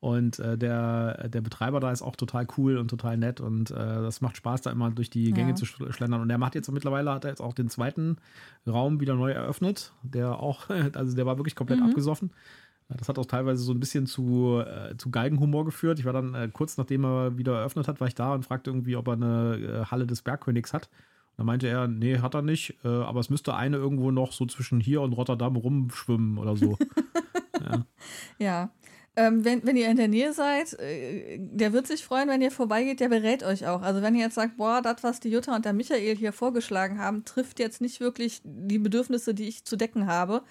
[0.00, 3.74] Und äh, der, der Betreiber da ist auch total cool und total nett und äh,
[3.74, 5.54] das macht Spaß, da immer durch die Gänge Ja.
[5.56, 6.20] zu schl- schlendern.
[6.20, 8.16] Und der macht jetzt mittlerweile, hat er jetzt auch den zweiten
[8.64, 12.30] Raum wieder neu eröffnet, der auch, also der war wirklich komplett abgesoffen.
[12.88, 15.98] Ja, Das hat auch teilweise so ein bisschen zu, äh, zu Galgenhumor geführt.
[15.98, 18.70] Ich war dann äh, kurz nachdem er wieder eröffnet hat, war ich da und fragte
[18.70, 20.88] irgendwie, ob er eine äh, Halle des Bergkönigs hat.
[21.36, 24.46] Da meinte er, nee, hat er nicht, äh, aber es müsste eine irgendwo noch so
[24.46, 26.78] zwischen hier und Rotterdam rumschwimmen oder so.
[28.38, 28.70] Ja.
[29.18, 32.52] Ähm, wenn, wenn ihr in der Nähe seid, äh, der wird sich freuen, wenn ihr
[32.52, 33.82] vorbeigeht, der berät euch auch.
[33.82, 37.00] Also wenn ihr jetzt sagt, boah, das, was die Jutta und der Michael hier vorgeschlagen
[37.00, 40.42] haben, trifft jetzt nicht wirklich die Bedürfnisse, die ich zu decken habe,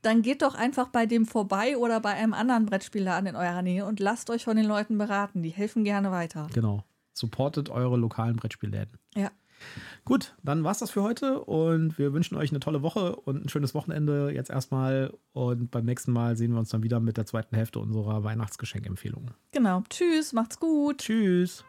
[0.00, 3.84] dann geht doch einfach bei dem vorbei oder bei einem anderen Brettspielladen in eurer Nähe
[3.84, 5.42] und lasst euch von den Leuten beraten.
[5.42, 6.46] Die helfen gerne weiter.
[6.54, 6.82] Genau.
[7.12, 8.98] Supportet eure lokalen Brettspielläden.
[9.14, 9.30] Ja.
[10.04, 13.48] Gut, dann war's das für heute und wir wünschen euch eine tolle Woche und ein
[13.48, 15.14] schönes Wochenende jetzt erstmal.
[15.32, 19.30] Und beim nächsten Mal sehen wir uns dann wieder mit der zweiten Hälfte unserer Weihnachtsgeschenkempfehlungen.
[19.52, 19.82] Genau.
[19.88, 20.98] Tschüss, macht's gut.
[20.98, 21.64] Tschüss.